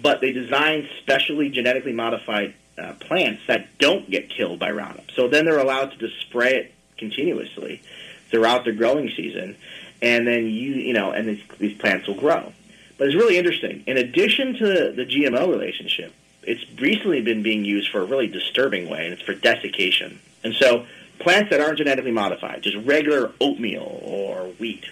but 0.00 0.20
they 0.20 0.32
designed 0.32 0.88
specially 1.00 1.50
genetically 1.50 1.92
modified 1.92 2.54
uh, 2.76 2.92
plants 2.94 3.42
that 3.46 3.78
don't 3.78 4.10
get 4.10 4.28
killed 4.28 4.58
by 4.58 4.70
Roundup. 4.70 5.10
So 5.14 5.28
then 5.28 5.44
they're 5.44 5.58
allowed 5.58 5.92
to 5.92 5.96
just 5.96 6.20
spray 6.20 6.56
it 6.56 6.74
continuously 6.96 7.82
throughout 8.30 8.64
the 8.64 8.72
growing 8.72 9.10
season, 9.16 9.56
and 10.02 10.26
then 10.26 10.46
you 10.46 10.74
you 10.74 10.92
know, 10.92 11.12
and 11.12 11.28
these, 11.28 11.42
these 11.58 11.78
plants 11.78 12.06
will 12.06 12.16
grow. 12.16 12.52
But 12.98 13.08
it's 13.08 13.16
really 13.16 13.38
interesting. 13.38 13.84
In 13.86 13.96
addition 13.96 14.54
to 14.54 14.92
the 14.92 15.04
GMO 15.04 15.48
relationship, 15.48 16.12
it's 16.42 16.64
recently 16.80 17.20
been 17.22 17.42
being 17.42 17.64
used 17.64 17.90
for 17.90 18.00
a 18.00 18.04
really 18.04 18.28
disturbing 18.28 18.88
way, 18.88 19.04
and 19.04 19.12
it's 19.12 19.22
for 19.22 19.34
desiccation. 19.34 20.20
And 20.42 20.54
so 20.54 20.86
plants 21.18 21.50
that 21.50 21.60
aren't 21.60 21.78
genetically 21.78 22.12
modified, 22.12 22.62
just 22.62 22.76
regular 22.86 23.32
oatmeal 23.40 24.00
or 24.02 24.48
wheat, 24.58 24.84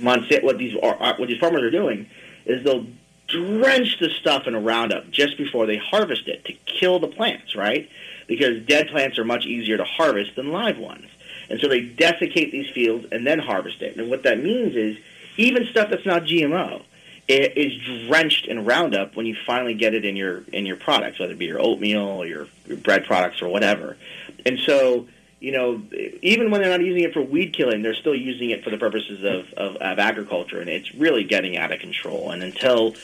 Monsanto, 0.00 0.42
what 0.42 0.58
these 0.58 0.74
what 0.74 1.28
these 1.28 1.38
farmers 1.38 1.62
are 1.62 1.70
doing 1.70 2.08
is 2.46 2.64
they'll 2.64 2.86
drench 3.26 3.98
the 4.00 4.10
stuff 4.10 4.46
in 4.46 4.54
a 4.54 4.60
Roundup 4.60 5.10
just 5.10 5.36
before 5.36 5.66
they 5.66 5.76
harvest 5.76 6.28
it 6.28 6.44
to 6.44 6.52
kill 6.66 6.98
the 6.98 7.08
plants, 7.08 7.54
right? 7.56 7.88
Because 8.26 8.64
dead 8.66 8.88
plants 8.88 9.18
are 9.18 9.24
much 9.24 9.46
easier 9.46 9.76
to 9.76 9.84
harvest 9.84 10.36
than 10.36 10.50
live 10.50 10.78
ones. 10.78 11.06
And 11.50 11.60
so 11.60 11.68
they 11.68 11.80
desiccate 11.80 12.52
these 12.52 12.70
fields 12.70 13.06
and 13.12 13.26
then 13.26 13.38
harvest 13.38 13.82
it. 13.82 13.96
And 13.96 14.10
what 14.10 14.22
that 14.22 14.42
means 14.42 14.74
is 14.76 14.96
even 15.36 15.66
stuff 15.66 15.90
that's 15.90 16.06
not 16.06 16.22
GMO 16.22 16.82
it 17.26 17.56
is 17.56 18.06
drenched 18.06 18.46
in 18.46 18.64
Roundup 18.64 19.16
when 19.16 19.26
you 19.26 19.34
finally 19.46 19.74
get 19.74 19.94
it 19.94 20.04
in 20.04 20.16
your 20.16 20.42
in 20.52 20.66
your 20.66 20.76
products, 20.76 21.18
whether 21.18 21.32
it 21.32 21.38
be 21.38 21.46
your 21.46 21.60
oatmeal 21.60 22.02
or 22.02 22.26
your, 22.26 22.46
your 22.66 22.76
bread 22.76 23.06
products 23.06 23.40
or 23.40 23.48
whatever. 23.48 23.96
And 24.44 24.58
so 24.58 25.08
you 25.44 25.52
know, 25.52 25.82
even 26.22 26.50
when 26.50 26.62
they're 26.62 26.70
not 26.70 26.80
using 26.80 27.04
it 27.04 27.12
for 27.12 27.20
weed 27.20 27.52
killing, 27.52 27.82
they're 27.82 27.94
still 27.94 28.14
using 28.14 28.48
it 28.48 28.64
for 28.64 28.70
the 28.70 28.78
purposes 28.78 29.22
of, 29.22 29.52
of, 29.58 29.76
of 29.76 29.98
agriculture, 29.98 30.58
and 30.58 30.70
it's 30.70 30.94
really 30.94 31.22
getting 31.22 31.58
out 31.58 31.70
of 31.70 31.80
control. 31.80 32.30
And 32.30 32.42
until 32.42 32.94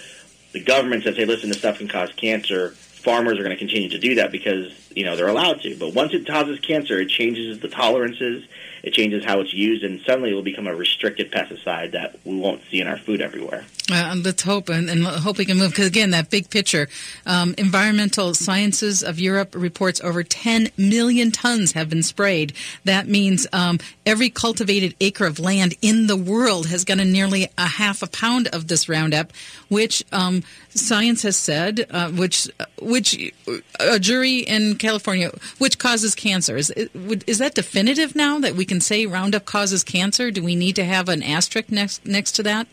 the 0.53 0.61
government 0.65 1.05
says, 1.05 1.19
"Hey, 1.19 1.27
listen, 1.27 1.51
this 1.51 1.59
stuff 1.59 1.79
can 1.79 1.89
cause 1.89 2.11
cancer," 2.15 2.71
farmers 2.71 3.39
are 3.39 3.43
going 3.43 3.55
to 3.55 3.59
continue 3.59 3.91
to 3.91 3.99
do 3.99 4.15
that 4.15 4.33
because 4.33 4.73
you 4.97 5.05
know 5.05 5.17
they're 5.17 5.29
allowed 5.29 5.61
to. 5.63 5.77
But 5.77 5.93
once 5.93 6.15
it 6.15 6.27
causes 6.27 6.59
cancer, 6.61 6.99
it 6.99 7.11
changes 7.11 7.61
the 7.61 7.69
tolerances, 7.69 8.43
it 8.83 8.93
changes 8.93 9.25
how 9.25 9.41
it's 9.41 9.53
used, 9.53 9.85
and 9.85 10.01
suddenly 10.01 10.31
it 10.31 10.35
will 10.35 10.43
become 10.43 10.67
a 10.67 10.75
restricted 10.75 11.31
pesticide 11.31 11.93
that 11.93 12.19
we 12.25 12.37
won't 12.37 12.63
see 12.71 12.81
in 12.81 12.87
our 12.87 12.99
food 12.99 13.21
everywhere. 13.21 13.65
Uh, 13.91 14.15
let's 14.25 14.43
hope 14.43 14.69
and, 14.69 14.89
and, 14.89 15.05
hope 15.05 15.39
we 15.39 15.45
can 15.45 15.59
move 15.59 15.71
because 15.71 15.87
again, 15.87 16.11
that 16.11 16.31
big 16.31 16.49
picture. 16.49 16.89
Um, 17.27 17.55
Environmental 17.59 18.35
Sciences 18.35 19.03
of 19.03 19.19
Europe 19.19 19.55
reports 19.57 20.01
over 20.01 20.23
10 20.23 20.71
million 20.77 21.33
tons 21.33 21.73
have 21.73 21.91
been 21.91 22.03
sprayed. 22.03 22.53
That 22.85 23.09
means 23.09 23.47
um, 23.53 23.79
every 24.07 24.31
cultivated 24.31 24.95
acre 25.01 25.27
of 25.27 25.41
land 25.41 25.75
in 25.83 26.07
the 26.07 26.17
world 26.17 26.69
has 26.69 26.85
gotten 26.85 27.11
nearly 27.11 27.49
a 27.59 27.67
half 27.67 28.03
a 28.03 28.07
pound 28.07 28.49
of 28.49 28.69
this 28.69 28.89
Roundup, 28.89 29.33
which 29.69 30.05
um, 30.13 30.43
science 30.71 31.23
has 31.23 31.37
said, 31.37 31.87
uh, 31.91 32.11
which 32.11 32.49
which 32.81 33.33
a 33.79 33.99
jury 33.99 34.39
in 34.39 34.77
California, 34.77 35.31
which 35.59 35.79
causes 35.79 36.15
cancer. 36.15 36.57
Is 36.57 36.71
is 36.71 37.39
that 37.39 37.55
definitive 37.55 38.15
now 38.15 38.39
that 38.39 38.55
we 38.55 38.65
can 38.71 38.81
say 38.81 39.05
Roundup 39.05 39.47
causes 39.47 39.83
cancer? 39.83 40.31
Do 40.31 40.45
we 40.45 40.55
need 40.55 40.77
to 40.77 40.85
have 40.85 41.09
an 41.09 41.25
asterisk 41.25 41.73
next 41.73 42.07
next 42.07 42.33
to 42.33 42.45
that? 42.45 42.69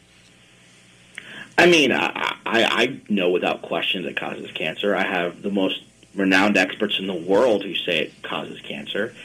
I 1.58 1.66
mean, 1.66 1.92
I, 1.92 2.36
I, 2.46 2.64
I 2.66 3.02
know 3.10 3.32
without 3.32 3.64
question 3.64 4.04
that 4.04 4.16
causes 4.16 4.52
cancer. 4.52 4.96
I 4.96 5.02
have 5.02 5.42
the 5.42 5.50
most 5.50 5.84
renowned 6.14 6.56
experts 6.56 7.00
in 7.00 7.08
the 7.08 7.16
world 7.16 7.64
who 7.64 7.74
say 7.74 7.98
it 7.98 8.22
causes 8.22 8.62
cancer. 8.62 9.16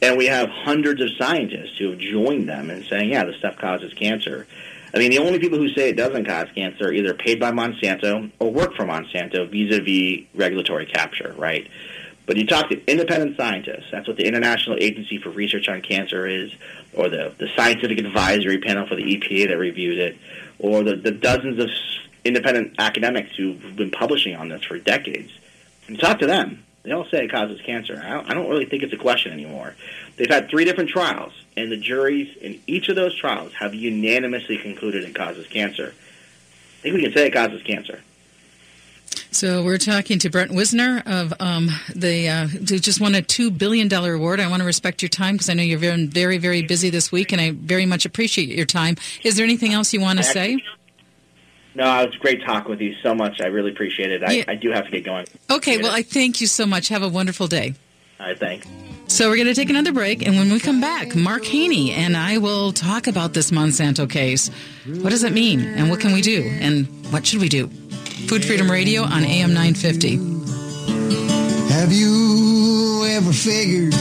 And 0.00 0.16
we 0.16 0.26
have 0.26 0.48
hundreds 0.48 1.00
of 1.00 1.10
scientists 1.18 1.76
who 1.78 1.90
have 1.90 1.98
joined 1.98 2.48
them 2.48 2.70
in 2.70 2.84
saying, 2.84 3.10
yeah, 3.10 3.24
this 3.24 3.36
stuff 3.36 3.56
causes 3.58 3.92
cancer. 3.94 4.46
I 4.94 4.98
mean, 4.98 5.10
the 5.10 5.18
only 5.18 5.40
people 5.40 5.58
who 5.58 5.68
say 5.70 5.88
it 5.88 5.96
doesn't 5.96 6.26
cause 6.26 6.46
cancer 6.54 6.86
are 6.88 6.92
either 6.92 7.12
paid 7.12 7.40
by 7.40 7.50
Monsanto 7.50 8.30
or 8.38 8.52
work 8.52 8.76
for 8.76 8.84
Monsanto 8.84 9.50
vis-a-vis 9.50 10.26
regulatory 10.34 10.86
capture, 10.86 11.34
right? 11.36 11.68
But 12.30 12.36
you 12.36 12.46
talk 12.46 12.68
to 12.68 12.80
independent 12.88 13.36
scientists, 13.36 13.86
that's 13.90 14.06
what 14.06 14.16
the 14.16 14.24
International 14.24 14.76
Agency 14.80 15.18
for 15.18 15.30
Research 15.30 15.68
on 15.68 15.82
Cancer 15.82 16.28
is, 16.28 16.52
or 16.92 17.08
the, 17.08 17.34
the 17.36 17.48
Scientific 17.56 17.98
Advisory 17.98 18.60
Panel 18.60 18.86
for 18.86 18.94
the 18.94 19.02
EPA 19.02 19.48
that 19.48 19.58
reviews 19.58 19.98
it, 19.98 20.16
or 20.60 20.84
the, 20.84 20.94
the 20.94 21.10
dozens 21.10 21.58
of 21.58 21.68
independent 22.24 22.76
academics 22.78 23.34
who've 23.34 23.74
been 23.74 23.90
publishing 23.90 24.36
on 24.36 24.48
this 24.48 24.62
for 24.62 24.78
decades. 24.78 25.32
And 25.88 25.98
talk 25.98 26.20
to 26.20 26.28
them. 26.28 26.62
They 26.84 26.92
all 26.92 27.04
say 27.06 27.24
it 27.24 27.32
causes 27.32 27.60
cancer. 27.62 28.00
I 28.00 28.10
don't, 28.10 28.30
I 28.30 28.34
don't 28.34 28.48
really 28.48 28.66
think 28.66 28.84
it's 28.84 28.92
a 28.92 28.96
question 28.96 29.32
anymore. 29.32 29.74
They've 30.16 30.30
had 30.30 30.48
three 30.48 30.64
different 30.64 30.90
trials, 30.90 31.32
and 31.56 31.72
the 31.72 31.78
juries 31.78 32.36
in 32.40 32.60
each 32.68 32.88
of 32.88 32.94
those 32.94 33.18
trials 33.18 33.54
have 33.54 33.74
unanimously 33.74 34.58
concluded 34.58 35.02
it 35.02 35.16
causes 35.16 35.48
cancer. 35.48 35.94
I 36.78 36.82
think 36.82 36.94
we 36.94 37.02
can 37.02 37.12
say 37.12 37.26
it 37.26 37.32
causes 37.32 37.60
cancer. 37.64 38.00
So 39.32 39.62
we're 39.62 39.78
talking 39.78 40.18
to 40.20 40.30
Brent 40.30 40.52
Wisner 40.52 41.02
of 41.06 41.32
um, 41.40 41.70
the 41.94 42.28
uh, 42.28 42.46
who 42.46 42.78
just 42.78 43.00
won 43.00 43.14
a 43.14 43.22
two 43.22 43.50
billion 43.50 43.88
dollar 43.88 44.14
award. 44.14 44.40
I 44.40 44.48
want 44.48 44.60
to 44.60 44.66
respect 44.66 45.02
your 45.02 45.08
time 45.08 45.34
because 45.34 45.48
I 45.48 45.54
know 45.54 45.62
you're 45.62 45.78
very, 45.78 46.06
very, 46.06 46.38
very 46.38 46.62
busy 46.62 46.90
this 46.90 47.12
week, 47.12 47.32
and 47.32 47.40
I 47.40 47.52
very 47.52 47.86
much 47.86 48.04
appreciate 48.04 48.48
your 48.48 48.66
time. 48.66 48.96
Is 49.22 49.36
there 49.36 49.44
anything 49.44 49.72
else 49.72 49.92
you 49.92 50.00
want 50.00 50.18
to 50.18 50.24
say? 50.24 50.62
No, 51.74 52.00
it 52.00 52.08
it's 52.08 52.16
great 52.16 52.42
talking 52.44 52.70
with 52.70 52.80
you 52.80 52.94
so 53.02 53.14
much. 53.14 53.40
I 53.40 53.46
really 53.46 53.70
appreciate 53.70 54.10
it. 54.10 54.22
I, 54.24 54.32
yeah. 54.32 54.44
I 54.48 54.56
do 54.56 54.70
have 54.72 54.86
to 54.86 54.90
get 54.90 55.04
going. 55.04 55.26
Okay, 55.50 55.78
well, 55.78 55.92
I 55.94 56.02
thank 56.02 56.40
you 56.40 56.46
so 56.46 56.66
much. 56.66 56.88
Have 56.88 57.02
a 57.02 57.08
wonderful 57.08 57.46
day. 57.46 57.74
All 58.18 58.26
right, 58.26 58.38
thanks. 58.38 58.66
So 59.06 59.28
we're 59.28 59.36
going 59.36 59.48
to 59.48 59.54
take 59.54 59.70
another 59.70 59.92
break, 59.92 60.26
and 60.26 60.36
when 60.36 60.52
we 60.52 60.60
come 60.60 60.80
back, 60.80 61.16
Mark 61.16 61.42
Heaney 61.42 61.90
and 61.90 62.16
I 62.16 62.38
will 62.38 62.72
talk 62.72 63.06
about 63.06 63.34
this 63.34 63.50
Monsanto 63.50 64.08
case. 64.08 64.50
What 64.86 65.10
does 65.10 65.24
it 65.24 65.32
mean, 65.32 65.60
and 65.60 65.90
what 65.90 66.00
can 66.00 66.12
we 66.12 66.20
do, 66.20 66.42
and 66.60 66.86
what 67.12 67.26
should 67.26 67.40
we 67.40 67.48
do? 67.48 67.70
Food 68.28 68.44
Freedom 68.44 68.70
Radio 68.70 69.02
on 69.02 69.24
AM 69.24 69.52
950. 69.52 70.16
Have 71.72 71.92
you 71.92 73.04
ever 73.10 73.32
figured 73.32 73.94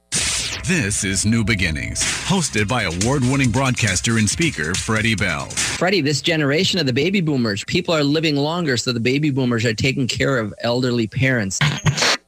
This 0.72 1.04
is 1.04 1.26
New 1.26 1.44
Beginnings, 1.44 2.02
hosted 2.02 2.70
by 2.70 2.84
award-winning 2.84 3.52
broadcaster 3.52 4.18
and 4.18 4.30
speaker 4.30 4.74
Freddie 4.74 5.16
Bell. 5.16 5.50
Freddie, 5.50 6.00
this 6.00 6.22
generation 6.22 6.80
of 6.80 6.86
the 6.86 6.94
baby 6.94 7.20
boomers, 7.20 7.66
people 7.66 7.94
are 7.94 8.06
living 8.06 8.38
longer, 8.38 8.78
so 8.78 8.94
the 8.94 9.02
baby 9.02 9.32
boomers 9.32 9.66
are 9.66 9.74
taking 9.74 10.08
care 10.08 10.38
of 10.38 10.54
elderly 10.62 11.08
parents. 11.08 11.60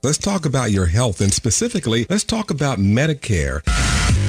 Let's 0.04 0.18
talk 0.18 0.46
about 0.46 0.72
your 0.72 0.88
health, 0.88 1.22
and 1.22 1.32
specifically, 1.32 2.06
let's 2.10 2.26
talk 2.26 2.52
about 2.52 2.80
Medicare. 2.80 3.62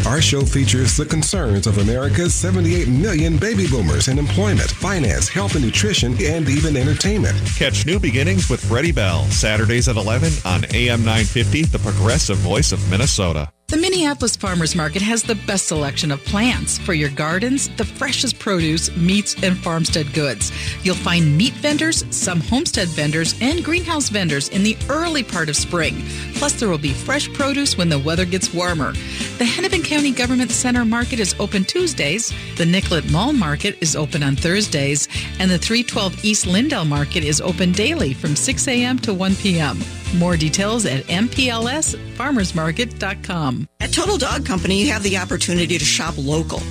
Our 0.07 0.21
show 0.21 0.43
features 0.43 0.97
the 0.97 1.07
concerns 1.07 1.67
of 1.67 1.79
America's 1.79 2.37
78 2.37 2.87
million 2.87 3.37
baby 3.37 3.67
boomers 3.67 4.07
in 4.07 4.21
employment, 4.21 4.71
finance, 4.71 5.29
health 5.29 5.57
and 5.57 5.65
nutrition, 5.65 6.13
and 6.23 6.49
even 6.49 6.77
entertainment. 6.77 7.37
Catch 7.57 7.85
New 7.85 7.99
Beginnings 7.99 8.49
with 8.49 8.65
Freddie 8.65 8.93
Bell, 8.93 9.25
Saturdays 9.25 9.89
at 9.89 9.97
11 9.97 10.33
on 10.45 10.65
AM 10.73 11.01
950, 11.01 11.63
the 11.65 11.81
progressive 11.81 12.37
voice 12.37 12.71
of 12.71 12.89
Minnesota. 12.89 13.51
The 13.67 13.79
Minneapolis 13.79 14.37
Farmers 14.37 14.77
Market 14.77 15.01
has 15.01 15.23
the 15.23 15.35
best 15.35 15.69
selection 15.69 16.13
of 16.13 16.23
plants 16.27 16.77
for 16.77 16.93
your 16.93 17.09
gardens, 17.09 17.71
the 17.71 17.85
freshest 17.85 18.39
produce, 18.39 18.95
meats, 18.95 19.35
and 19.43 19.57
farmstead 19.57 20.13
goods. 20.13 20.53
You'll 20.83 20.95
find 20.97 21.37
meat 21.37 21.55
vendors, 21.55 22.05
some 22.15 22.41
homestead 22.41 22.89
vendors, 22.89 23.35
and 23.41 23.65
greenhouse 23.65 24.11
vendors 24.11 24.51
in 24.51 24.65
the 24.65 24.77
early 24.91 25.23
part 25.23 25.49
of 25.49 25.57
spring. 25.57 26.05
Plus, 26.35 26.53
there 26.53 26.69
will 26.69 26.77
be 26.77 26.93
fresh 26.93 27.33
produce 27.33 27.79
when 27.79 27.89
the 27.89 27.99
weather 27.99 28.27
gets 28.27 28.53
warmer. 28.53 28.93
The 29.39 29.47
Hennepin 29.47 29.83
County 29.83 30.13
Government 30.13 30.51
Center 30.51 30.85
Market 30.85 31.19
is 31.19 31.35
open 31.41 31.65
Tuesdays, 31.65 32.35
the 32.59 32.67
Nicollet 32.67 33.11
Mall 33.11 33.33
Market 33.33 33.79
is 33.81 33.97
open 33.97 34.23
on 34.23 34.37
Thursdays, 34.37 35.09
and 35.41 35.51
the 35.51 35.59
312 35.59 36.23
East 36.23 36.47
Lyndale 36.47 36.85
Market 36.85 37.25
is 37.25 37.41
open 37.41 37.73
daily 37.73 38.13
from 38.13 38.37
6 38.37 38.69
a.m. 38.69 38.99
to 38.99 39.15
1 39.15 39.35
p.m. 39.37 39.79
More 40.15 40.37
details 40.37 40.87
at 40.87 41.05
mplsfarmersmarket.com. 41.05 43.69
At 43.81 43.93
Total 43.93 44.17
Dog 44.17 44.47
Company, 44.47 44.83
you 44.83 44.93
have 44.93 45.03
the 45.03 45.19
opportunity 45.19 45.77
to 45.77 45.85
shop 45.85 46.15
local. 46.17 46.63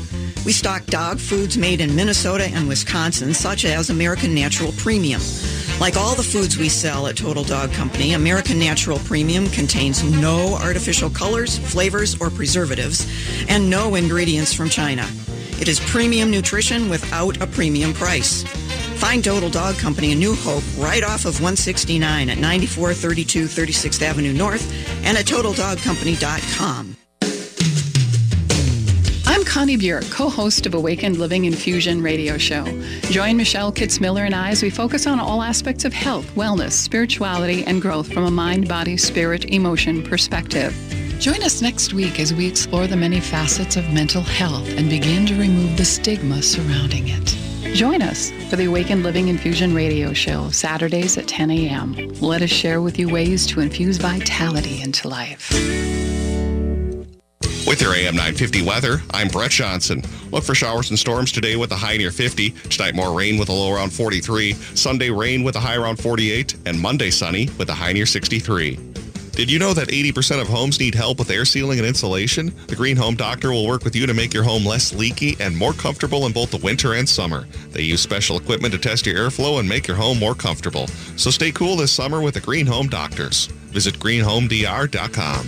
We 0.46 0.52
stock 0.52 0.86
dog 0.86 1.20
foods 1.20 1.58
made 1.58 1.82
in 1.82 1.96
Minnesota 1.96 2.46
and 2.46 2.68
Wisconsin, 2.68 3.34
such 3.34 3.66
as 3.66 3.90
American 3.90 4.36
Natural 4.36 4.72
Premium. 4.74 5.22
Like 5.80 5.98
all 5.98 6.14
the 6.16 6.24
foods 6.24 6.58
we 6.58 6.70
sell 6.70 7.08
at 7.08 7.18
Total 7.18 7.44
Dog 7.44 7.74
Company, 7.74 8.14
American 8.14 8.60
Natural 8.60 9.00
Premium 9.00 9.48
contains 9.48 10.04
no 10.04 10.56
artificial 10.62 11.10
colors, 11.10 11.58
flavors, 11.58 12.16
or 12.22 12.30
preservatives, 12.30 13.08
and 13.50 13.70
no 13.70 13.96
ingredients 13.96 14.54
from 14.54 14.70
China. 14.70 15.06
It 15.60 15.68
is 15.68 15.82
premium 15.82 16.32
nutrition 16.32 16.90
without 16.90 17.42
a 17.42 17.48
premium 17.48 17.94
price. 17.94 18.44
Find 18.96 19.24
Total 19.24 19.50
Dog 19.50 19.78
Company 19.78 20.12
in 20.12 20.20
New 20.20 20.36
Hope 20.36 20.64
right 20.78 21.04
off 21.04 21.26
of 21.26 21.36
169 21.36 22.30
at 22.30 22.38
9432 22.38 23.46
36th 23.46 24.02
Avenue 24.02 24.34
North 24.34 24.72
and 25.06 25.18
at 25.18 25.26
TotalDogCompany.com. 25.26 26.96
I'm 29.26 29.44
Connie 29.46 29.78
Bjork, 29.78 30.04
co-host 30.12 30.66
of 30.66 30.76
Awakened 30.76 31.18
Living 31.18 31.46
Infusion 31.46 32.02
radio 32.04 32.38
show. 32.38 32.66
Join 33.10 33.36
Michelle 33.36 33.72
Kitzmiller 33.72 34.26
and 34.26 34.36
I 34.36 34.50
as 34.50 34.62
we 34.62 34.70
focus 34.70 35.08
on 35.08 35.20
all 35.20 35.42
aspects 35.42 35.86
of 35.86 35.94
health, 35.94 36.26
wellness, 36.36 36.74
spirituality, 36.74 37.64
and 37.66 37.82
growth 37.82 38.14
from 38.14 38.26
a 38.26 38.32
mind, 38.32 38.68
body, 38.68 38.96
spirit, 38.96 39.46
emotion 39.46 40.04
perspective. 40.04 40.76
Join 41.20 41.42
us 41.42 41.62
next 41.62 41.94
week 41.94 42.20
as 42.20 42.34
we 42.34 42.48
explore 42.48 42.86
the 42.86 42.96
many 42.96 43.20
facets 43.20 43.76
of 43.76 43.92
mental 43.92 44.22
health 44.22 44.70
and 44.78 44.90
begin 44.90 45.26
to 45.26 45.40
remove 45.40 45.78
the 45.78 45.86
stigma 45.86 46.42
surrounding 46.42 47.08
it. 47.08 47.53
Join 47.72 48.02
us 48.02 48.32
for 48.50 48.56
the 48.56 48.66
Awakened 48.66 49.04
Living 49.04 49.30
Infusion 49.30 49.74
radio 49.74 50.14
show, 50.14 50.50
Saturdays 50.50 51.18
at 51.18 51.28
10 51.28 51.50
a.m. 51.50 51.94
Let 52.20 52.42
us 52.42 52.50
share 52.50 52.82
with 52.82 53.00
you 53.00 53.10
ways 53.10 53.48
to 53.48 53.62
infuse 53.62 53.98
vitality 53.98 54.82
into 54.82 55.08
life. 55.08 55.50
With 57.66 57.82
your 57.82 57.96
AM 57.96 58.16
950 58.16 58.62
weather, 58.62 59.02
I'm 59.12 59.30
Brett 59.30 59.50
Johnson. 59.50 60.04
Look 60.30 60.44
for 60.44 60.54
showers 60.54 60.92
and 60.92 61.00
storms 61.00 61.32
today 61.32 61.56
with 61.56 61.72
a 61.72 61.76
high 61.76 61.98
near 61.98 62.12
50. 62.12 62.52
Tonight, 62.52 62.94
more 62.94 63.18
rain 63.18 63.40
with 63.40 63.50
a 63.50 63.54
low 63.54 63.74
around 63.74 63.92
43. 63.92 64.54
Sunday, 64.54 65.10
rain 65.10 65.42
with 65.42 65.56
a 65.56 65.60
high 65.60 65.76
around 65.76 65.96
48. 65.96 66.56
And 66.68 66.80
Monday, 66.80 67.10
sunny 67.10 67.50
with 67.58 67.70
a 67.70 67.74
high 67.74 67.94
near 67.94 68.06
63. 68.06 68.78
Did 69.36 69.50
you 69.50 69.58
know 69.58 69.74
that 69.74 69.88
80% 69.88 70.42
of 70.42 70.48
homes 70.48 70.80
need 70.80 70.94
help 70.94 71.18
with 71.18 71.32
air 71.32 71.44
sealing 71.44 71.80
and 71.80 71.88
insulation? 71.88 72.54
The 72.68 72.76
Green 72.76 72.96
Home 72.98 73.16
Doctor 73.16 73.52
will 73.52 73.66
work 73.66 73.84
with 73.84 73.96
you 73.96 74.06
to 74.06 74.14
make 74.14 74.32
your 74.32 74.44
home 74.44 74.64
less 74.64 74.94
leaky 74.94 75.36
and 75.40 75.58
more 75.58 75.74
comfortable 75.74 76.28
in 76.28 76.34
both 76.34 76.52
the 76.52 76.58
winter 76.58 76.94
and 76.94 77.10
summer. 77.10 77.48
They 77.72 77.82
use 77.82 78.00
special 78.00 78.38
equipment 78.38 78.76
to 78.76 78.80
test 78.80 79.08
your 79.08 79.16
airflow 79.16 79.60
and 79.60 79.68
make 79.68 79.88
your 79.88 79.98
home 79.98 80.20
more 80.20 80.36
comfortable. 80.36 80.86
So 81.18 81.32
stay 81.32 81.52
cool 81.52 81.76
this 81.76 81.92
summer 81.92 82.22
with 82.22 82.36
the 82.36 82.42
Green 82.42 82.68
Home 82.68 82.88
Doctors. 82.88 83.48
Visit 83.72 83.98
greenhomedr.com. 83.98 85.48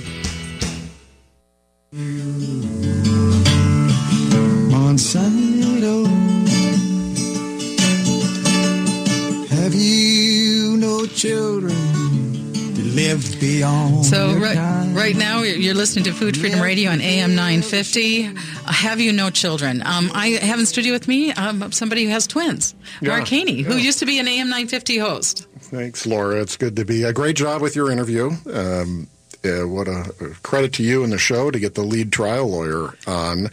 Monsanto, 4.71 6.07
have 9.49 9.75
you 9.75 10.77
no 10.77 11.05
children 11.05 11.94
live 12.95 13.39
beyond? 13.41 14.05
So 14.05 14.33
right, 14.37 14.55
right 14.95 15.15
now 15.15 15.41
you're 15.41 15.73
listening 15.73 16.05
to 16.05 16.13
Food 16.13 16.37
Freedom 16.37 16.61
Radio 16.61 16.91
on 16.91 17.01
AM 17.01 17.35
950. 17.35 18.27
Uh, 18.27 18.33
Have 18.71 18.99
you 19.01 19.11
no 19.11 19.29
children? 19.29 19.81
Um, 19.85 20.09
I 20.13 20.29
have 20.41 20.59
in 20.59 20.65
studio 20.65 20.93
with 20.93 21.07
me 21.07 21.31
um, 21.33 21.71
somebody 21.71 22.05
who 22.05 22.11
has 22.11 22.25
twins, 22.25 22.73
Yeah, 23.01 23.09
Mark 23.09 23.25
Heaney, 23.25 23.63
who 23.63 23.75
used 23.75 23.99
to 23.99 24.05
be 24.05 24.17
an 24.19 24.27
AM 24.27 24.47
950 24.47 24.97
host. 24.97 25.47
Thanks, 25.59 26.05
Laura. 26.05 26.41
It's 26.41 26.55
good 26.55 26.75
to 26.77 26.85
be. 26.85 27.03
A 27.03 27.11
great 27.11 27.35
job 27.35 27.61
with 27.61 27.75
your 27.75 27.91
interview. 27.91 28.31
Um, 28.51 29.07
uh, 29.43 29.67
what 29.67 29.87
a 29.87 30.11
credit 30.43 30.73
to 30.73 30.83
you 30.83 31.03
and 31.03 31.11
the 31.11 31.17
show 31.17 31.51
to 31.51 31.59
get 31.59 31.75
the 31.75 31.83
lead 31.83 32.11
trial 32.11 32.47
lawyer 32.47 32.95
on. 33.05 33.49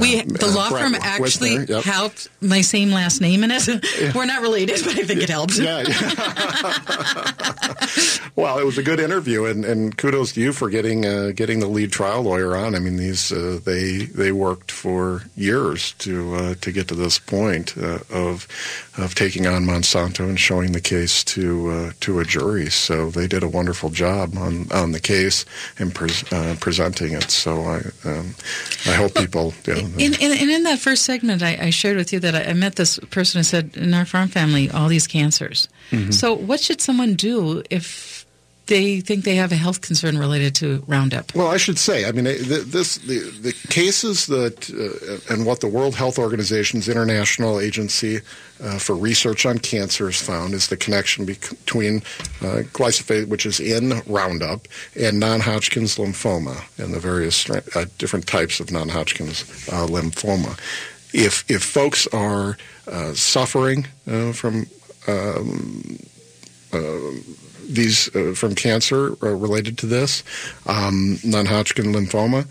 We 0.00 0.20
Uh, 0.20 0.24
the 0.24 0.46
uh, 0.46 0.54
law 0.54 0.68
firm 0.70 0.94
actually 0.94 1.64
yep. 1.64 1.84
helped 1.84 2.28
my 2.40 2.60
same 2.60 2.90
last 2.90 3.20
name 3.20 3.44
in 3.44 3.50
it. 3.50 3.68
We're 4.14 4.26
not 4.26 4.42
related, 4.42 4.80
but 4.84 4.98
I 4.98 5.04
think 5.04 5.22
it 5.22 5.28
helped. 5.28 5.58
Yeah, 5.58 5.82
Well, 8.36 8.58
it 8.58 8.64
was 8.64 8.78
a 8.78 8.82
good 8.82 9.00
interview, 9.00 9.46
and, 9.46 9.64
and 9.64 9.96
kudos 9.96 10.32
to 10.34 10.40
you 10.40 10.52
for 10.52 10.70
getting 10.70 11.04
uh, 11.04 11.32
getting 11.34 11.58
the 11.58 11.66
lead 11.66 11.90
trial 11.90 12.22
lawyer 12.22 12.56
on. 12.56 12.74
I 12.74 12.78
mean, 12.78 12.96
these 12.96 13.32
uh, 13.32 13.58
they 13.64 14.04
they 14.04 14.30
worked 14.30 14.70
for 14.70 15.22
years 15.36 15.92
to 15.98 16.34
uh, 16.34 16.54
to 16.60 16.70
get 16.70 16.86
to 16.88 16.94
this 16.94 17.18
point 17.18 17.76
uh, 17.76 17.98
of 18.12 18.46
of 18.96 19.14
taking 19.14 19.46
on 19.46 19.64
Monsanto 19.64 20.28
and 20.28 20.38
showing 20.38 20.72
the 20.72 20.80
case 20.80 21.24
to 21.24 21.70
uh, 21.70 21.92
to 22.00 22.20
a 22.20 22.24
jury. 22.24 22.70
So 22.70 23.10
they 23.10 23.26
did 23.26 23.42
a 23.42 23.48
wonderful 23.48 23.90
job 23.90 24.36
on, 24.36 24.70
on 24.72 24.92
the 24.92 25.00
case 25.00 25.44
and 25.78 25.94
pres 25.94 26.30
uh, 26.32 26.56
presenting 26.60 27.14
it. 27.14 27.30
So 27.30 27.62
I 27.62 27.76
um, 28.04 28.34
I 28.86 28.92
hope 28.92 29.14
people. 29.14 29.52
Know, 29.66 29.77
In, 29.78 30.14
in, 30.14 30.32
and 30.32 30.50
in 30.50 30.62
that 30.64 30.78
first 30.78 31.04
segment, 31.04 31.42
I, 31.42 31.56
I 31.60 31.70
shared 31.70 31.96
with 31.96 32.12
you 32.12 32.20
that 32.20 32.34
I, 32.34 32.50
I 32.50 32.52
met 32.52 32.76
this 32.76 32.98
person 33.10 33.38
who 33.38 33.42
said, 33.44 33.76
in 33.76 33.94
our 33.94 34.04
farm 34.04 34.28
family, 34.28 34.70
all 34.70 34.88
these 34.88 35.06
cancers. 35.06 35.68
Mhm. 35.90 36.12
So, 36.12 36.34
what 36.34 36.60
should 36.60 36.80
someone 36.80 37.14
do 37.14 37.62
if 37.70 38.17
they 38.68 39.00
think 39.00 39.24
they 39.24 39.34
have 39.34 39.50
a 39.50 39.56
health 39.56 39.80
concern 39.80 40.16
related 40.18 40.54
to 40.56 40.84
Roundup. 40.86 41.34
Well, 41.34 41.48
I 41.48 41.56
should 41.56 41.78
say, 41.78 42.06
I 42.06 42.12
mean, 42.12 42.24
this 42.24 42.98
the, 42.98 43.18
the 43.40 43.52
cases 43.68 44.26
that 44.26 44.70
uh, 44.70 45.34
and 45.34 45.44
what 45.44 45.60
the 45.60 45.66
World 45.66 45.94
Health 45.94 46.18
Organization's 46.18 46.88
international 46.88 47.60
agency 47.60 48.20
uh, 48.62 48.78
for 48.78 48.94
research 48.94 49.46
on 49.46 49.58
cancer 49.58 50.06
has 50.06 50.20
found 50.20 50.54
is 50.54 50.68
the 50.68 50.76
connection 50.76 51.24
between 51.24 51.98
uh, 52.40 52.62
glyphosate, 52.72 53.28
which 53.28 53.46
is 53.46 53.58
in 53.58 54.00
Roundup, 54.06 54.68
and 54.94 55.18
non-Hodgkin's 55.18 55.96
lymphoma 55.96 56.62
and 56.78 56.94
the 56.94 57.00
various 57.00 57.48
uh, 57.50 57.86
different 57.98 58.26
types 58.26 58.60
of 58.60 58.70
non-Hodgkin's 58.70 59.42
uh, 59.68 59.86
lymphoma. 59.86 60.58
If 61.14 61.50
if 61.50 61.62
folks 61.62 62.06
are 62.08 62.58
uh, 62.86 63.14
suffering 63.14 63.86
from 64.32 64.66
um, 65.06 65.98
these 67.68 68.14
uh, 68.14 68.34
from 68.34 68.54
cancer 68.54 69.14
uh, 69.22 69.34
related 69.34 69.78
to 69.78 69.86
this, 69.86 70.22
um, 70.66 71.18
non-Hodgkin 71.24 71.86
lymphoma. 71.86 72.46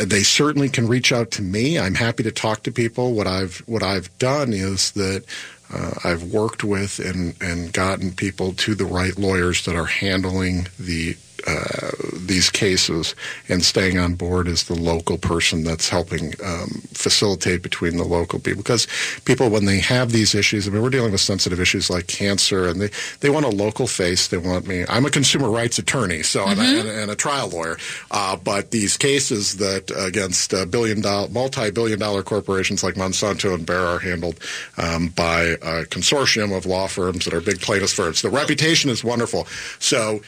They 0.00 0.22
certainly 0.22 0.68
can 0.68 0.86
reach 0.86 1.12
out 1.12 1.30
to 1.32 1.42
me. 1.42 1.78
I'm 1.78 1.96
happy 1.96 2.22
to 2.22 2.32
talk 2.32 2.62
to 2.62 2.72
people. 2.72 3.12
What 3.12 3.26
I've 3.26 3.58
what 3.66 3.82
I've 3.82 4.16
done 4.18 4.52
is 4.52 4.92
that 4.92 5.24
uh, 5.72 5.94
I've 6.04 6.22
worked 6.22 6.64
with 6.64 7.00
and 7.00 7.34
and 7.40 7.72
gotten 7.72 8.12
people 8.12 8.52
to 8.54 8.74
the 8.74 8.84
right 8.84 9.18
lawyers 9.18 9.64
that 9.64 9.74
are 9.74 9.86
handling 9.86 10.68
the 10.78 11.16
uh, 11.46 11.90
these 12.14 12.50
cases 12.50 13.14
and 13.48 13.62
staying 13.62 13.98
on 13.98 14.14
board 14.14 14.48
as 14.48 14.64
the 14.64 14.74
local 14.74 15.18
person 15.18 15.62
that's 15.64 15.88
helping 15.88 16.32
um, 16.42 16.68
facilitate 16.92 17.62
between 17.62 17.96
the 17.96 18.04
local 18.04 18.38
people. 18.38 18.62
Because 18.62 18.86
people, 19.24 19.50
when 19.50 19.64
they 19.66 19.78
have 19.80 20.12
these 20.12 20.34
issues, 20.34 20.66
I 20.66 20.70
mean, 20.70 20.82
we're 20.82 20.90
dealing 20.90 21.12
with 21.12 21.20
sensitive 21.20 21.60
issues 21.60 21.90
like 21.90 22.06
cancer, 22.06 22.66
and 22.66 22.80
they, 22.80 22.90
they 23.20 23.30
want 23.30 23.44
a 23.44 23.50
local 23.50 23.86
face. 23.86 24.28
They 24.28 24.38
want 24.38 24.66
me. 24.66 24.84
I'm 24.88 25.04
a 25.04 25.10
consumer 25.10 25.50
rights 25.50 25.78
attorney, 25.78 26.22
so 26.22 26.44
mm-hmm. 26.44 26.60
and, 26.60 26.88
and, 26.88 27.10
a 27.10 27.16
trial 27.16 27.48
lawyer. 27.48 27.76
Uh, 28.10 28.36
but 28.36 28.70
these 28.70 28.96
cases 28.96 29.56
that 29.58 29.90
against 29.96 30.54
uh, 30.54 30.64
billion 30.66 31.00
dollar, 31.00 31.28
multi-billion 31.28 31.98
dollar 31.98 32.22
corporations 32.22 32.82
like 32.82 32.94
Monsanto 32.94 33.54
and 33.54 33.66
Bayer 33.66 33.84
are 33.84 33.98
handled 33.98 34.38
um, 34.78 35.08
by 35.08 35.42
a 35.42 35.84
consortium 35.84 36.56
of 36.56 36.66
law 36.66 36.86
firms 36.86 37.24
that 37.24 37.34
are 37.34 37.40
big 37.40 37.60
plaintiffs 37.60 37.92
firms. 37.92 38.22
The 38.22 38.30
reputation 38.30 38.90
is 38.90 39.04
wonderful. 39.04 39.46
So 39.78 40.20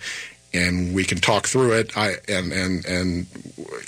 and 0.55 0.95
we 0.95 1.05
can 1.05 1.17
talk 1.19 1.47
through 1.47 1.73
it. 1.73 1.97
I 1.97 2.17
and 2.29 2.53
and 2.53 2.85
and 2.85 3.27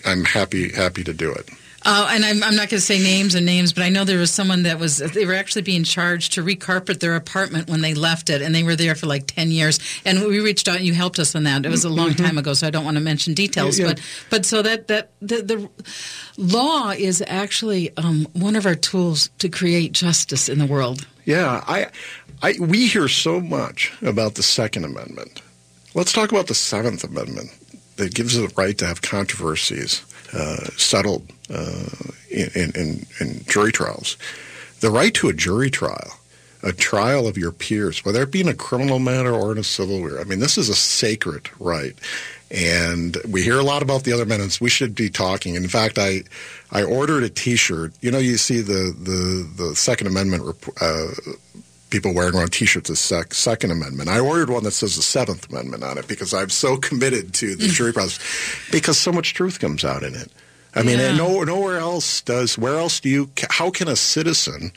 I'm 0.07 0.24
happy 0.24 0.72
happy 0.72 1.05
to 1.05 1.12
do 1.12 1.30
it. 1.32 1.51
Uh, 1.85 2.09
and 2.11 2.24
I'm, 2.24 2.43
I'm 2.43 2.57
not 2.57 2.70
going 2.70 2.78
to 2.78 2.80
say 2.80 2.99
names 2.99 3.35
and 3.35 3.45
names, 3.45 3.72
but 3.72 3.82
I 3.82 3.91
know 3.91 4.05
there 4.05 4.18
was 4.18 4.30
someone 4.30 4.62
that 4.62 4.78
was, 4.78 4.99
they 4.99 5.26
were 5.26 5.35
actually 5.35 5.62
being 5.62 5.85
charged 5.85 6.32
to 6.35 6.43
recarpet 6.43 7.01
their 7.01 7.14
apartment 7.14 7.68
when 7.68 7.82
they 7.82 7.93
left 7.93 8.30
it, 8.30 8.41
and 8.41 8.55
they 8.55 8.62
were 8.62 8.76
there 8.76 8.95
for 8.95 9.07
like 9.07 9.26
10 9.26 9.51
years. 9.51 9.78
And 10.05 10.20
we 10.20 10.41
reached 10.41 10.66
out 10.66 10.76
and 10.76 10.87
you 10.87 10.95
helped 10.95 11.18
us 11.18 11.35
on 11.35 11.45
that. 11.45 11.66
It 11.66 11.68
was 11.68 11.85
a 11.85 11.91
long 11.91 12.11
mm-hmm. 12.11 12.24
time 12.24 12.39
ago, 12.39 12.55
so 12.55 12.66
I 12.66 12.70
don't 12.70 12.85
want 12.85 12.97
to 12.97 13.03
mention 13.03 13.35
details. 13.35 13.78
Yeah, 13.78 13.89
yeah. 13.89 13.93
But, 13.93 14.03
but 14.30 14.47
so 14.47 14.62
that, 14.62 14.89
that 14.89 15.11
the, 15.20 15.43
the 15.43 15.70
law 16.39 16.91
is 16.91 17.22
actually 17.26 17.95
um, 17.99 18.26
one 18.32 18.57
of 18.57 18.64
our 18.64 18.74
tools 18.74 19.28
to 19.39 19.51
create 19.51 19.93
justice 19.93 20.49
in 20.49 20.59
the 20.59 20.66
world. 20.66 21.07
Yeah, 21.26 21.62
I, 21.66 21.89
I, 22.43 22.55
we 22.61 22.87
hear 22.87 23.09
so 23.09 23.41
much 23.41 23.93
about 24.03 24.37
the 24.37 24.43
Second 24.43 24.85
Amendment. 24.85 25.43
Let's 25.95 26.12
talk 26.12 26.32
about 26.32 26.47
the 26.47 26.55
Seventh 26.55 27.05
Amendment 27.05 27.51
that 27.97 28.14
gives 28.14 28.37
us 28.37 28.51
the 28.51 28.55
right 28.61 28.76
to 28.78 28.87
have 28.87 29.03
controversies 29.03 30.03
uh, 30.32 30.64
settled 30.76 31.30
in, 31.49 32.72
in, 32.74 33.07
in 33.20 33.45
jury 33.47 33.72
trials. 33.72 34.16
The 34.80 34.90
right 34.90 35.14
to 35.14 35.28
a 35.28 35.32
jury 35.32 35.70
trial 35.70 36.18
a 36.64 36.72
trial 36.72 37.28
of 37.28 37.36
your 37.36 37.53
peers, 37.53 38.05
whether 38.05 38.22
it 38.22 38.30
be 38.30 38.40
in 38.40 38.49
a 38.49 38.55
criminal 38.55 38.99
matter 38.99 39.32
or 39.32 39.53
in 39.53 39.59
a 39.59 39.64
civil 39.64 40.01
matter. 40.01 40.18
I 40.18 40.24
mean, 40.24 40.38
this 40.38 40.57
is 40.57 40.70
a 40.70 40.74
sacred 40.74 41.51
right. 41.61 41.95
And 42.51 43.18
we 43.28 43.42
hear 43.42 43.59
a 43.59 43.62
lot 43.62 43.82
about 43.82 44.05
the 44.05 44.12
other 44.12 44.22
amendments. 44.22 44.61
We 44.61 44.70
should 44.70 44.95
be 44.95 45.11
talking. 45.11 45.57
In 45.57 45.68
fact, 45.68 45.99
I 45.99 46.22
I 46.70 46.82
ordered 46.82 47.22
a 47.22 47.28
T-shirt. 47.28 47.92
You 48.01 48.11
know, 48.11 48.18
you 48.18 48.36
see 48.36 48.61
the 48.61 48.95
the 48.99 49.49
the 49.57 49.76
Second 49.76 50.07
Amendment 50.07 50.57
uh, 50.80 51.09
people 51.90 52.14
wearing 52.14 52.34
around 52.34 52.53
T-shirts 52.53 52.88
the 52.88 52.97
sec- 52.97 53.34
Second 53.34 53.70
Amendment. 53.70 54.09
I 54.09 54.20
ordered 54.20 54.51
one 54.51 54.64
that 54.64 54.70
says 54.70 54.97
the 54.97 55.03
Seventh 55.03 55.51
Amendment 55.51 55.82
on 55.82 55.99
it 55.99 56.07
because 56.07 56.32
I'm 56.32 56.51
so 56.51 56.76
committed 56.88 57.34
to 57.34 57.57
the 57.57 57.68
jury 57.68 57.92
process 57.92 58.20
because 58.70 58.99
so 58.99 59.12
much 59.12 59.34
truth 59.34 59.59
comes 59.59 59.84
out 59.84 60.03
in 60.03 60.14
it. 60.14 60.30
I 60.74 60.82
mean, 60.82 60.98
yeah. 60.98 61.16
no, 61.16 61.42
nowhere 61.44 61.78
else 61.78 62.20
does. 62.20 62.58
Where 62.58 62.76
else 62.76 63.00
do 63.00 63.08
you? 63.08 63.30
How 63.50 63.70
can 63.70 63.88
a 63.88 63.96
citizen 63.96 64.72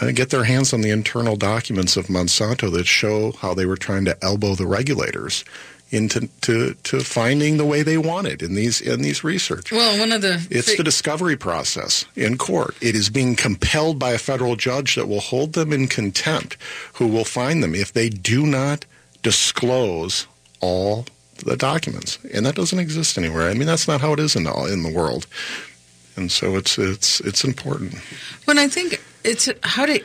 uh, 0.00 0.10
get 0.12 0.30
their 0.30 0.44
hands 0.44 0.72
on 0.72 0.80
the 0.80 0.90
internal 0.90 1.36
documents 1.36 1.96
of 1.96 2.06
Monsanto 2.06 2.72
that 2.72 2.86
show 2.86 3.32
how 3.32 3.54
they 3.54 3.66
were 3.66 3.76
trying 3.76 4.04
to 4.06 4.16
elbow 4.22 4.54
the 4.54 4.66
regulators 4.66 5.44
into 5.90 6.28
to, 6.42 6.74
to 6.74 7.00
finding 7.00 7.56
the 7.56 7.64
way 7.64 7.82
they 7.82 7.96
wanted 7.96 8.42
in 8.42 8.54
these 8.54 8.80
in 8.80 9.02
these 9.02 9.24
research. 9.24 9.72
Well, 9.72 9.98
one 9.98 10.12
of 10.12 10.22
the 10.22 10.46
it's 10.50 10.76
the 10.76 10.84
discovery 10.84 11.36
process 11.36 12.04
in 12.14 12.36
court. 12.36 12.76
It 12.80 12.94
is 12.94 13.08
being 13.08 13.36
compelled 13.36 13.98
by 13.98 14.12
a 14.12 14.18
federal 14.18 14.56
judge 14.56 14.96
that 14.96 15.08
will 15.08 15.20
hold 15.20 15.54
them 15.54 15.72
in 15.72 15.88
contempt, 15.88 16.56
who 16.94 17.06
will 17.06 17.24
find 17.24 17.62
them 17.62 17.74
if 17.74 17.92
they 17.92 18.08
do 18.08 18.46
not 18.46 18.84
disclose 19.22 20.26
all 20.60 21.06
the 21.38 21.56
documents, 21.56 22.18
and 22.32 22.44
that 22.46 22.54
doesn't 22.54 22.78
exist 22.78 23.18
anywhere. 23.18 23.48
I 23.48 23.54
mean, 23.54 23.66
that's 23.66 23.88
not 23.88 24.00
how 24.00 24.12
it 24.12 24.20
is 24.20 24.36
in 24.36 24.44
the, 24.44 24.54
in 24.72 24.82
the 24.82 24.92
world, 24.92 25.26
and 26.16 26.30
so 26.30 26.56
it's 26.56 26.78
it's 26.78 27.20
it's 27.20 27.44
important. 27.44 27.94
When 28.44 28.58
I 28.58 28.68
think 28.68 29.02
it's 29.24 29.48
how 29.62 29.86
to. 29.86 30.00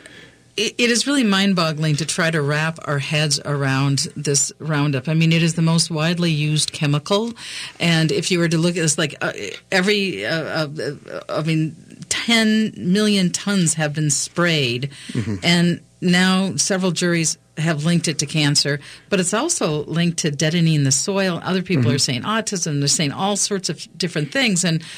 It 0.56 0.88
is 0.88 1.04
really 1.08 1.24
mind-boggling 1.24 1.96
to 1.96 2.06
try 2.06 2.30
to 2.30 2.40
wrap 2.40 2.78
our 2.84 3.00
heads 3.00 3.40
around 3.44 4.06
this 4.14 4.52
Roundup. 4.60 5.08
I 5.08 5.14
mean, 5.14 5.32
it 5.32 5.42
is 5.42 5.54
the 5.54 5.62
most 5.62 5.90
widely 5.90 6.30
used 6.30 6.70
chemical, 6.70 7.32
and 7.80 8.12
if 8.12 8.30
you 8.30 8.38
were 8.38 8.48
to 8.48 8.56
look 8.56 8.76
at 8.76 8.82
this, 8.82 8.96
like 8.96 9.16
uh, 9.20 9.32
every, 9.72 10.24
uh, 10.24 10.68
uh, 10.68 10.94
I 11.28 11.42
mean, 11.42 11.74
10 12.08 12.74
million 12.76 13.30
tons 13.30 13.74
have 13.74 13.94
been 13.94 14.10
sprayed, 14.10 14.90
mm-hmm. 15.08 15.36
and 15.42 15.80
now 16.04 16.56
several 16.56 16.92
juries 16.92 17.38
have 17.56 17.84
linked 17.84 18.08
it 18.08 18.18
to 18.18 18.26
cancer, 18.26 18.80
but 19.08 19.20
it's 19.20 19.34
also 19.34 19.84
linked 19.84 20.18
to 20.18 20.30
deadening 20.30 20.84
the 20.84 20.92
soil. 20.92 21.40
Other 21.42 21.62
people 21.62 21.84
mm-hmm. 21.84 21.94
are 21.94 21.98
saying 21.98 22.22
autism. 22.22 22.80
They're 22.80 22.88
saying 22.88 23.12
all 23.12 23.36
sorts 23.36 23.68
of 23.68 23.86
different 23.96 24.32
things, 24.32 24.64
and 24.64 24.82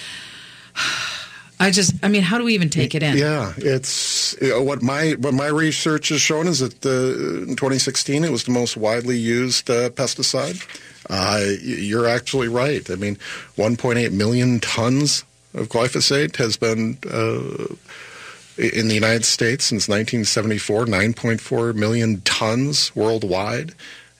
I 1.59 1.70
just, 1.70 1.94
I 2.02 2.09
mean, 2.09 2.22
how 2.22 2.36
do 2.36 2.44
we 2.44 2.54
even 2.54 2.68
take 2.68 2.94
it 2.94 3.02
in? 3.02 3.16
Yeah, 3.16 3.54
it's 3.57 4.36
you 4.42 4.50
know, 4.50 4.62
what 4.62 4.82
my 4.82 5.12
what 5.12 5.32
my 5.32 5.46
research 5.46 6.11
has 6.11 6.20
shown 6.20 6.48
is 6.48 6.61
that 6.61 6.82
the, 6.82 7.44
in 7.48 7.57
2016 7.57 8.24
it 8.24 8.30
was 8.30 8.44
the 8.44 8.50
most 8.50 8.76
widely 8.76 9.16
used 9.16 9.70
uh, 9.70 9.88
pesticide. 9.90 10.62
Uh, 11.09 11.40
you're 11.62 12.07
actually 12.07 12.48
right. 12.48 12.90
I 12.90 12.96
mean, 12.96 13.16
1.8 13.57 14.12
million 14.12 14.61
tons 14.61 15.24
of 15.54 15.68
glyphosate 15.68 16.36
has 16.36 16.57
been. 16.57 16.98
Uh, 17.11 17.74
in 18.59 18.88
the 18.88 18.94
United 18.94 19.24
States 19.24 19.66
since 19.66 19.88
1974, 19.88 20.86
9.4 20.86 21.74
million 21.74 22.20
tons 22.22 22.94
worldwide. 22.94 23.74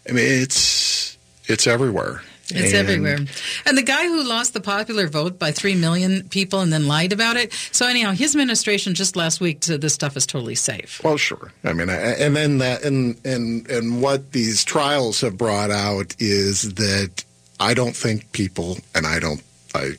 I 0.09 0.13
mean, 0.13 0.43
it's 0.43 1.17
it's 1.47 1.67
everywhere. 1.67 2.23
It's 2.49 2.73
and 2.73 2.89
everywhere. 2.89 3.19
And 3.65 3.77
the 3.77 3.83
guy 3.83 4.05
who 4.05 4.23
lost 4.23 4.55
the 4.55 4.61
popular 4.61 5.09
vote 5.09 5.39
by 5.39 5.51
3 5.51 5.75
million 5.75 6.29
people 6.29 6.61
and 6.61 6.73
then 6.73 6.87
lied 6.87 7.13
about 7.13 7.37
it. 7.37 7.53
So, 7.73 7.89
anyhow, 7.89 8.13
his 8.13 8.35
administration 8.35 8.95
just 8.95 9.17
last 9.17 9.41
week 9.41 9.65
said 9.65 9.81
this 9.81 9.95
stuff 9.95 10.17
is 10.17 10.27
totally 10.27 10.55
safe. 10.55 11.01
Well, 11.03 11.17
sure. 11.17 11.51
I 11.65 11.73
mean, 11.73 11.91
and 11.91 12.37
then 12.37 12.59
that, 12.59 12.85
and, 12.85 13.19
and, 13.25 13.69
and 13.69 14.01
what 14.01 14.31
these 14.31 14.65
trials 14.65 15.21
have 15.23 15.37
brought 15.37 15.73
out 15.73 16.15
is 16.21 16.75
that 16.75 17.25
I 17.59 17.75
don't 17.75 17.97
think 17.97 18.31
people, 18.31 18.79
and 18.95 19.07
I 19.07 19.19
don't 19.19 19.43
I, 19.77 19.93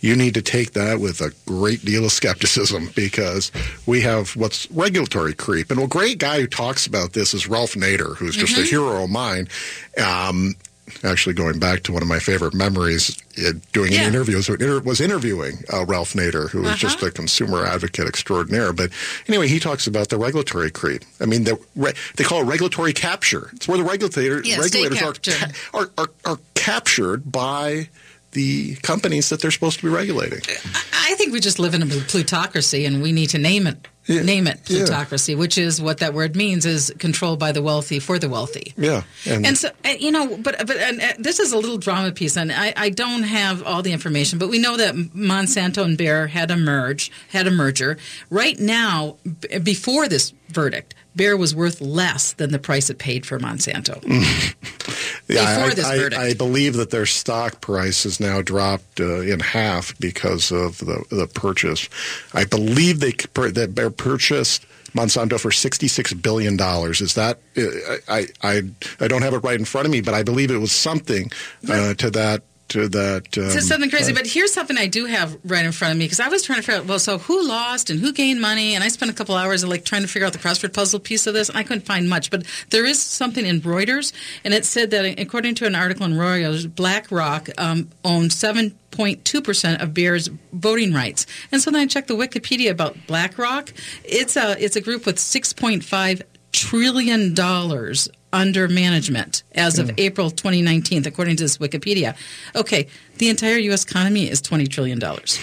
you 0.00 0.16
need 0.16 0.34
to 0.34 0.42
take 0.42 0.72
that 0.72 1.00
with 1.00 1.20
a 1.20 1.32
great 1.46 1.84
deal 1.84 2.04
of 2.04 2.12
skepticism 2.12 2.90
because 2.96 3.52
we 3.86 4.00
have 4.02 4.36
what's 4.36 4.70
regulatory 4.70 5.34
creep. 5.34 5.70
And 5.70 5.80
a 5.80 5.86
great 5.86 6.18
guy 6.18 6.40
who 6.40 6.46
talks 6.46 6.86
about 6.86 7.12
this 7.12 7.34
is 7.34 7.46
Ralph 7.46 7.74
Nader, 7.74 8.16
who's 8.16 8.36
just 8.36 8.54
mm-hmm. 8.54 8.62
a 8.62 8.66
hero 8.66 9.04
of 9.04 9.10
mine. 9.10 9.48
Um, 10.02 10.54
actually, 11.04 11.34
going 11.34 11.58
back 11.58 11.82
to 11.84 11.92
one 11.92 12.02
of 12.02 12.08
my 12.08 12.18
favorite 12.18 12.54
memories, 12.54 13.20
uh, 13.44 13.52
doing 13.72 13.92
yeah. 13.92 14.06
interviews, 14.06 14.48
was 14.48 15.00
interviewing 15.00 15.58
uh, 15.72 15.84
Ralph 15.84 16.14
Nader, 16.14 16.48
who 16.48 16.64
uh-huh. 16.64 16.76
just 16.76 17.02
a 17.02 17.10
consumer 17.10 17.64
advocate 17.64 18.06
extraordinaire. 18.06 18.72
But 18.72 18.90
anyway, 19.28 19.48
he 19.48 19.58
talks 19.58 19.86
about 19.86 20.08
the 20.08 20.18
regulatory 20.18 20.70
creep. 20.70 21.02
I 21.20 21.26
mean, 21.26 21.44
the, 21.44 21.58
re- 21.74 21.94
they 22.16 22.24
call 22.24 22.42
it 22.42 22.44
regulatory 22.44 22.92
capture. 22.92 23.50
It's 23.54 23.68
where 23.68 23.78
the 23.78 23.84
regulator, 23.84 24.42
yeah, 24.44 24.58
regulators 24.58 25.02
are, 25.02 25.12
ca- 25.14 25.52
are, 25.74 25.90
are, 25.98 26.10
are 26.24 26.38
captured 26.54 27.30
by– 27.30 27.88
the 28.36 28.76
companies 28.76 29.30
that 29.30 29.40
they're 29.40 29.50
supposed 29.50 29.78
to 29.80 29.86
be 29.86 29.88
regulating. 29.88 30.40
I 30.92 31.14
think 31.14 31.32
we 31.32 31.40
just 31.40 31.58
live 31.58 31.74
in 31.74 31.82
a 31.82 31.86
plutocracy 31.86 32.84
and 32.84 33.02
we 33.02 33.10
need 33.10 33.30
to 33.30 33.38
name 33.38 33.66
it 33.66 33.88
Name 34.08 34.46
it 34.46 34.64
plutocracy, 34.64 35.34
which 35.34 35.58
is 35.58 35.80
what 35.82 35.98
that 35.98 36.14
word 36.14 36.36
means 36.36 36.64
is 36.64 36.94
controlled 36.98 37.40
by 37.40 37.50
the 37.50 37.60
wealthy 37.60 37.98
for 37.98 38.20
the 38.20 38.28
wealthy. 38.28 38.72
Yeah, 38.76 39.02
And, 39.26 39.58
so 39.58 39.70
uh, 39.84 39.88
you 39.98 40.12
know, 40.12 40.36
but 40.36 40.64
but 40.64 40.76
and, 40.76 41.00
uh, 41.00 41.12
this 41.18 41.40
is 41.40 41.52
a 41.52 41.58
little 41.58 41.78
drama 41.78 42.12
piece, 42.12 42.36
and 42.36 42.52
I, 42.52 42.72
I 42.76 42.90
don't 42.90 43.24
have 43.24 43.64
all 43.64 43.82
the 43.82 43.92
information, 43.92 44.38
but 44.38 44.48
we 44.48 44.60
know 44.60 44.76
that 44.76 44.94
Monsanto 44.94 45.84
and 45.84 45.98
Bayer 45.98 46.28
had 46.28 46.52
a 46.52 46.56
merge, 46.56 47.10
had 47.30 47.48
a 47.48 47.50
merger. 47.50 47.98
Right 48.30 48.58
now, 48.60 49.16
b- 49.24 49.58
before 49.58 50.06
this 50.06 50.32
verdict, 50.50 50.94
Bayer 51.16 51.36
was 51.36 51.54
worth 51.54 51.80
less 51.80 52.32
than 52.34 52.52
the 52.52 52.60
price 52.60 52.88
it 52.90 52.98
paid 52.98 53.26
for 53.26 53.40
Monsanto. 53.40 54.00
Yeah, 55.28 55.54
before 55.54 55.70
I, 55.70 55.74
this 55.74 55.84
I, 55.84 55.98
verdict. 55.98 56.22
I 56.22 56.34
believe 56.34 56.74
that 56.74 56.90
their 56.90 57.06
stock 57.06 57.60
price 57.60 58.04
has 58.04 58.20
now 58.20 58.42
dropped 58.42 59.00
uh, 59.00 59.20
in 59.20 59.40
half 59.40 59.98
because 59.98 60.52
of 60.52 60.78
the 60.78 61.04
the 61.10 61.26
purchase. 61.26 61.88
I 62.32 62.44
believe 62.44 63.00
they 63.00 63.12
that 63.50 63.74
Bayer 63.74 63.90
purchased 63.90 64.64
Monsanto 64.92 65.38
for 65.38 65.50
sixty 65.50 65.88
six 65.88 66.12
billion 66.12 66.56
dollars. 66.56 67.00
Is 67.00 67.14
that 67.14 67.38
uh, 67.56 67.62
I, 68.08 68.28
I 68.42 68.62
I 69.00 69.08
don't 69.08 69.22
have 69.22 69.34
it 69.34 69.38
right 69.38 69.58
in 69.58 69.64
front 69.64 69.86
of 69.86 69.92
me, 69.92 70.00
but 70.00 70.14
I 70.14 70.22
believe 70.22 70.50
it 70.50 70.58
was 70.58 70.72
something 70.72 71.30
uh, 71.68 71.94
to 71.94 72.10
that 72.10 72.42
that. 72.88 73.38
Um, 73.38 73.50
something 73.60 73.90
crazy. 73.90 74.12
uh, 74.12 74.14
But 74.16 74.26
here's 74.26 74.52
something 74.52 74.76
I 74.76 74.86
do 74.86 75.06
have 75.06 75.38
right 75.44 75.64
in 75.64 75.72
front 75.72 75.92
of 75.92 75.98
me 75.98 76.04
because 76.04 76.20
I 76.20 76.28
was 76.28 76.42
trying 76.42 76.58
to 76.58 76.62
figure 76.62 76.80
out 76.80 76.86
well, 76.86 76.98
so 76.98 77.18
who 77.18 77.46
lost 77.46 77.90
and 77.90 78.00
who 78.00 78.12
gained 78.12 78.40
money, 78.40 78.74
and 78.74 78.82
I 78.82 78.88
spent 78.88 79.10
a 79.10 79.14
couple 79.14 79.34
hours 79.34 79.64
like 79.64 79.84
trying 79.84 80.02
to 80.02 80.08
figure 80.08 80.26
out 80.26 80.32
the 80.32 80.38
crossword 80.38 80.74
puzzle 80.74 81.00
piece 81.00 81.26
of 81.26 81.34
this, 81.34 81.50
I 81.50 81.62
couldn't 81.62 81.86
find 81.86 82.08
much. 82.08 82.30
But 82.30 82.44
there 82.70 82.84
is 82.84 83.00
something 83.00 83.46
in 83.46 83.60
Reuters, 83.60 84.12
and 84.44 84.52
it 84.52 84.64
said 84.64 84.90
that 84.90 85.18
according 85.18 85.54
to 85.56 85.66
an 85.66 85.74
article 85.74 86.06
in 86.06 86.12
Reuters, 86.12 86.72
BlackRock 86.72 87.48
um, 87.58 87.90
owned 88.04 88.32
seven. 88.32 88.78
0.2% 88.92 89.82
of 89.82 89.92
Bayer's 89.92 90.30
voting 90.54 90.94
rights. 90.94 91.26
And 91.52 91.60
so 91.60 91.70
then 91.70 91.82
I 91.82 91.86
checked 91.86 92.08
the 92.08 92.14
Wikipedia 92.14 92.70
about 92.70 92.96
BlackRock. 93.06 93.74
It's 94.04 94.36
a 94.38 94.56
it's 94.64 94.74
a 94.74 94.80
group 94.80 95.04
with 95.04 95.16
6.5 95.16 96.22
trillion 96.56 97.34
dollars 97.34 98.08
under 98.32 98.66
management 98.66 99.42
as 99.54 99.78
of 99.78 99.88
mm. 99.88 99.94
April 99.98 100.30
2019 100.30 101.06
according 101.06 101.36
to 101.36 101.44
this 101.44 101.58
Wikipedia. 101.58 102.16
Okay, 102.56 102.88
the 103.18 103.28
entire 103.28 103.58
US 103.58 103.84
economy 103.84 104.28
is 104.28 104.40
20 104.40 104.66
trillion 104.66 104.98
dollars. 104.98 105.38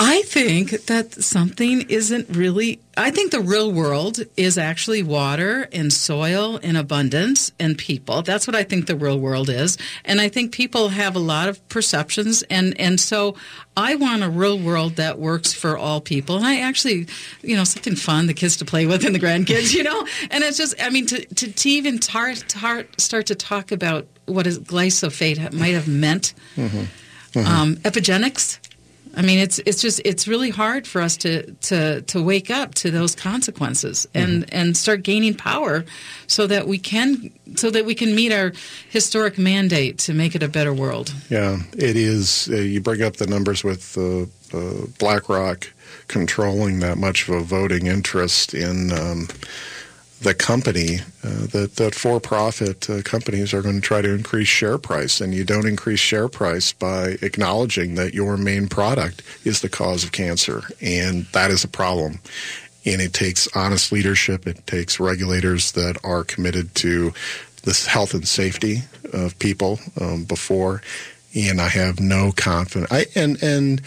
I 0.00 0.22
think 0.22 0.86
that 0.86 1.12
something 1.12 1.82
isn't 1.88 2.28
really. 2.28 2.80
I 2.96 3.10
think 3.10 3.32
the 3.32 3.40
real 3.40 3.72
world 3.72 4.20
is 4.36 4.56
actually 4.56 5.02
water 5.02 5.68
and 5.72 5.92
soil 5.92 6.58
in 6.58 6.76
abundance 6.76 7.50
and 7.58 7.76
people. 7.76 8.22
That's 8.22 8.46
what 8.46 8.54
I 8.54 8.62
think 8.62 8.86
the 8.86 8.94
real 8.94 9.18
world 9.18 9.48
is. 9.48 9.76
And 10.04 10.20
I 10.20 10.28
think 10.28 10.52
people 10.52 10.90
have 10.90 11.16
a 11.16 11.18
lot 11.20 11.48
of 11.48 11.66
perceptions. 11.68 12.42
And, 12.44 12.78
and 12.80 13.00
so 13.00 13.36
I 13.76 13.96
want 13.96 14.22
a 14.22 14.30
real 14.30 14.58
world 14.58 14.96
that 14.96 15.18
works 15.18 15.52
for 15.52 15.76
all 15.76 16.00
people. 16.00 16.36
And 16.36 16.46
I 16.46 16.60
actually, 16.60 17.06
you 17.42 17.56
know, 17.56 17.64
something 17.64 17.96
fun, 17.96 18.26
the 18.28 18.34
kids 18.34 18.56
to 18.58 18.64
play 18.64 18.86
with 18.86 19.04
and 19.04 19.14
the 19.14 19.20
grandkids, 19.20 19.74
you 19.76 19.82
know? 19.82 20.06
And 20.30 20.44
it's 20.44 20.58
just, 20.58 20.80
I 20.80 20.90
mean, 20.90 21.06
to, 21.06 21.24
to, 21.24 21.52
to 21.52 21.70
even 21.70 21.98
tar, 21.98 22.34
tar, 22.34 22.84
start 22.98 23.26
to 23.26 23.34
talk 23.34 23.72
about 23.72 24.06
what 24.26 24.46
is 24.46 24.60
glyphosate 24.60 25.52
might 25.52 25.74
have 25.74 25.88
meant, 25.88 26.34
um, 27.36 27.76
epigenics. 27.78 28.58
I 29.18 29.22
mean, 29.22 29.40
it's 29.40 29.58
it's 29.66 29.82
just 29.82 30.00
it's 30.04 30.28
really 30.28 30.50
hard 30.50 30.86
for 30.86 31.02
us 31.02 31.16
to 31.18 31.52
to 31.52 32.02
to 32.02 32.22
wake 32.22 32.50
up 32.50 32.74
to 32.76 32.90
those 32.92 33.16
consequences 33.16 34.06
and 34.14 34.46
and 34.54 34.76
start 34.76 35.02
gaining 35.02 35.34
power, 35.34 35.84
so 36.28 36.46
that 36.46 36.68
we 36.68 36.78
can 36.78 37.32
so 37.56 37.68
that 37.70 37.84
we 37.84 37.96
can 37.96 38.14
meet 38.14 38.32
our 38.32 38.52
historic 38.88 39.36
mandate 39.36 39.98
to 39.98 40.14
make 40.14 40.36
it 40.36 40.42
a 40.44 40.48
better 40.48 40.72
world. 40.72 41.12
Yeah, 41.30 41.58
it 41.76 41.96
is. 41.96 42.48
Uh, 42.48 42.56
you 42.58 42.80
bring 42.80 43.02
up 43.02 43.16
the 43.16 43.26
numbers 43.26 43.64
with 43.64 43.98
uh, 43.98 44.26
uh, 44.56 44.86
BlackRock 45.00 45.68
controlling 46.06 46.78
that 46.80 46.96
much 46.96 47.28
of 47.28 47.34
a 47.34 47.40
voting 47.40 47.86
interest 47.86 48.54
in 48.54 48.92
um, 48.92 49.26
the 50.20 50.34
company. 50.34 50.98
Uh, 51.22 51.46
that 51.48 51.76
that 51.76 51.94
for-profit 51.94 52.88
uh, 52.88 53.02
companies 53.02 53.52
are 53.52 53.62
going 53.62 53.74
to 53.74 53.80
try 53.80 54.00
to 54.00 54.14
increase 54.14 54.48
share 54.48 54.78
price, 54.78 55.20
and 55.20 55.34
you 55.34 55.44
don't 55.44 55.66
increase 55.66 56.00
share 56.00 56.28
price 56.28 56.72
by 56.72 57.16
acknowledging 57.22 57.94
that 57.96 58.14
your 58.14 58.36
main 58.36 58.68
product 58.68 59.22
is 59.44 59.60
the 59.60 59.68
cause 59.68 60.04
of 60.04 60.12
cancer, 60.12 60.62
and 60.80 61.26
that 61.32 61.50
is 61.50 61.64
a 61.64 61.68
problem. 61.68 62.20
And 62.84 63.02
it 63.02 63.12
takes 63.12 63.48
honest 63.54 63.92
leadership. 63.92 64.46
It 64.46 64.66
takes 64.66 64.98
regulators 64.98 65.72
that 65.72 65.98
are 66.04 66.24
committed 66.24 66.74
to 66.76 67.12
the 67.62 67.88
health 67.88 68.14
and 68.14 68.26
safety 68.26 68.82
of 69.12 69.38
people 69.38 69.78
um, 70.00 70.24
before. 70.24 70.82
And 71.34 71.60
I 71.60 71.68
have 71.68 72.00
no 72.00 72.32
confidence. 72.32 72.90
I 72.90 73.06
and 73.14 73.42
and 73.42 73.82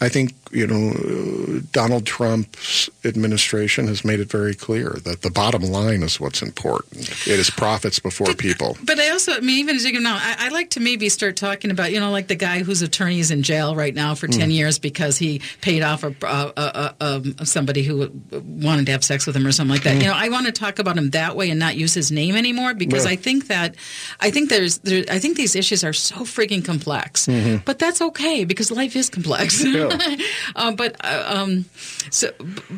I 0.00 0.08
think 0.08 0.34
you 0.56 0.66
know 0.66 0.84
uh, 0.90 1.60
Donald 1.72 2.06
Trump's 2.06 2.88
administration 3.04 3.86
has 3.86 4.04
made 4.04 4.20
it 4.20 4.30
very 4.30 4.54
clear 4.54 4.90
that 5.04 5.22
the 5.22 5.30
bottom 5.30 5.62
line 5.62 6.02
is 6.02 6.18
what's 6.20 6.42
important. 6.42 7.08
It 7.26 7.38
is 7.38 7.50
profits 7.50 7.98
before 7.98 8.34
people. 8.34 8.76
But 8.82 8.98
I 8.98 9.10
also, 9.10 9.32
I 9.32 9.40
mean, 9.40 9.58
even 9.58 9.76
as 9.76 9.84
you 9.84 9.92
go 9.92 9.98
now, 10.00 10.16
I, 10.16 10.46
I 10.46 10.48
like 10.48 10.70
to 10.70 10.80
maybe 10.80 11.08
start 11.08 11.36
talking 11.36 11.70
about, 11.70 11.92
you 11.92 12.00
know, 12.00 12.10
like 12.10 12.28
the 12.28 12.34
guy 12.34 12.62
whose 12.62 12.82
attorney 12.82 13.20
is 13.20 13.30
in 13.30 13.42
jail 13.42 13.76
right 13.76 13.94
now 13.94 14.14
for 14.14 14.26
10 14.28 14.46
Mm. 14.48 14.52
years 14.52 14.78
because 14.78 15.18
he 15.18 15.40
paid 15.60 15.82
off 15.82 16.04
a, 16.04 16.14
a, 16.22 16.52
a, 16.56 16.94
um, 17.00 17.34
somebody 17.44 17.82
who 17.82 18.10
wanted 18.32 18.86
to 18.86 18.92
have 18.92 19.04
sex 19.04 19.26
with 19.26 19.34
him 19.36 19.46
or 19.46 19.52
something 19.52 19.74
like 19.74 19.82
that. 19.84 19.96
Mm. 19.96 20.02
You 20.02 20.06
know, 20.08 20.14
I 20.16 20.28
want 20.28 20.46
to 20.46 20.52
talk 20.52 20.78
about 20.78 20.96
him 20.96 21.10
that 21.10 21.36
way 21.36 21.50
and 21.50 21.58
not 21.60 21.76
use 21.76 21.94
his 21.94 22.10
name 22.12 22.36
anymore 22.36 22.74
because 22.74 23.04
Yeah. 23.04 23.12
I 23.12 23.16
think 23.16 23.48
that, 23.48 23.74
I 24.20 24.30
think 24.30 24.50
there's, 24.50 24.78
there, 24.78 25.04
I 25.10 25.18
think 25.18 25.36
these 25.36 25.54
issues 25.56 25.84
are 25.84 25.92
so 25.92 26.16
freaking 26.16 26.64
complex. 26.64 27.26
Mhm. 27.26 27.64
But 27.64 27.78
that's 27.78 28.00
okay 28.00 28.44
because 28.44 28.70
life 28.70 28.94
is 28.96 29.10
complex. 29.10 29.64
uh, 30.54 30.72
but 30.72 30.96
uh, 31.04 31.24
um, 31.26 31.64
so, 32.10 32.30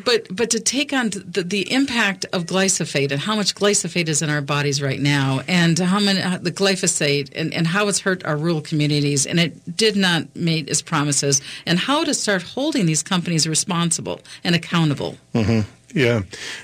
but 0.05 0.27
but 0.35 0.49
to 0.49 0.59
take 0.59 0.93
on 0.93 1.09
the, 1.09 1.43
the 1.43 1.71
impact 1.71 2.25
of 2.33 2.45
glyphosate 2.45 3.11
and 3.11 3.21
how 3.21 3.35
much 3.35 3.55
glyphosate 3.55 4.07
is 4.07 4.21
in 4.21 4.29
our 4.29 4.41
bodies 4.41 4.81
right 4.81 4.99
now, 4.99 5.41
and 5.47 5.77
how 5.77 5.99
many 5.99 6.21
uh, 6.21 6.37
the 6.37 6.51
glyphosate 6.51 7.29
and, 7.35 7.53
and 7.53 7.67
how 7.67 7.87
it's 7.87 7.99
hurt 7.99 8.25
our 8.25 8.37
rural 8.37 8.61
communities, 8.61 9.25
and 9.25 9.39
it 9.39 9.77
did 9.77 9.95
not 9.95 10.35
meet 10.35 10.69
its 10.69 10.81
promises, 10.81 11.41
and 11.65 11.79
how 11.79 12.03
to 12.03 12.13
start 12.13 12.41
holding 12.41 12.85
these 12.85 13.03
companies 13.03 13.47
responsible 13.47 14.21
and 14.43 14.55
accountable. 14.55 15.17
hmm 15.33 15.61
Yeah, 15.93 16.21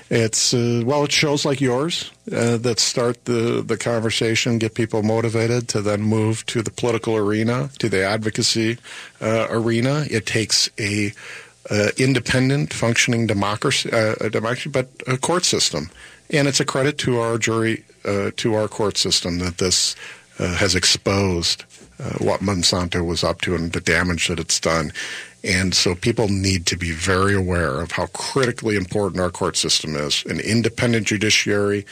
it's 0.08 0.54
uh, 0.54 0.82
well, 0.84 1.02
it 1.04 1.10
shows 1.10 1.44
like 1.44 1.60
yours 1.60 2.12
uh, 2.32 2.58
that 2.58 2.78
start 2.78 3.24
the 3.24 3.60
the 3.60 3.76
conversation, 3.76 4.58
get 4.58 4.74
people 4.74 5.02
motivated 5.02 5.68
to 5.70 5.82
then 5.82 6.02
move 6.02 6.46
to 6.46 6.62
the 6.62 6.70
political 6.70 7.16
arena, 7.16 7.70
to 7.80 7.88
the 7.88 8.04
advocacy 8.04 8.78
uh, 9.20 9.48
arena. 9.50 10.04
It 10.10 10.26
takes 10.26 10.70
a 10.78 11.12
independent, 11.98 12.72
functioning 12.72 13.26
democracy, 13.26 13.90
uh, 13.92 14.14
a 14.20 14.30
democracy, 14.30 14.68
but 14.68 14.88
a 15.08 15.18
court 15.18 15.44
system, 15.44 15.90
and 16.30 16.46
it's 16.46 16.60
a 16.60 16.64
credit 16.64 16.96
to 16.98 17.18
our 17.18 17.36
jury, 17.36 17.82
uh, 18.04 18.30
to 18.36 18.54
our 18.54 18.68
court 18.68 18.96
system 18.96 19.40
that 19.40 19.58
this 19.58 19.96
uh, 20.38 20.54
has 20.54 20.76
exposed 20.76 21.64
what 22.18 22.40
Monsanto 22.40 23.04
was 23.04 23.24
up 23.24 23.40
to 23.40 23.54
and 23.54 23.72
the 23.72 23.80
damage 23.80 24.28
that 24.28 24.38
it's 24.38 24.60
done. 24.60 24.92
And 25.46 25.74
so 25.74 25.94
people 25.94 26.28
need 26.28 26.66
to 26.66 26.76
be 26.76 26.90
very 26.90 27.34
aware 27.34 27.80
of 27.80 27.92
how 27.92 28.06
critically 28.06 28.74
important 28.76 29.20
our 29.20 29.30
court 29.30 29.56
system 29.56 29.94
is 29.94 30.24
an 30.26 30.40
independent 30.40 31.06
judiciary 31.06 31.86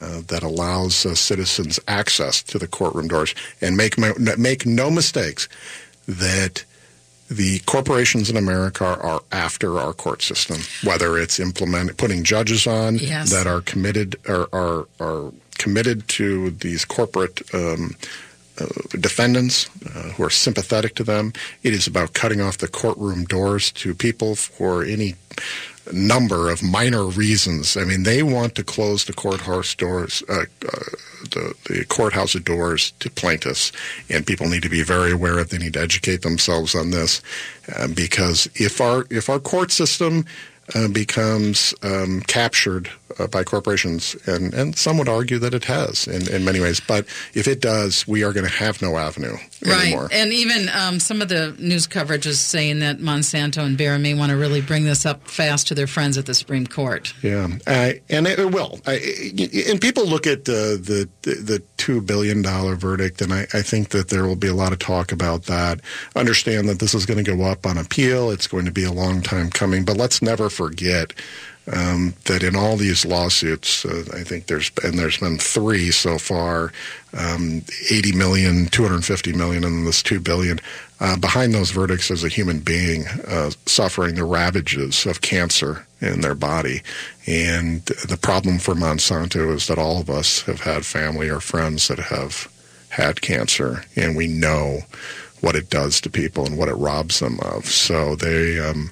uh, 0.00 0.20
that 0.28 0.42
allows 0.42 1.06
uh, 1.06 1.14
citizens 1.14 1.80
access 1.88 2.42
to 2.44 2.58
the 2.58 2.68
courtroom 2.68 3.08
doors. 3.08 3.34
And 3.60 3.76
make, 3.76 3.96
mo- 3.98 4.14
make 4.36 4.66
no 4.66 4.90
mistakes 4.90 5.48
that 6.06 6.64
the 7.30 7.58
corporations 7.60 8.30
in 8.30 8.36
America 8.36 8.84
are 8.84 9.22
after 9.32 9.78
our 9.78 9.92
court 9.92 10.22
system, 10.22 10.58
whether 10.84 11.18
it's 11.18 11.40
implementing, 11.40 11.94
putting 11.96 12.24
judges 12.24 12.66
on 12.66 12.96
Yes. 12.96 13.30
that 13.30 13.46
are 13.46 13.60
committed 13.62 14.16
are, 14.28 14.48
are, 14.52 14.86
are 15.00 15.32
committed 15.58 16.06
to 16.08 16.50
these 16.50 16.84
corporate 16.84 17.42
um, 17.54 17.96
defendants 19.00 19.68
uh, 19.86 20.10
who 20.10 20.24
are 20.24 20.30
sympathetic 20.30 20.94
to 20.96 21.04
them. 21.04 21.32
It 21.62 21.74
is 21.74 21.86
about 21.86 22.14
cutting 22.14 22.40
off 22.40 22.58
the 22.58 22.68
courtroom 22.68 23.24
doors 23.24 23.70
to 23.72 23.94
people 23.94 24.34
for 24.34 24.84
any 24.84 25.14
number 25.92 26.50
of 26.50 26.62
minor 26.62 27.04
reasons. 27.04 27.76
I 27.76 27.84
mean, 27.84 28.02
they 28.02 28.22
want 28.22 28.54
to 28.56 28.64
close 28.64 29.04
the 29.04 29.12
courthouse 29.12 29.74
doors, 29.74 30.22
uh, 30.28 30.44
uh, 30.66 30.78
the, 31.30 31.54
the 31.68 31.84
courthouse 31.88 32.34
doors 32.34 32.92
to 33.00 33.10
plaintiffs, 33.10 33.72
and 34.10 34.26
people 34.26 34.48
need 34.48 34.62
to 34.62 34.68
be 34.68 34.82
very 34.82 35.12
aware 35.12 35.38
of. 35.38 35.48
They 35.48 35.58
need 35.58 35.74
to 35.74 35.80
educate 35.80 36.22
themselves 36.22 36.74
on 36.74 36.90
this, 36.90 37.22
uh, 37.74 37.88
because 37.88 38.48
if 38.54 38.80
our 38.80 39.06
if 39.10 39.28
our 39.28 39.38
court 39.38 39.70
system 39.70 40.24
uh, 40.74 40.88
becomes 40.88 41.74
um, 41.82 42.20
captured 42.22 42.90
uh, 43.18 43.26
by 43.26 43.42
corporations, 43.42 44.16
and, 44.26 44.52
and 44.54 44.76
some 44.76 44.98
would 44.98 45.08
argue 45.08 45.38
that 45.38 45.54
it 45.54 45.64
has 45.64 46.06
in, 46.06 46.32
in 46.32 46.44
many 46.44 46.60
ways. 46.60 46.80
But 46.80 47.06
if 47.34 47.48
it 47.48 47.60
does, 47.60 48.06
we 48.06 48.22
are 48.22 48.32
going 48.32 48.46
to 48.46 48.52
have 48.52 48.82
no 48.82 48.96
avenue 48.96 49.36
anymore. 49.64 50.04
Right, 50.04 50.12
and 50.12 50.32
even 50.32 50.68
um, 50.70 51.00
some 51.00 51.22
of 51.22 51.28
the 51.28 51.54
news 51.58 51.86
coverage 51.86 52.26
is 52.26 52.40
saying 52.40 52.80
that 52.80 52.98
Monsanto 52.98 53.64
and 53.64 53.76
Bayer 53.76 53.98
may 53.98 54.14
want 54.14 54.30
to 54.30 54.36
really 54.36 54.60
bring 54.60 54.84
this 54.84 55.06
up 55.06 55.26
fast 55.26 55.68
to 55.68 55.74
their 55.74 55.86
friends 55.86 56.18
at 56.18 56.26
the 56.26 56.34
Supreme 56.34 56.66
Court. 56.66 57.14
Yeah, 57.22 57.48
uh, 57.66 57.92
and 58.08 58.26
it 58.26 58.52
will. 58.52 58.80
I, 58.86 58.94
and 59.68 59.80
people 59.80 60.06
look 60.06 60.26
at 60.26 60.40
uh, 60.48 60.76
the 60.76 61.08
the 61.22 61.62
two 61.76 62.00
billion 62.00 62.42
dollar 62.42 62.76
verdict, 62.76 63.22
and 63.22 63.32
I, 63.32 63.46
I 63.52 63.62
think 63.62 63.90
that 63.90 64.08
there 64.08 64.26
will 64.26 64.36
be 64.36 64.48
a 64.48 64.54
lot 64.54 64.72
of 64.72 64.78
talk 64.78 65.12
about 65.12 65.44
that. 65.44 65.80
Understand 66.14 66.68
that 66.68 66.78
this 66.78 66.94
is 66.94 67.06
going 67.06 67.22
to 67.22 67.36
go 67.36 67.44
up 67.44 67.66
on 67.66 67.78
appeal. 67.78 68.30
It's 68.30 68.46
going 68.46 68.66
to 68.66 68.72
be 68.72 68.84
a 68.84 68.92
long 68.92 69.22
time 69.22 69.50
coming, 69.50 69.84
but 69.84 69.96
let's 69.96 70.20
never 70.22 70.50
forget 70.58 71.12
um, 71.72 72.14
that 72.24 72.42
in 72.42 72.56
all 72.56 72.76
these 72.76 73.04
lawsuits, 73.04 73.84
uh, 73.84 74.04
I 74.12 74.24
think 74.24 74.46
there's 74.46 74.70
and 74.82 74.98
there's 74.98 75.18
been 75.18 75.38
three 75.38 75.90
so 75.90 76.18
far, 76.18 76.72
um, 77.16 77.62
80 77.90 78.12
million, 78.12 78.66
250 78.66 79.32
million, 79.34 79.64
and 79.64 79.86
this 79.86 80.02
2 80.02 80.18
billion. 80.20 80.58
Uh, 81.00 81.16
behind 81.16 81.54
those 81.54 81.70
verdicts 81.70 82.10
is 82.10 82.24
a 82.24 82.28
human 82.28 82.58
being 82.58 83.06
uh, 83.28 83.50
suffering 83.66 84.16
the 84.16 84.24
ravages 84.24 85.06
of 85.06 85.20
cancer 85.20 85.86
in 86.00 86.22
their 86.22 86.34
body. 86.34 86.82
And 87.26 87.84
the 87.84 88.18
problem 88.20 88.58
for 88.58 88.74
Monsanto 88.74 89.54
is 89.54 89.68
that 89.68 89.78
all 89.78 90.00
of 90.00 90.10
us 90.10 90.42
have 90.42 90.62
had 90.62 90.84
family 90.84 91.28
or 91.28 91.40
friends 91.40 91.86
that 91.86 91.98
have 91.98 92.50
had 92.88 93.20
cancer, 93.20 93.84
and 93.94 94.16
we 94.16 94.26
know 94.26 94.80
what 95.40 95.54
it 95.54 95.70
does 95.70 96.00
to 96.00 96.10
people 96.10 96.46
and 96.46 96.58
what 96.58 96.68
it 96.68 96.74
robs 96.74 97.20
them 97.20 97.38
of. 97.40 97.66
So 97.66 98.16
they. 98.16 98.58
Um, 98.58 98.90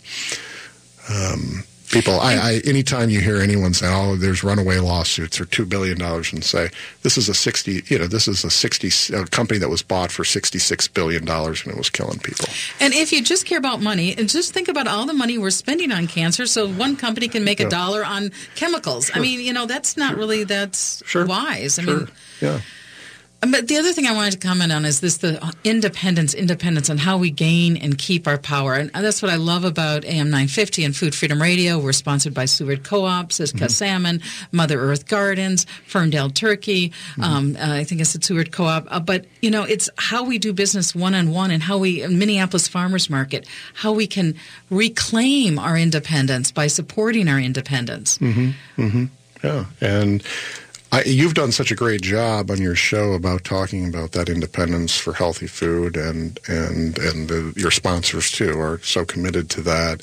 um, 1.08 1.64
people 1.90 2.18
I, 2.20 2.34
I 2.34 2.60
anytime 2.64 3.10
you 3.10 3.20
hear 3.20 3.36
anyone 3.36 3.72
say 3.72 3.86
oh 3.88 4.16
there's 4.16 4.42
runaway 4.42 4.78
lawsuits 4.78 5.40
or 5.40 5.44
two 5.44 5.64
billion 5.64 5.98
dollars 5.98 6.32
and 6.32 6.42
say 6.42 6.70
this 7.02 7.16
is 7.16 7.28
a 7.28 7.34
60 7.34 7.84
you 7.86 7.98
know 7.98 8.06
this 8.06 8.26
is 8.28 8.44
a 8.44 8.50
60 8.50 9.14
a 9.14 9.26
company 9.26 9.58
that 9.60 9.68
was 9.68 9.82
bought 9.82 10.10
for 10.10 10.24
66 10.24 10.88
billion 10.88 11.24
dollars 11.24 11.62
and 11.62 11.72
it 11.72 11.78
was 11.78 11.90
killing 11.90 12.18
people 12.18 12.46
and 12.80 12.92
if 12.94 13.12
you 13.12 13.22
just 13.22 13.46
care 13.46 13.58
about 13.58 13.80
money 13.80 14.16
and 14.16 14.28
just 14.28 14.52
think 14.52 14.68
about 14.68 14.88
all 14.88 15.06
the 15.06 15.14
money 15.14 15.38
we're 15.38 15.50
spending 15.50 15.92
on 15.92 16.06
cancer 16.06 16.46
so 16.46 16.68
one 16.68 16.96
company 16.96 17.28
can 17.28 17.44
make 17.44 17.60
a 17.60 17.68
dollar 17.68 18.04
on 18.04 18.30
chemicals 18.56 19.06
sure. 19.06 19.16
i 19.16 19.20
mean 19.20 19.40
you 19.40 19.52
know 19.52 19.66
that's 19.66 19.96
not 19.96 20.16
really 20.16 20.44
that's 20.44 21.02
sure. 21.06 21.26
wise 21.26 21.78
i 21.78 21.82
sure. 21.82 21.98
mean 21.98 22.08
yeah 22.40 22.60
but 23.40 23.68
the 23.68 23.76
other 23.76 23.92
thing 23.92 24.06
I 24.06 24.14
wanted 24.14 24.32
to 24.32 24.38
comment 24.38 24.72
on 24.72 24.84
is 24.84 25.00
this 25.00 25.18
the 25.18 25.54
independence, 25.62 26.32
independence, 26.32 26.88
and 26.88 26.98
how 26.98 27.18
we 27.18 27.30
gain 27.30 27.76
and 27.76 27.98
keep 27.98 28.26
our 28.26 28.38
power. 28.38 28.74
And 28.74 28.90
that's 28.92 29.20
what 29.20 29.30
I 29.30 29.36
love 29.36 29.64
about 29.64 30.04
AM 30.04 30.30
950 30.30 30.84
and 30.84 30.96
Food 30.96 31.14
Freedom 31.14 31.40
Radio. 31.40 31.78
We're 31.78 31.92
sponsored 31.92 32.32
by 32.32 32.46
Seward 32.46 32.82
Co-op, 32.82 33.32
Sitka 33.32 33.58
mm-hmm. 33.58 33.68
Salmon, 33.68 34.22
Mother 34.52 34.80
Earth 34.80 35.06
Gardens, 35.06 35.66
Ferndale 35.86 36.30
Turkey. 36.30 36.88
Mm-hmm. 36.88 37.22
Um, 37.22 37.56
uh, 37.56 37.74
I 37.74 37.84
think 37.84 38.00
it's 38.00 38.14
at 38.14 38.24
Seward 38.24 38.52
Co-op. 38.52 38.86
Uh, 38.88 39.00
but, 39.00 39.26
you 39.42 39.50
know, 39.50 39.64
it's 39.64 39.90
how 39.98 40.24
we 40.24 40.38
do 40.38 40.52
business 40.52 40.94
one-on-one 40.94 41.50
and 41.50 41.62
how 41.62 41.78
we, 41.78 42.06
Minneapolis 42.06 42.68
Farmers 42.68 43.10
Market, 43.10 43.46
how 43.74 43.92
we 43.92 44.06
can 44.06 44.34
reclaim 44.70 45.58
our 45.58 45.76
independence 45.76 46.50
by 46.50 46.68
supporting 46.68 47.28
our 47.28 47.38
independence. 47.38 48.18
Mm-hmm. 48.18 48.82
mm-hmm. 48.82 49.04
Yeah. 49.44 49.66
And 49.80 50.22
I, 50.96 51.02
you've 51.02 51.34
done 51.34 51.52
such 51.52 51.70
a 51.70 51.74
great 51.74 52.00
job 52.00 52.50
on 52.50 52.58
your 52.58 52.74
show 52.74 53.12
about 53.12 53.44
talking 53.44 53.86
about 53.86 54.12
that 54.12 54.30
independence 54.30 54.96
for 54.96 55.12
healthy 55.12 55.46
food, 55.46 55.94
and 55.94 56.40
and 56.48 56.96
and 56.98 57.28
the, 57.28 57.52
your 57.54 57.70
sponsors 57.70 58.30
too 58.30 58.58
are 58.58 58.78
so 58.82 59.04
committed 59.04 59.50
to 59.50 59.60
that. 59.60 60.00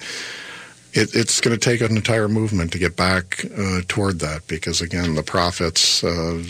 It, 0.93 1.15
it's 1.15 1.41
going 1.41 1.57
to 1.57 1.59
take 1.59 1.81
an 1.81 1.95
entire 1.95 2.27
movement 2.27 2.71
to 2.73 2.77
get 2.77 2.95
back 2.95 3.43
uh, 3.57 3.81
toward 3.87 4.19
that 4.19 4.45
because 4.47 4.81
again, 4.81 5.15
the 5.15 5.23
profits 5.23 6.03
uh, 6.03 6.43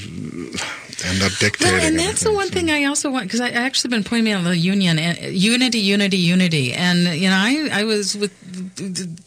end 1.05 1.21
up 1.21 1.31
dictating. 1.39 1.73
Well, 1.73 1.85
and 1.85 1.99
that's 1.99 2.23
the 2.23 2.33
one 2.33 2.49
thing 2.49 2.69
I 2.69 2.85
also 2.85 3.11
want 3.11 3.25
because 3.25 3.41
I 3.41 3.49
actually 3.49 3.89
been 3.89 4.03
pointing 4.03 4.33
out 4.33 4.43
the 4.43 4.57
union 4.57 4.99
and 4.99 5.17
unity, 5.33 5.79
unity, 5.79 6.17
unity, 6.17 6.73
and 6.73 7.07
you 7.19 7.29
know 7.29 7.35
I 7.35 7.69
I 7.71 7.83
was 7.83 8.17
with 8.17 8.33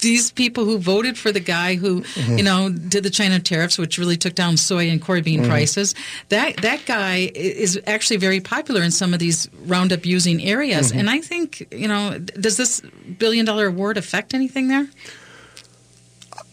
these 0.00 0.30
people 0.30 0.64
who 0.64 0.78
voted 0.78 1.16
for 1.18 1.32
the 1.32 1.40
guy 1.40 1.74
who 1.74 2.02
mm-hmm. 2.02 2.38
you 2.38 2.44
know 2.44 2.70
did 2.70 3.04
the 3.04 3.10
China 3.10 3.38
tariffs, 3.40 3.78
which 3.78 3.98
really 3.98 4.16
took 4.16 4.34
down 4.34 4.56
soy 4.56 4.88
and 4.88 5.02
soybean 5.02 5.40
mm-hmm. 5.40 5.48
prices. 5.48 5.94
That 6.28 6.58
that 6.58 6.84
guy 6.86 7.30
is 7.34 7.80
actually 7.86 8.18
very 8.18 8.40
popular 8.40 8.82
in 8.82 8.90
some 8.90 9.12
of 9.12 9.18
these 9.18 9.48
Roundup 9.66 10.06
using 10.06 10.42
areas, 10.42 10.90
mm-hmm. 10.90 11.00
and 11.00 11.10
I 11.10 11.20
think 11.20 11.66
you 11.72 11.88
know 11.88 12.18
does 12.18 12.56
this 12.56 12.80
billion 13.18 13.46
dollar 13.46 13.66
award 13.66 13.96
affect 13.96 14.34
anything 14.34 14.68
there? 14.68 14.88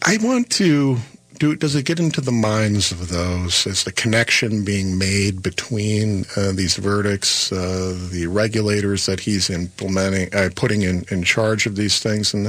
I 0.06 0.18
want 0.20 0.50
to 0.52 0.98
do, 1.38 1.56
does 1.56 1.74
it 1.74 1.84
get 1.84 1.98
into 1.98 2.20
the 2.20 2.32
minds 2.32 2.92
of 2.92 3.08
those? 3.08 3.66
Is 3.66 3.84
the 3.84 3.92
connection 3.92 4.64
being 4.64 4.98
made 4.98 5.42
between 5.42 6.24
uh, 6.36 6.52
these 6.52 6.76
verdicts, 6.76 7.52
uh, 7.52 7.96
the 8.10 8.26
regulators 8.26 9.06
that 9.06 9.20
he's 9.20 9.50
implementing, 9.50 10.34
uh, 10.34 10.50
putting 10.54 10.82
in, 10.82 11.04
in 11.10 11.22
charge 11.22 11.66
of 11.66 11.76
these 11.76 11.98
things? 11.98 12.34
And 12.34 12.48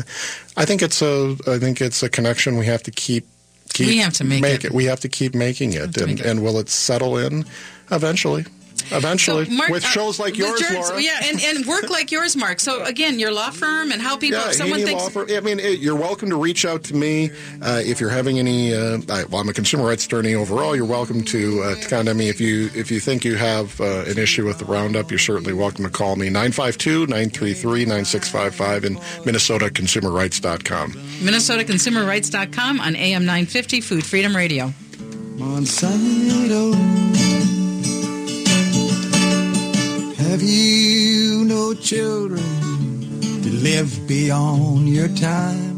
I 0.57 0.65
think 0.65 0.81
it's 0.81 1.01
a, 1.01 1.35
I 1.47 1.57
think 1.57 1.81
it's 1.81 2.03
a 2.03 2.09
connection 2.09 2.57
we 2.57 2.65
have 2.67 2.83
to 2.83 2.91
keep. 2.91 3.25
keep 3.69 3.87
we 3.87 3.97
have 3.97 4.13
to 4.13 4.23
make, 4.23 4.41
make 4.41 4.63
it. 4.63 4.67
it. 4.67 4.71
We 4.71 4.85
have 4.85 4.99
to 5.01 5.09
keep 5.09 5.35
making 5.35 5.73
it, 5.73 5.97
and, 5.97 6.19
it. 6.19 6.25
and 6.25 6.43
will 6.43 6.59
it 6.59 6.69
settle 6.69 7.17
in 7.17 7.45
eventually? 7.91 8.45
Eventually, 8.91 9.45
so 9.45 9.51
Mark, 9.51 9.69
with 9.69 9.83
shows 9.83 10.19
like 10.19 10.37
yours, 10.37 10.61
yours, 10.61 10.73
Laura. 10.73 11.01
Yeah, 11.01 11.19
and, 11.23 11.41
and 11.41 11.65
work 11.65 11.89
like 11.89 12.11
yours, 12.11 12.35
Mark. 12.35 12.59
So 12.59 12.83
again, 12.83 13.17
your 13.19 13.31
law 13.31 13.49
firm 13.49 13.91
and 13.91 13.99
how 14.01 14.17
people. 14.17 14.39
Yeah, 14.39 14.51
someone 14.51 14.81
Heaney 14.81 14.85
thinks. 14.85 15.03
Law 15.03 15.09
firm. 15.09 15.27
I 15.31 15.39
mean, 15.39 15.59
you're 15.79 15.95
welcome 15.95 16.29
to 16.29 16.35
reach 16.35 16.65
out 16.65 16.83
to 16.85 16.95
me 16.95 17.31
uh, 17.61 17.81
if 17.83 17.99
you're 17.99 18.09
having 18.09 18.39
any. 18.39 18.73
Uh, 18.73 18.99
I, 19.09 19.25
well, 19.25 19.41
I'm 19.41 19.49
a 19.49 19.53
consumer 19.53 19.85
rights 19.85 20.05
attorney 20.05 20.33
overall. 20.35 20.75
You're 20.75 20.85
welcome 20.85 21.23
to 21.25 21.61
uh, 21.63 21.75
to 21.75 21.87
contact 21.87 22.17
me 22.17 22.29
if 22.29 22.39
you 22.39 22.69
if 22.75 22.91
you 22.91 22.99
think 22.99 23.25
you 23.25 23.35
have 23.35 23.79
uh, 23.81 24.03
an 24.07 24.17
issue 24.17 24.45
with 24.45 24.57
the 24.59 24.65
roundup. 24.65 25.11
You're 25.11 25.19
certainly 25.19 25.53
welcome 25.53 25.83
to 25.85 25.91
call 25.91 26.15
me 26.15 26.29
952-933-9655 26.29 28.85
and 28.85 28.97
MinnesotaConsumerRights.com. 28.97 30.91
MinnesotaConsumerRights.com 30.91 32.79
on 32.79 32.95
AM 32.95 33.25
950 33.25 33.81
Food 33.81 34.05
Freedom 34.05 34.35
Radio. 34.35 34.71
Monsanto. 35.37 36.75
Have 40.35 40.43
you 40.43 41.45
no 41.45 41.73
children 41.73 42.43
to 43.41 43.49
live 43.63 44.05
beyond 44.05 44.89
your 44.89 45.07
time? 45.07 45.74